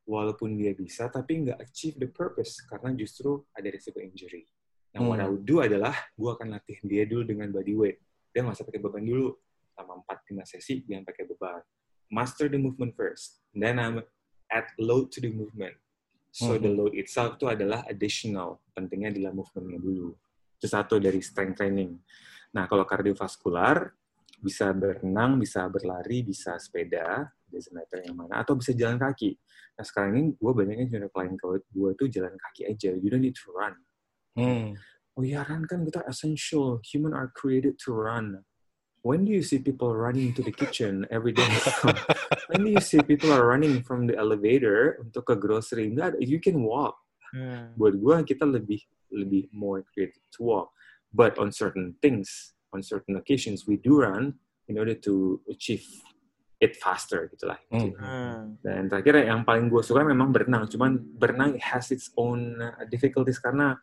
walaupun 0.03 0.57
dia 0.59 0.73
bisa, 0.75 1.07
tapi 1.07 1.47
nggak 1.47 1.59
achieve 1.63 1.95
the 2.01 2.09
purpose 2.09 2.59
karena 2.65 2.91
justru 2.97 3.45
ada 3.55 3.67
risiko 3.71 4.03
injury. 4.03 4.47
Nah, 4.93 5.05
what 5.05 5.17
I 5.17 5.25
Hmm. 5.25 5.37
would 5.37 5.45
do 5.47 5.61
adalah 5.63 5.95
gue 6.13 6.29
akan 6.33 6.53
latih 6.53 6.77
dia 6.85 7.05
dulu 7.07 7.23
dengan 7.25 7.49
body 7.49 7.73
weight. 7.73 7.97
Dia 8.33 8.43
nggak 8.43 8.57
usah 8.57 8.65
pakai 8.67 8.81
beban 8.81 9.05
dulu. 9.05 9.31
Sama 9.73 9.99
4-5 10.05 10.45
sesi, 10.45 10.85
jangan 10.85 11.05
pakai 11.09 11.25
beban. 11.25 11.61
Master 12.13 12.45
the 12.45 12.61
movement 12.61 12.93
first. 12.93 13.41
Then 13.57 13.81
I'm 13.81 14.05
add 14.53 14.69
load 14.77 15.09
to 15.17 15.19
the 15.19 15.33
movement. 15.33 15.73
So 16.33 16.57
the 16.57 16.69
Mhm. 16.69 16.77
load 16.77 16.93
itself 16.97 17.41
itu 17.41 17.49
adalah 17.49 17.85
additional. 17.89 18.61
Pentingnya 18.73 19.13
adalah 19.13 19.33
movementnya 19.33 19.81
dulu. 19.81 20.13
Itu 20.57 20.65
satu 20.69 21.01
dari 21.01 21.21
strength 21.21 21.61
training. 21.61 21.97
Nah, 22.53 22.69
kalau 22.69 22.85
kardiovaskular, 22.85 23.93
bisa 24.37 24.69
berenang, 24.73 25.41
bisa 25.41 25.65
berlari, 25.69 26.21
bisa 26.21 26.57
sepeda, 26.61 27.31
doesn't 27.49 27.73
matter 27.73 28.01
yang 28.05 28.17
mana, 28.17 28.41
atau 28.41 28.57
bisa 28.57 28.73
jalan 28.73 28.97
kaki. 29.01 29.37
Nah, 29.77 29.83
sekarang 29.85 30.11
ini 30.13 30.21
gue 30.37 30.51
banyaknya 30.53 30.85
cuma 30.89 31.09
klien 31.09 31.33
gue 31.37 31.89
itu 31.97 32.05
jalan 32.13 32.35
kaki 32.37 32.61
aja. 32.69 32.91
You 32.93 33.09
don't 33.09 33.23
need 33.25 33.37
to 33.37 33.49
run. 33.49 33.75
Hmm. 34.37 34.77
Oh 35.13 35.21
ya, 35.21 35.45
run 35.45 35.65
kan 35.69 35.85
kita 35.85 36.01
essential. 36.09 36.81
Human 36.93 37.13
are 37.13 37.29
created 37.29 37.77
to 37.85 37.93
run. 37.93 38.41
When 39.03 39.27
do 39.27 39.35
you 39.35 39.43
see 39.43 39.59
people 39.59 39.91
running 39.91 40.31
to 40.33 40.41
the 40.41 40.51
kitchen 40.51 41.05
every 41.11 41.35
day? 41.35 41.43
When 42.47 42.63
do 42.63 42.71
you 42.71 42.79
see 42.79 43.03
people 43.03 43.35
are 43.35 43.43
running 43.43 43.83
from 43.83 44.07
the 44.07 44.15
elevator 44.15 44.95
untuk 45.03 45.27
ke 45.27 45.35
grocery? 45.35 45.91
Enggak, 45.91 46.15
you 46.23 46.39
can 46.39 46.63
walk. 46.63 46.95
Hmm. 47.35 47.75
Buat 47.75 47.99
gue, 47.99 48.15
kita 48.31 48.47
lebih 48.47 48.79
lebih 49.11 49.51
more 49.51 49.83
creative 49.91 50.23
to 50.39 50.47
walk. 50.47 50.71
But 51.11 51.35
on 51.35 51.51
certain 51.51 51.99
things, 51.99 52.55
on 52.71 52.79
certain 52.79 53.19
occasions, 53.19 53.67
we 53.67 53.75
do 53.75 53.99
run 54.07 54.39
in 54.71 54.79
order 54.79 54.95
to 55.03 55.43
achieve 55.51 55.83
it 56.63 56.79
faster, 56.79 57.27
gitulah. 57.27 57.59
Hmm. 57.67 57.91
Hmm. 57.99 58.39
Dan 58.63 58.87
terakhir 58.87 59.27
yang 59.27 59.43
paling 59.43 59.67
gue 59.67 59.83
suka 59.83 60.07
memang 60.07 60.31
berenang. 60.31 60.63
Cuman 60.71 60.95
berenang 61.19 61.59
has 61.59 61.91
its 61.91 62.07
own 62.15 62.55
uh, 62.55 62.87
difficulties 62.87 63.35
karena 63.35 63.75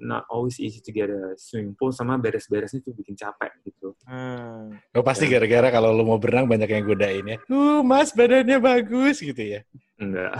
not 0.00 0.24
always 0.32 0.56
easy 0.58 0.80
to 0.80 0.90
get 0.90 1.12
a 1.12 1.36
swimming 1.36 1.76
pool 1.76 1.92
sama 1.92 2.16
beres-beresnya 2.16 2.80
tuh 2.80 2.96
bikin 2.96 3.14
capek 3.14 3.52
gitu. 3.62 3.92
Hmm. 4.08 4.74
Oh, 4.96 5.04
pasti 5.04 5.28
gara-gara 5.28 5.68
kalau 5.68 5.92
lu 5.92 6.02
mau 6.08 6.16
berenang 6.16 6.48
banyak 6.48 6.68
yang 6.72 6.84
godain 6.88 7.24
ya. 7.24 7.38
Uh, 7.52 7.84
mas 7.84 8.10
badannya 8.16 8.58
bagus 8.58 9.20
gitu 9.20 9.38
ya. 9.38 9.60
Enggak. 10.00 10.34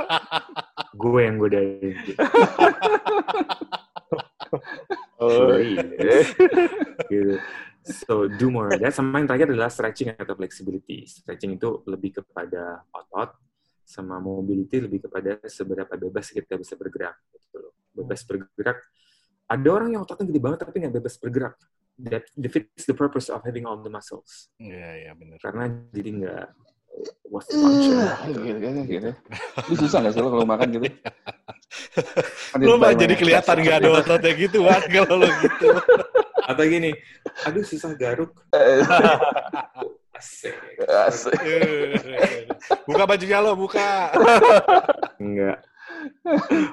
gue 1.00 1.20
yang 1.20 1.36
godain. 1.36 1.94
Gitu. 2.04 2.18
Oh, 5.20 5.52
iya. 5.60 5.84
gitu. 7.06 7.36
So 7.84 8.28
do 8.28 8.48
more 8.48 8.72
of 8.72 8.80
that. 8.80 8.96
Sama 8.96 9.20
yang 9.20 9.28
terakhir 9.28 9.52
adalah 9.52 9.72
stretching 9.72 10.16
atau 10.16 10.32
flexibility. 10.36 11.04
Stretching 11.04 11.60
itu 11.60 11.84
lebih 11.88 12.20
kepada 12.24 12.84
otot, 12.88 13.36
sama 13.84 14.16
mobility 14.16 14.80
lebih 14.80 15.08
kepada 15.08 15.40
seberapa 15.48 15.92
bebas 15.96 16.32
kita 16.32 16.56
bisa 16.56 16.76
bergerak. 16.76 17.20
Gitu 17.36 17.56
loh. 17.60 17.72
Bebas 18.04 18.20
bergerak. 18.24 18.78
Ada 19.50 19.68
orang 19.68 19.88
yang 19.94 20.02
ototnya 20.06 20.30
gede 20.30 20.40
banget 20.40 20.58
tapi 20.62 20.76
nggak 20.80 20.94
bebas 21.00 21.14
bergerak. 21.18 21.54
That 22.00 22.24
defeats 22.32 22.88
the 22.88 22.96
purpose 22.96 23.28
of 23.28 23.44
having 23.44 23.68
all 23.68 23.76
the 23.76 23.92
muscles. 23.92 24.48
Iya, 24.56 25.04
iya 25.04 25.12
benar. 25.12 25.36
Karena 25.42 25.68
jadi 25.92 26.10
nggak 26.16 26.46
what's 27.28 27.48
the 27.50 27.58
function? 27.58 27.96
Gitu, 28.30 28.58
gitu, 28.58 28.80
gitu. 28.88 29.10
Lu 29.68 29.74
susah 29.76 29.98
nggak 30.02 30.12
sih 30.14 30.20
lo 30.22 30.28
kalau 30.32 30.46
makan 30.46 30.68
gitu? 30.76 30.86
Lu 32.66 32.74
mah 32.80 32.92
jadi 32.94 33.14
kelihatan 33.14 33.62
gak 33.62 33.78
ada 33.78 33.88
ototnya 34.02 34.32
gitu, 34.34 34.66
Wan, 34.66 34.82
kalau 34.90 35.22
lu 35.22 35.28
gitu. 35.38 35.68
Atau 36.50 36.64
gini, 36.66 36.90
aduh 37.46 37.62
susah 37.62 37.94
garuk. 37.94 38.34
Eh, 38.50 38.82
Asik. 40.20 40.52
Asik. 40.84 41.40
buka 42.84 43.08
bajunya 43.08 43.40
lo, 43.40 43.56
buka. 43.56 44.12
Enggak. 45.16 45.64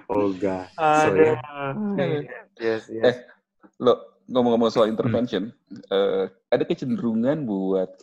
Olga. 0.09 0.69
So, 0.75 1.13
ya. 1.15 1.35
Aduh. 1.97 2.23
Yes, 2.57 2.89
yes. 2.89 3.21
Lo 3.77 4.17
ngomong-ngomong 4.27 4.71
soal 4.73 4.91
intervention, 4.91 5.53
eh, 5.87 6.25
ada 6.51 6.63
kecenderungan 6.67 7.47
buat 7.47 7.95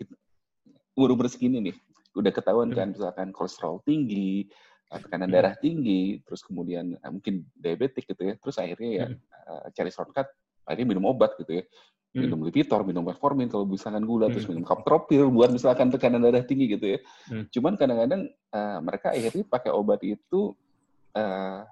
umur-umur 0.96 1.28
segini 1.28 1.60
nih, 1.60 1.76
udah 2.16 2.32
ketahuan 2.32 2.70
kan, 2.72 2.94
misalkan 2.94 3.28
kolesterol 3.34 3.82
tinggi, 3.84 4.48
eh, 4.88 4.98
tekanan 5.04 5.28
Hmm. 5.28 5.36
darah 5.36 5.54
tinggi, 5.58 6.22
terus 6.24 6.40
kemudian 6.46 6.96
eh, 6.96 7.10
mungkin 7.10 7.44
diabetik 7.52 8.08
gitu 8.08 8.22
ya, 8.30 8.34
terus 8.40 8.56
akhirnya 8.56 8.90
ya 9.04 9.06
Hmm. 9.10 9.18
eh, 9.20 9.66
cari 9.76 9.90
shortcut, 9.92 10.24
akhirnya 10.64 10.96
minum 10.96 11.04
obat 11.12 11.36
gitu 11.36 11.60
ya, 11.60 11.64
Hmm. 12.14 12.22
minum 12.24 12.38
Lipitor, 12.46 12.80
minum 12.86 13.04
metformin 13.04 13.50
kalau 13.50 13.66
misalkan 13.68 14.06
gula, 14.06 14.30
terus 14.32 14.46
Hmm. 14.48 14.56
minum 14.56 14.64
kaptropil 14.64 15.28
buat 15.28 15.50
misalkan 15.52 15.90
tekanan 15.92 16.22
darah 16.24 16.46
tinggi 16.46 16.72
gitu 16.72 16.86
ya. 16.96 16.98
Hmm. 17.28 17.44
Cuman 17.52 17.74
kadang-kadang 17.76 18.30
eh, 18.30 18.78
mereka 18.80 19.12
akhirnya 19.12 19.44
pakai 19.50 19.74
obat 19.74 20.00
itu 20.06 20.54
uh, 21.14 21.62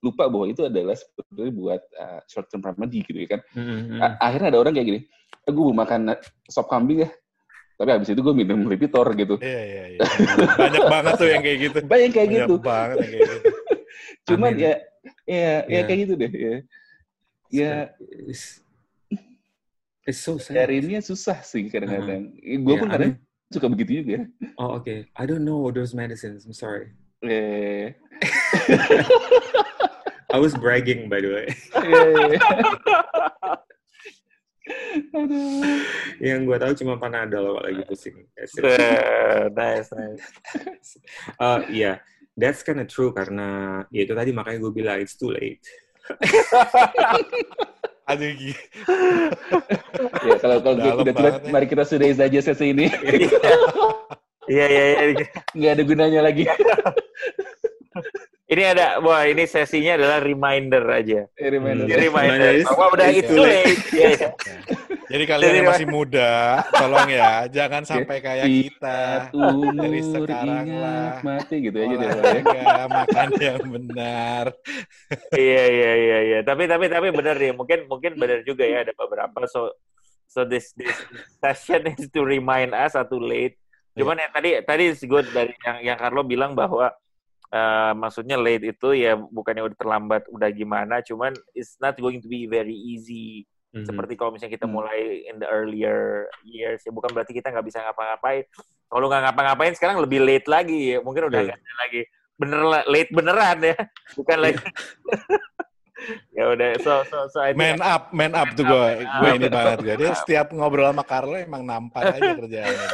lupa 0.00 0.24
bahwa 0.32 0.48
itu 0.48 0.64
adalah 0.64 0.96
sebetulnya 0.96 1.52
buat 1.52 1.82
uh, 1.94 2.20
short 2.24 2.48
term 2.48 2.64
remedy 2.64 3.04
gitu 3.04 3.20
ya 3.20 3.36
kan. 3.36 3.40
Mm-hmm. 3.52 4.00
Akhirnya 4.16 4.48
ada 4.54 4.58
orang 4.64 4.72
kayak 4.72 4.86
gini, 4.88 5.00
eh, 5.44 5.50
gue 5.52 5.64
mau 5.68 5.76
makan 5.76 6.16
sop 6.48 6.72
kambing 6.72 7.04
ya, 7.04 7.10
tapi 7.76 7.90
habis 7.92 8.08
itu 8.08 8.16
gue 8.18 8.32
minum 8.32 8.64
Lipitor 8.64 9.04
gitu. 9.12 9.36
Iya, 9.44 9.62
iya, 9.62 9.84
iya. 9.92 10.00
Banyak 10.56 10.82
banget 10.88 11.12
tuh 11.20 11.28
yang 11.28 11.42
kayak 11.44 11.58
gitu. 11.68 11.78
Banyak 11.84 12.04
yang 12.08 12.14
kayak 12.16 12.28
Banyak 12.32 12.40
gitu. 12.48 12.54
banget 12.64 12.96
yang 12.96 13.10
kayak 13.12 13.28
gitu. 13.28 13.38
Cuman 14.32 14.52
Amin. 14.56 14.64
ya, 14.64 14.72
ya, 15.28 15.36
ya 15.36 15.52
Iya. 15.68 15.80
kayak 15.84 15.98
gitu 16.06 16.12
deh. 16.16 16.30
Ya, 16.32 16.54
ya 17.52 17.72
It's, 18.24 18.60
it's 20.08 20.20
so 20.20 20.40
sad. 20.40 20.56
carinya 20.64 21.00
susah 21.04 21.44
sih 21.44 21.68
kadang-kadang. 21.68 22.32
Gue 22.40 22.72
Yeah, 22.72 22.80
pun 22.80 22.88
I 22.88 22.92
kadang 22.96 23.10
don't- 23.16 23.24
suka 23.48 23.66
begitu 23.68 23.90
juga. 24.04 24.16
Oh, 24.60 24.76
okay. 24.80 25.08
I 25.16 25.24
don't 25.24 25.44
know 25.44 25.68
those 25.68 25.92
medicines. 25.92 26.44
I'm 26.48 26.52
sorry. 26.56 26.92
Eh, 27.26 27.90
I 30.30 30.38
was 30.38 30.54
bragging, 30.54 31.10
by 31.10 31.18
the 31.18 31.30
way. 31.34 31.48
Aduh. 35.16 35.80
Yang 36.20 36.40
gue 36.44 36.56
tahu 36.60 36.72
cuma 36.84 37.00
Panadol 37.00 37.56
kalau 37.56 37.64
lagi 37.64 37.82
pusing. 37.88 38.28
Eh, 38.36 39.48
nice, 39.58 39.88
nice. 39.90 40.22
Uh, 41.42 41.62
yeah, 41.70 41.98
that's 42.36 42.62
kind 42.62 42.78
of 42.78 42.86
true 42.86 43.10
karena 43.14 43.82
ya 43.94 44.06
itu 44.06 44.14
tadi 44.14 44.30
makanya 44.34 44.58
gue 44.62 44.72
bilang 44.74 45.00
it's 45.00 45.16
too 45.16 45.32
late. 45.32 45.64
Aduh, 48.08 48.32
gila. 48.32 48.56
ya 50.24 50.36
kalau 50.40 50.56
kalau 50.64 51.04
udah 51.04 51.12
ya. 51.12 51.44
mari 51.52 51.68
kita 51.68 51.84
sudahi 51.84 52.16
saja 52.16 52.40
sesi 52.40 52.72
ini. 52.72 52.88
Iya, 54.48 54.66
iya, 54.66 54.84
iya. 55.12 55.26
Nggak 55.54 55.72
ada 55.76 55.82
gunanya 55.84 56.20
lagi. 56.24 56.42
Ini 58.48 58.64
ada, 58.64 58.96
wah 59.04 59.28
ini 59.28 59.44
sesinya 59.44 60.00
adalah 60.00 60.24
reminder 60.24 60.80
aja. 60.88 61.28
Eh, 61.36 61.52
reminder. 61.52 61.84
Hmm. 61.84 62.00
Reminder 62.00 62.64
bahwa 62.64 62.86
udah 62.96 63.06
too 63.20 63.44
late. 63.44 63.44
late. 63.44 63.80
Iya, 63.92 64.08
iya. 64.08 64.30
Jadi 65.08 65.24
kalian 65.24 65.52
yang 65.60 65.68
masih 65.68 65.88
muda, 65.88 66.60
tolong 66.72 67.08
ya, 67.12 67.44
jangan 67.48 67.84
sampai 67.84 68.24
kayak 68.24 68.44
kita. 68.48 69.28
Dari 69.76 70.00
sekarang 70.00 70.64
ingat 70.64 70.80
lah. 70.80 71.12
mati 71.24 71.56
gitu 71.64 71.76
aja 71.76 71.94
deh. 71.96 72.40
Ya. 72.44 72.84
Makan 72.88 73.28
yang 73.36 73.62
benar. 73.68 74.44
Iya 75.32 75.62
iya 75.68 75.92
iya 75.96 76.18
iya. 76.24 76.38
Tapi 76.44 76.64
tapi 76.68 76.88
tapi 76.88 77.08
benar 77.12 77.36
ya. 77.36 77.52
Mungkin 77.52 77.84
mungkin 77.84 78.16
benar 78.16 78.44
juga 78.48 78.64
ya 78.64 78.84
ada 78.84 78.92
beberapa 78.96 79.44
so 79.44 79.72
so 80.28 80.44
this 80.44 80.72
this 80.76 80.92
session 81.40 81.88
is 81.88 82.08
to 82.12 82.24
remind 82.24 82.76
us 82.76 82.96
atau 82.96 83.20
late. 83.20 83.60
Cuman 83.98 84.16
yang 84.22 84.32
tadi 84.32 84.50
tadi 84.62 84.84
gue 84.94 85.22
dari 85.34 85.52
yang 85.66 85.76
yang 85.82 85.98
Carlo 85.98 86.22
bilang 86.22 86.54
bahwa 86.54 86.90
eh, 87.48 87.92
maksudnya 87.96 88.36
late 88.36 88.76
itu 88.76 88.92
ya 88.92 89.16
bukannya 89.16 89.66
udah 89.72 89.76
terlambat 89.78 90.22
udah 90.28 90.48
gimana, 90.52 91.00
cuman 91.00 91.32
it's 91.56 91.76
not 91.80 91.96
going 91.98 92.20
to 92.22 92.28
be 92.28 92.44
very 92.46 92.74
easy. 92.76 93.48
Mhm. 93.72 93.84
Seperti 93.84 94.16
kalau 94.16 94.32
misalnya 94.32 94.56
kita 94.56 94.64
Hmm. 94.64 94.80
mulai 94.80 95.28
in 95.28 95.36
the 95.36 95.48
earlier 95.48 96.24
years 96.44 96.80
ya 96.84 96.92
bukan 96.92 97.12
berarti 97.12 97.36
kita 97.36 97.52
nggak 97.52 97.66
bisa 97.68 97.84
ngapa-ngapain. 97.84 98.44
Kalau 98.88 99.06
nggak 99.12 99.22
ngapa-ngapain 99.28 99.72
sekarang 99.76 100.00
lebih 100.00 100.24
late 100.24 100.48
lagi 100.48 100.96
ya. 100.96 100.98
Mungkin 101.04 101.28
udah 101.28 101.40
ada 101.44 101.56
lagi 101.84 102.02
bener 102.38 102.60
late 102.86 103.10
beneran 103.12 103.58
ya. 103.60 103.76
Bukan 104.16 104.36
late. 104.40 104.62
ya 106.36 106.44
udah 106.54 106.70
so 106.80 106.92
so 107.10 107.18
so 107.28 107.38
I 107.42 107.52
Man 107.52 107.82
up, 107.82 108.14
man 108.14 108.32
up 108.32 108.54
tuh 108.54 108.64
gue, 108.64 109.02
gue 109.02 109.30
ini 109.34 109.48
banget. 109.50 109.78
Gue. 109.82 109.94
Dia 109.98 110.12
setiap 110.14 110.54
ngobrol 110.54 110.90
sama 110.90 111.04
Carlo 111.04 111.34
emang 111.34 111.66
nampak 111.66 112.16
aja 112.16 112.30
kerjaannya. 112.38 112.88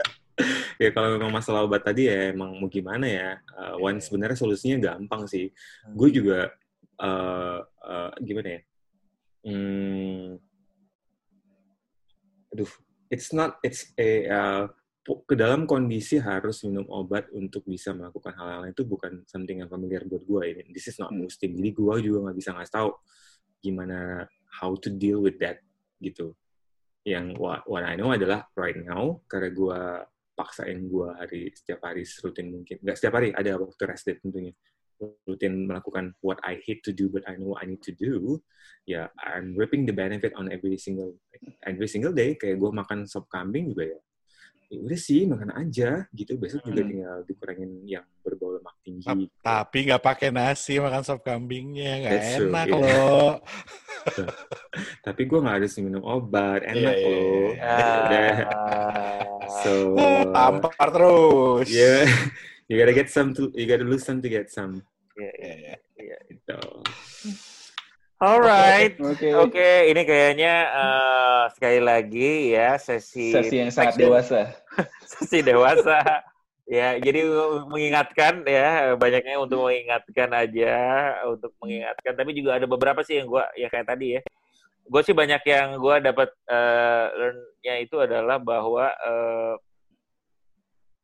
ya 0.82 0.88
kalau 0.92 1.16
memang 1.16 1.32
masalah 1.32 1.64
obat 1.64 1.86
tadi 1.86 2.10
ya 2.10 2.34
emang 2.34 2.58
mau 2.58 2.68
gimana 2.68 3.06
ya? 3.06 3.28
Uh, 3.54 3.74
one 3.80 4.02
sebenarnya 4.02 4.36
solusinya 4.36 4.92
gampang 4.92 5.24
sih. 5.30 5.48
Gue 5.94 6.10
juga 6.10 6.50
uh, 7.00 7.62
uh, 7.64 8.12
gimana 8.20 8.58
ya? 8.58 8.60
Hmm, 9.46 10.42
aduh 12.50 12.72
it's 13.14 13.30
not 13.30 13.62
it's 13.62 13.94
a 13.94 14.26
uh, 14.26 14.62
ke 15.06 15.38
dalam 15.38 15.70
kondisi 15.70 16.18
harus 16.18 16.66
minum 16.66 16.82
obat 16.90 17.30
untuk 17.30 17.62
bisa 17.62 17.94
melakukan 17.94 18.34
hal-hal 18.34 18.66
itu 18.66 18.82
bukan 18.82 19.22
something 19.30 19.62
yang 19.62 19.70
familiar 19.70 20.02
buat 20.02 20.26
gue 20.26 20.42
ini 20.50 20.62
this 20.74 20.90
is 20.90 20.98
not 20.98 21.14
Muslim 21.14 21.54
jadi 21.54 21.70
gue 21.70 21.94
juga 22.02 22.18
nggak 22.26 22.36
bisa 22.42 22.50
ngasih 22.58 22.74
tahu 22.74 22.90
gimana 23.62 24.26
how 24.60 24.74
to 24.78 24.88
deal 24.90 25.20
with 25.22 25.36
that 25.42 25.60
gitu. 26.00 26.32
Yang 27.06 27.38
what, 27.38 27.62
what 27.70 27.86
I 27.86 27.94
know 27.94 28.10
adalah 28.10 28.50
right 28.58 28.76
now 28.76 29.22
karena 29.30 29.50
gue 29.54 29.80
paksain 30.36 30.90
gue 30.90 31.08
hari 31.16 31.48
setiap 31.54 31.86
hari 31.86 32.04
rutin 32.04 32.52
mungkin 32.52 32.76
nggak 32.82 32.96
setiap 32.98 33.16
hari 33.16 33.32
ada 33.32 33.56
waktu 33.56 33.82
rest 33.86 34.04
day 34.06 34.18
tentunya. 34.18 34.54
Rutin 35.28 35.68
melakukan 35.68 36.16
what 36.24 36.40
I 36.40 36.56
hate 36.64 36.80
to 36.88 36.92
do 36.96 37.12
but 37.12 37.20
I 37.28 37.36
know 37.36 37.52
I 37.60 37.68
need 37.68 37.84
to 37.84 37.92
do 37.92 38.40
ya 38.88 39.12
I'm 39.20 39.52
reaping 39.52 39.84
the 39.84 39.92
benefit 39.92 40.32
on 40.40 40.48
every 40.48 40.80
single 40.80 41.20
every 41.62 41.86
single 41.86 42.16
day. 42.16 42.34
Kayak 42.34 42.58
gue 42.64 42.70
makan 42.72 43.04
sop 43.04 43.28
kambing 43.28 43.76
juga 43.76 43.92
ya 43.92 44.00
ya 44.66 44.78
udah 44.82 44.98
sih 44.98 45.22
makan 45.24 45.50
aja 45.52 45.90
gitu 46.10 46.34
besok 46.34 46.64
juga 46.64 46.82
Hmm. 46.82 46.90
tinggal 46.90 47.16
dikurangin 47.22 47.70
yang 47.82 48.02
berbau 48.20 48.50
lemak 48.52 48.74
tinggi 48.82 49.06
Tap- 49.06 49.30
Tapi 49.40 49.78
nggak 49.86 50.02
pakai 50.02 50.28
nasi 50.28 50.74
makan 50.76 51.02
sop 51.02 51.22
kambingnya, 51.22 51.92
nggak 52.02 52.12
That's 52.12 52.30
true, 52.34 52.50
enak 52.50 52.66
iya. 52.66 52.74
loh. 52.74 53.32
tapi 55.06 55.22
gue 55.24 55.38
nggak 55.38 55.56
harus 55.56 55.72
minum 55.78 56.02
obat 56.02 56.62
enak 56.62 56.94
Iya, 56.94 56.98
iya, 56.98 57.10
loh 57.10 57.50
iya. 57.50 57.78
Ya 58.06 58.46
so 59.62 59.72
Tampar 60.34 60.88
terus. 60.90 61.66
yeah 61.68 62.06
you 62.66 62.74
gotta 62.74 62.90
get 62.90 63.06
some 63.06 63.30
to 63.30 63.50
you 63.54 63.64
gotta 63.64 63.82
lose 63.82 64.02
some 64.02 64.18
to 64.18 64.26
get 64.26 64.50
some 64.50 64.82
iya. 65.14 65.30
Iya, 65.38 65.74
iya. 65.96 66.16
gitu 66.28 66.58
Alright. 68.16 68.96
Oke. 68.96 69.28
Oke, 69.36 69.70
ini 69.92 70.02
kayaknya 70.08 70.54
eh, 70.72 71.44
sekali 71.52 71.80
lagi 71.84 72.56
ya 72.56 72.80
sesi 72.80 73.28
Sesi 73.28 73.60
yang 73.60 73.68
sangat 73.68 74.00
dewasa. 74.00 74.56
sesi 75.12 75.44
dewasa. 75.44 76.24
ya, 76.66 76.96
jadi 76.98 77.22
mengingatkan 77.68 78.42
ya 78.48 78.96
banyaknya 78.96 79.36
untuk 79.36 79.68
mengingatkan 79.68 80.32
aja, 80.32 80.74
untuk 81.28 81.52
mengingatkan. 81.60 82.16
Tapi 82.16 82.30
juga 82.32 82.56
ada 82.56 82.64
beberapa 82.64 83.04
sih 83.04 83.20
yang 83.20 83.28
gua 83.28 83.52
ya 83.52 83.68
kayak 83.68 83.84
tadi 83.84 84.16
ya. 84.16 84.20
Gue 84.86 85.02
sih 85.04 85.12
banyak 85.12 85.42
yang 85.44 85.76
gua 85.76 86.00
dapat 86.00 86.32
eh, 86.48 87.06
learn-nya 87.20 87.74
itu 87.84 88.00
adalah 88.00 88.40
bahwa 88.40 88.96
eh, 88.96 89.54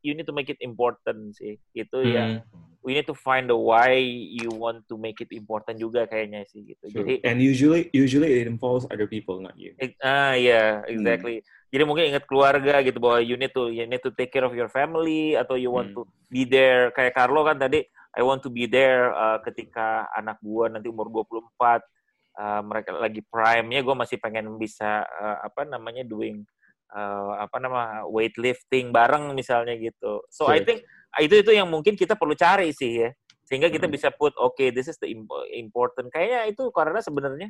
you 0.02 0.12
need 0.12 0.26
to 0.26 0.34
make 0.34 0.50
it 0.50 0.58
important 0.60 1.34
sih. 1.38 1.56
Itu 1.72 2.02
yang 2.02 2.42
we 2.82 2.98
need 2.98 3.06
to 3.06 3.14
find 3.14 3.46
the 3.46 3.54
why 3.54 3.94
you 4.34 4.50
want 4.50 4.82
to 4.90 4.98
make 4.98 5.22
it 5.22 5.30
important 5.30 5.78
juga 5.78 6.04
kayaknya 6.10 6.42
sih 6.50 6.66
gitu. 6.66 6.90
True. 6.90 7.06
Jadi 7.06 7.14
and 7.22 7.38
usually 7.38 7.88
usually 7.94 8.42
it 8.42 8.50
involves 8.50 8.84
other 8.90 9.06
people 9.06 9.38
not 9.38 9.54
you 9.54 9.72
Ah 10.02 10.34
ya, 10.34 10.82
exactly. 10.90 11.46
Jadi 11.72 11.82
mungkin 11.88 12.12
ingat 12.12 12.26
keluarga 12.28 12.82
gitu 12.84 12.98
bahwa 13.00 13.22
you 13.22 13.38
need 13.38 13.54
to 13.54 13.70
you 13.70 13.86
need 13.86 14.02
to 14.02 14.12
take 14.12 14.28
care 14.34 14.44
of 14.44 14.52
your 14.52 14.68
family 14.68 15.38
atau 15.38 15.56
you 15.56 15.72
want 15.72 15.94
Hmm. 15.94 16.02
to 16.02 16.10
be 16.28 16.44
there 16.44 16.90
kayak 16.92 17.16
Carlo 17.16 17.46
kan 17.46 17.56
tadi 17.56 17.80
I 18.12 18.20
want 18.20 18.44
to 18.44 18.52
be 18.52 18.68
there 18.68 19.08
uh, 19.14 19.40
ketika 19.40 20.04
anak 20.12 20.36
gua 20.44 20.68
nanti 20.68 20.92
umur 20.92 21.08
24 21.08 21.80
uh, 22.36 22.60
mereka 22.60 22.92
lagi 22.92 23.24
prime-nya 23.24 23.80
gua 23.80 23.96
masih 23.96 24.20
pengen 24.20 24.52
bisa 24.60 25.06
uh, 25.08 25.38
apa 25.48 25.64
namanya 25.64 26.04
doing 26.04 26.44
uh, 26.94 27.42
apa 27.44 27.56
nama 27.58 28.04
weightlifting 28.08 28.92
bareng 28.92 29.32
misalnya 29.36 29.74
gitu. 29.76 30.22
So 30.30 30.48
I 30.48 30.60
Sure. 30.60 30.64
think 30.64 30.84
itu 31.20 31.34
itu 31.44 31.52
yang 31.52 31.68
mungkin 31.68 31.96
kita 31.96 32.16
perlu 32.16 32.36
cari 32.36 32.72
sih 32.72 33.08
ya. 33.08 33.10
Sehingga 33.48 33.68
kita 33.68 33.84
Hmm. 33.84 33.92
bisa 33.92 34.08
put 34.14 34.32
okay 34.40 34.72
this 34.72 34.88
is 34.88 34.96
the 35.00 35.08
im- 35.12 35.28
important. 35.52 36.08
Kayaknya 36.12 36.48
itu 36.52 36.68
karena 36.72 37.00
sebenarnya 37.04 37.48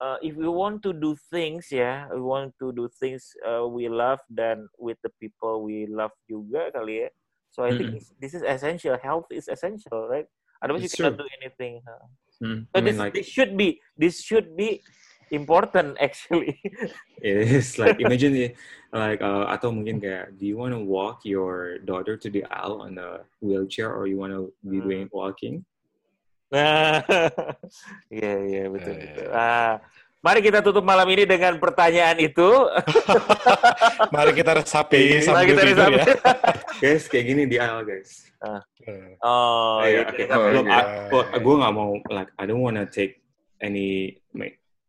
uh, 0.00 0.18
if 0.20 0.36
we 0.36 0.48
want 0.48 0.82
to 0.84 0.92
do 0.92 1.16
things 1.32 1.72
ya, 1.72 2.08
we 2.12 2.20
want 2.20 2.52
to 2.60 2.72
do 2.72 2.88
things 3.00 3.32
uh, 3.44 3.64
we 3.64 3.88
love 3.88 4.20
dan 4.28 4.68
with 4.76 5.00
the 5.00 5.12
people 5.20 5.64
we 5.64 5.88
love 5.88 6.12
juga 6.28 6.68
kali 6.72 7.06
ya. 7.06 7.08
So 7.52 7.64
I 7.64 7.72
think 7.72 7.96
Mm-mm. 7.96 8.20
this, 8.20 8.34
is 8.36 8.44
essential. 8.44 9.00
Health 9.00 9.32
is 9.32 9.48
essential, 9.48 10.08
right? 10.12 10.28
Otherwise 10.60 10.84
you 10.84 10.92
cannot 10.92 11.16
true. 11.16 11.24
do 11.24 11.28
anything. 11.40 11.80
huh? 11.88 12.04
Hmm, 12.36 12.68
So 12.68 12.74
I 12.76 12.80
mean 12.84 12.92
this, 12.92 13.00
like 13.00 13.14
this 13.16 13.28
should 13.32 13.56
be 13.56 13.80
this 13.96 14.20
should 14.20 14.52
be 14.52 14.84
important 15.30 15.96
actually. 16.02 16.54
it 17.18 17.36
is 17.48 17.76
like 17.76 17.98
imagine 17.98 18.54
like 18.92 19.18
uh, 19.18 19.48
atau 19.48 19.70
mungkin 19.70 19.98
kayak 19.98 20.36
do 20.36 20.44
you 20.44 20.56
want 20.56 20.70
to 20.70 20.80
walk 20.80 21.24
your 21.24 21.82
daughter 21.82 22.14
to 22.14 22.28
the 22.28 22.44
aisle 22.46 22.80
on 22.80 22.94
a 22.96 23.24
wheelchair 23.40 23.90
or 23.90 24.06
you 24.06 24.16
want 24.16 24.30
to 24.30 24.52
be 24.62 24.78
Hmm. 24.78 24.86
doing 24.86 25.06
walking 25.10 25.64
Nah, 26.46 27.02
iya 28.14 28.32
iya 28.38 28.62
betul 28.70 28.94
Ya, 28.94 29.02
ya, 29.02 29.06
betul. 29.10 29.26
ya. 29.26 29.34
Ah, 29.34 29.72
mari 30.22 30.38
kita 30.38 30.62
tutup 30.62 30.86
malam 30.86 31.02
ini 31.10 31.26
dengan 31.26 31.58
pertanyaan 31.58 32.22
itu. 32.22 32.46
Mari 34.14 34.30
kita 34.30 34.54
resapi 34.54 35.18
sambil 35.20 35.42
Mari 35.42 35.46
kita 35.50 35.62
resapi. 35.66 35.98
ya. 35.98 36.04
guys 36.78 37.04
kayak 37.10 37.24
gini 37.26 37.42
di 37.46 37.58
aisle 37.58 37.82
guys 37.82 38.30
Eh, 38.86 39.18
Oh, 39.18 39.82
Iya, 39.82 39.90
iya, 39.90 40.00
oke. 40.06 40.14
kita- 40.14 40.36
Oh, 40.38 40.48
Look, 40.54 40.66
iya. 40.66 40.78
I- 40.78 40.88
well, 41.10 41.26
gue 41.34 41.54
nggak 41.58 41.74
mau 41.74 41.90
like 42.06 42.30
I 42.38 42.44
don't 42.46 42.62
wanna 42.62 42.86
take 42.86 43.18
any 43.58 44.22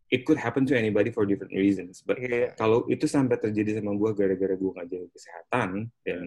it 0.08 0.24
could 0.24 0.40
happen 0.40 0.64
to 0.64 0.74
anybody 0.74 1.12
for 1.12 1.28
different 1.28 1.52
reasons 1.52 2.00
but 2.04 2.16
iya. 2.18 2.56
kalau 2.56 2.88
itu 2.88 3.06
sampai 3.06 3.36
terjadi 3.38 3.80
sama 3.80 3.92
gue 3.96 4.12
gara-gara 4.16 4.56
gue 4.56 4.72
nggak 4.72 4.88
jaga 4.88 5.08
kesehatan 5.14 5.70
dan 6.04 6.22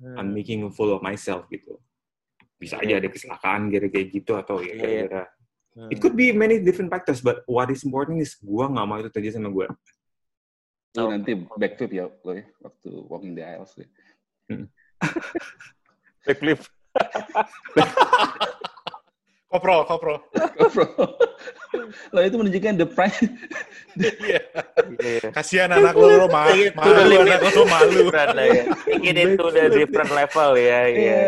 I'm 0.00 0.16
Hmm. 0.16 0.32
making 0.32 0.64
a 0.64 0.72
fool 0.72 0.96
of 0.96 1.04
myself 1.04 1.44
gitu 1.52 1.76
bisa 2.56 2.80
aja 2.80 2.96
ada 2.96 3.08
kecelakaan 3.12 3.68
gara 3.68 3.84
kayak 3.84 4.08
gitu 4.16 4.32
atau 4.32 4.64
ya 4.64 4.72
Iya. 4.72 4.80
gara-gara 4.80 5.24
Hmm. 5.70 5.86
it 5.92 6.02
could 6.02 6.18
be 6.18 6.32
many 6.34 6.58
different 6.58 6.90
factors 6.90 7.20
but 7.20 7.44
what 7.46 7.70
is 7.70 7.84
important 7.84 8.18
is 8.18 8.34
gue 8.40 8.64
nggak 8.64 8.86
mau 8.88 8.98
itu 8.98 9.12
terjadi 9.12 9.38
sama 9.38 9.52
gue 9.52 9.68
Lu 10.90 11.06
Oh. 11.06 11.10
nanti 11.14 11.38
backflip 11.54 11.92
ya 11.94 12.10
lo 12.10 12.32
ya 12.34 12.42
waktu 12.58 12.90
walking 13.06 13.38
the 13.38 13.46
aisles 13.46 13.70
ya. 13.78 13.86
Backflip. 16.26 16.60
Kopro, 19.50 19.82
kopro. 19.82 20.14
Bro. 20.70 20.86
lo 22.14 22.20
itu 22.22 22.36
menunjukkan 22.38 22.74
the 22.78 22.86
prime 22.86 23.34
Iya. 23.98 24.40
Iya. 25.02 25.26
Kasihan 25.34 25.74
anak 25.74 25.98
lo, 25.98 26.06
lo 26.06 26.26
malu, 26.30 26.70
limit. 27.10 27.42
anak 27.42 27.50
lo 27.58 27.66
malu. 27.66 28.06
Ya. 28.14 28.30
Take 28.86 29.10
it 29.10 29.34
to 29.34 29.50
the 29.50 29.66
different 29.74 30.14
level 30.14 30.54
ya. 30.54 30.86
Iya. 30.86 31.18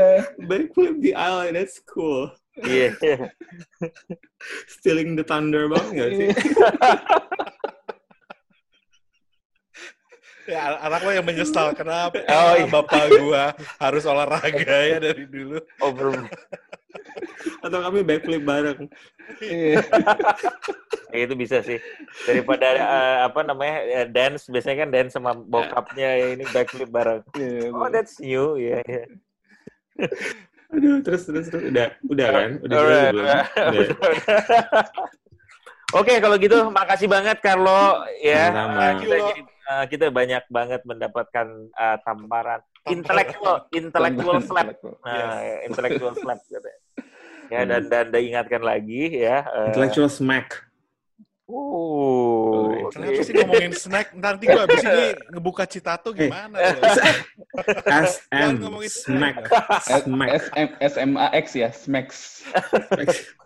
backflip 0.46 1.02
the 1.02 1.18
aisle 1.18 1.50
that's 1.50 1.82
cool 1.82 2.30
Iya. 2.62 2.94
stealing 4.70 5.18
the 5.18 5.26
thunder 5.26 5.66
banget 5.66 5.90
nggak 5.90 6.10
sih 6.14 6.28
Ya, 10.42 10.74
anak 10.82 11.06
lo 11.06 11.10
yang 11.14 11.22
menyesal 11.22 11.70
kenapa 11.72 12.18
Oh, 12.26 12.54
iya. 12.58 12.66
bapak 12.66 13.02
gua 13.14 13.54
harus 13.78 14.02
olahraga 14.02 14.74
ya 14.90 14.98
dari 14.98 15.22
dulu. 15.30 15.62
Oh, 15.78 15.94
belum. 15.94 16.26
Atau 17.64 17.78
kami 17.82 18.00
backflip 18.04 18.42
bareng 18.44 18.88
Iya. 19.40 19.80
Ya, 21.12 21.18
itu 21.28 21.34
bisa 21.36 21.60
sih. 21.60 21.78
Daripada 22.24 22.66
eh, 22.74 23.18
apa 23.28 23.40
namanya 23.44 23.76
eh, 24.02 24.06
dance 24.08 24.48
biasanya 24.48 24.76
kan 24.84 24.90
dance 24.90 25.12
sama 25.14 25.36
bokapnya 25.36 26.08
ya 26.16 26.26
ini 26.34 26.44
backflip 26.50 26.90
bareng. 26.90 27.22
Iya, 27.36 27.70
Oh, 27.70 27.88
that's 27.92 28.18
new. 28.18 28.56
Iya, 28.58 28.80
iya. 28.84 29.04
aduh 30.72 31.04
terus 31.04 31.28
terus 31.28 31.52
terus 31.52 31.68
udah 31.68 31.92
udah 32.08 32.28
kan 32.32 32.50
udah 32.64 32.76
belum 32.80 32.88
alright. 32.88 33.12
Udah. 33.12 33.44
Oke, 36.00 36.16
kalau 36.24 36.40
gitu 36.40 36.56
makasih 36.72 37.08
banget 37.12 37.36
Carlo 37.44 38.08
ya. 38.24 38.48
Sama-sama. 38.48 38.86
Kita 39.04 39.16
eh, 39.68 39.84
kita 39.92 40.04
banyak 40.08 40.44
banget 40.48 40.80
mendapatkan 40.88 41.46
eh, 41.76 41.96
tamparan 42.00 42.64
intellectual 42.90 43.56
intellectual 43.70 44.38
slap. 44.42 44.74
Nah, 45.04 45.62
intellectual 45.66 46.14
slap 46.18 46.40
katanya. 46.50 46.80
Ya 47.52 47.68
dan 47.68 47.82
dan 47.92 48.08
diingatkan 48.08 48.64
lagi 48.64 49.12
ya. 49.12 49.44
eh, 49.44 49.68
intellectual 49.70 50.08
smack 50.08 50.71
Uh, 51.52 52.88
Kenapa 52.88 53.20
sih 53.20 53.32
ngomongin 53.36 53.72
snack? 53.76 54.16
Nanti 54.16 54.48
gua 54.48 54.64
abis 54.64 54.80
ini 54.80 55.06
ngebuka 55.28 55.68
Citato 55.68 56.08
gimana? 56.10 56.56
ya? 56.56 56.72
Jangan 57.84 58.04
SM 58.08 58.52
ngomongin 58.56 58.88
smack 58.88 59.36
S 59.84 60.08
smack 60.08 60.28
S 60.32 60.44
M 60.56 60.68
S 60.80 60.94
M 60.96 61.12
A 61.20 61.28
X 61.36 61.46
ya, 61.52 61.68
Smacks. 61.68 62.40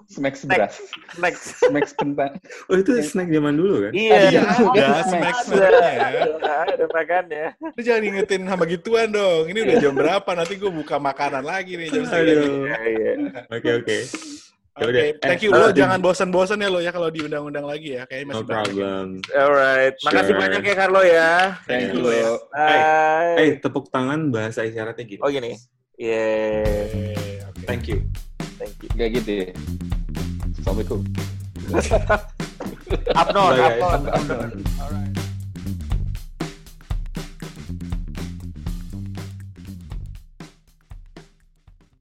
Smacks 0.06 0.46
beras. 0.46 0.78
Next. 1.18 1.66
Smacks 1.66 1.90
kentang. 1.90 2.38
oh 2.70 2.78
itu 2.78 2.94
snack 3.02 3.26
zaman 3.26 3.58
dulu 3.58 3.90
kan 3.90 3.92
Iya, 3.92 4.18
Iya, 4.30 4.40
ada 4.46 4.70
Ada. 4.70 5.02
snack-snacknya. 5.02 6.22
Ada 6.46 6.86
makannya. 6.86 7.46
Lu 7.74 7.80
jangan 7.82 8.00
ngingetin 8.06 8.42
sama 8.46 8.64
gituan 8.70 9.10
dong. 9.10 9.50
Ini 9.50 9.58
udah 9.66 9.76
jam 9.82 9.94
berapa? 9.98 10.30
Nanti 10.30 10.54
gue 10.54 10.70
buka 10.70 11.02
makanan 11.02 11.42
lagi 11.42 11.74
nih 11.74 11.90
jam 11.90 12.06
segini. 12.06 12.70
Iya, 12.70 12.78
iya. 12.86 13.12
oke 13.50 13.70
oke 13.82 13.96
Oke, 14.76 14.92
Yaudah. 14.92 15.02
thank 15.24 15.40
you. 15.40 15.50
Eh, 15.50 15.56
Lo 15.56 15.66
uh, 15.66 15.72
jangan 15.72 15.98
bosan-bosan 15.98 16.60
ya 16.60 16.68
lo 16.68 16.78
ya 16.78 16.92
kalau 16.92 17.08
diundang-undang 17.08 17.64
lagi 17.64 17.96
ya. 17.96 18.04
Kayaknya 18.04 18.26
no 18.26 18.28
masih 18.28 18.44
banyak. 18.44 18.56
problem 18.60 19.04
Alright, 19.32 19.94
makasih 20.04 20.28
Sure. 20.28 20.40
banyak 20.44 20.60
ya 20.62 20.74
Carlo 20.76 21.00
ya. 21.00 21.30
Thank 21.64 21.96
you. 21.96 22.04
Bye. 22.52 23.36
eh 23.38 23.50
tepuk 23.56 23.88
tangan 23.88 24.28
bahasa 24.28 24.62
isyaratnya 24.62 25.02
gini 25.02 25.20
Oh 25.20 25.32
gini. 25.32 25.56
Yeah, 25.96 27.48
Oke, 27.48 27.56
oke. 27.56 27.64
thank 27.64 27.84
you 27.88 28.04
thank 28.60 28.76
you. 28.78 28.88
Gak 28.92 29.08
gitu 29.16 29.30
ya. 29.32 29.48
Assalamualaikum. 30.60 31.00
Up 33.16 33.28
north, 33.32 33.56
Bye, 33.56 33.64
up 33.64 33.72
guys. 33.72 33.80
north, 33.80 34.06
up 34.06 34.22
north. 34.28 34.54
Alright. 34.78 35.25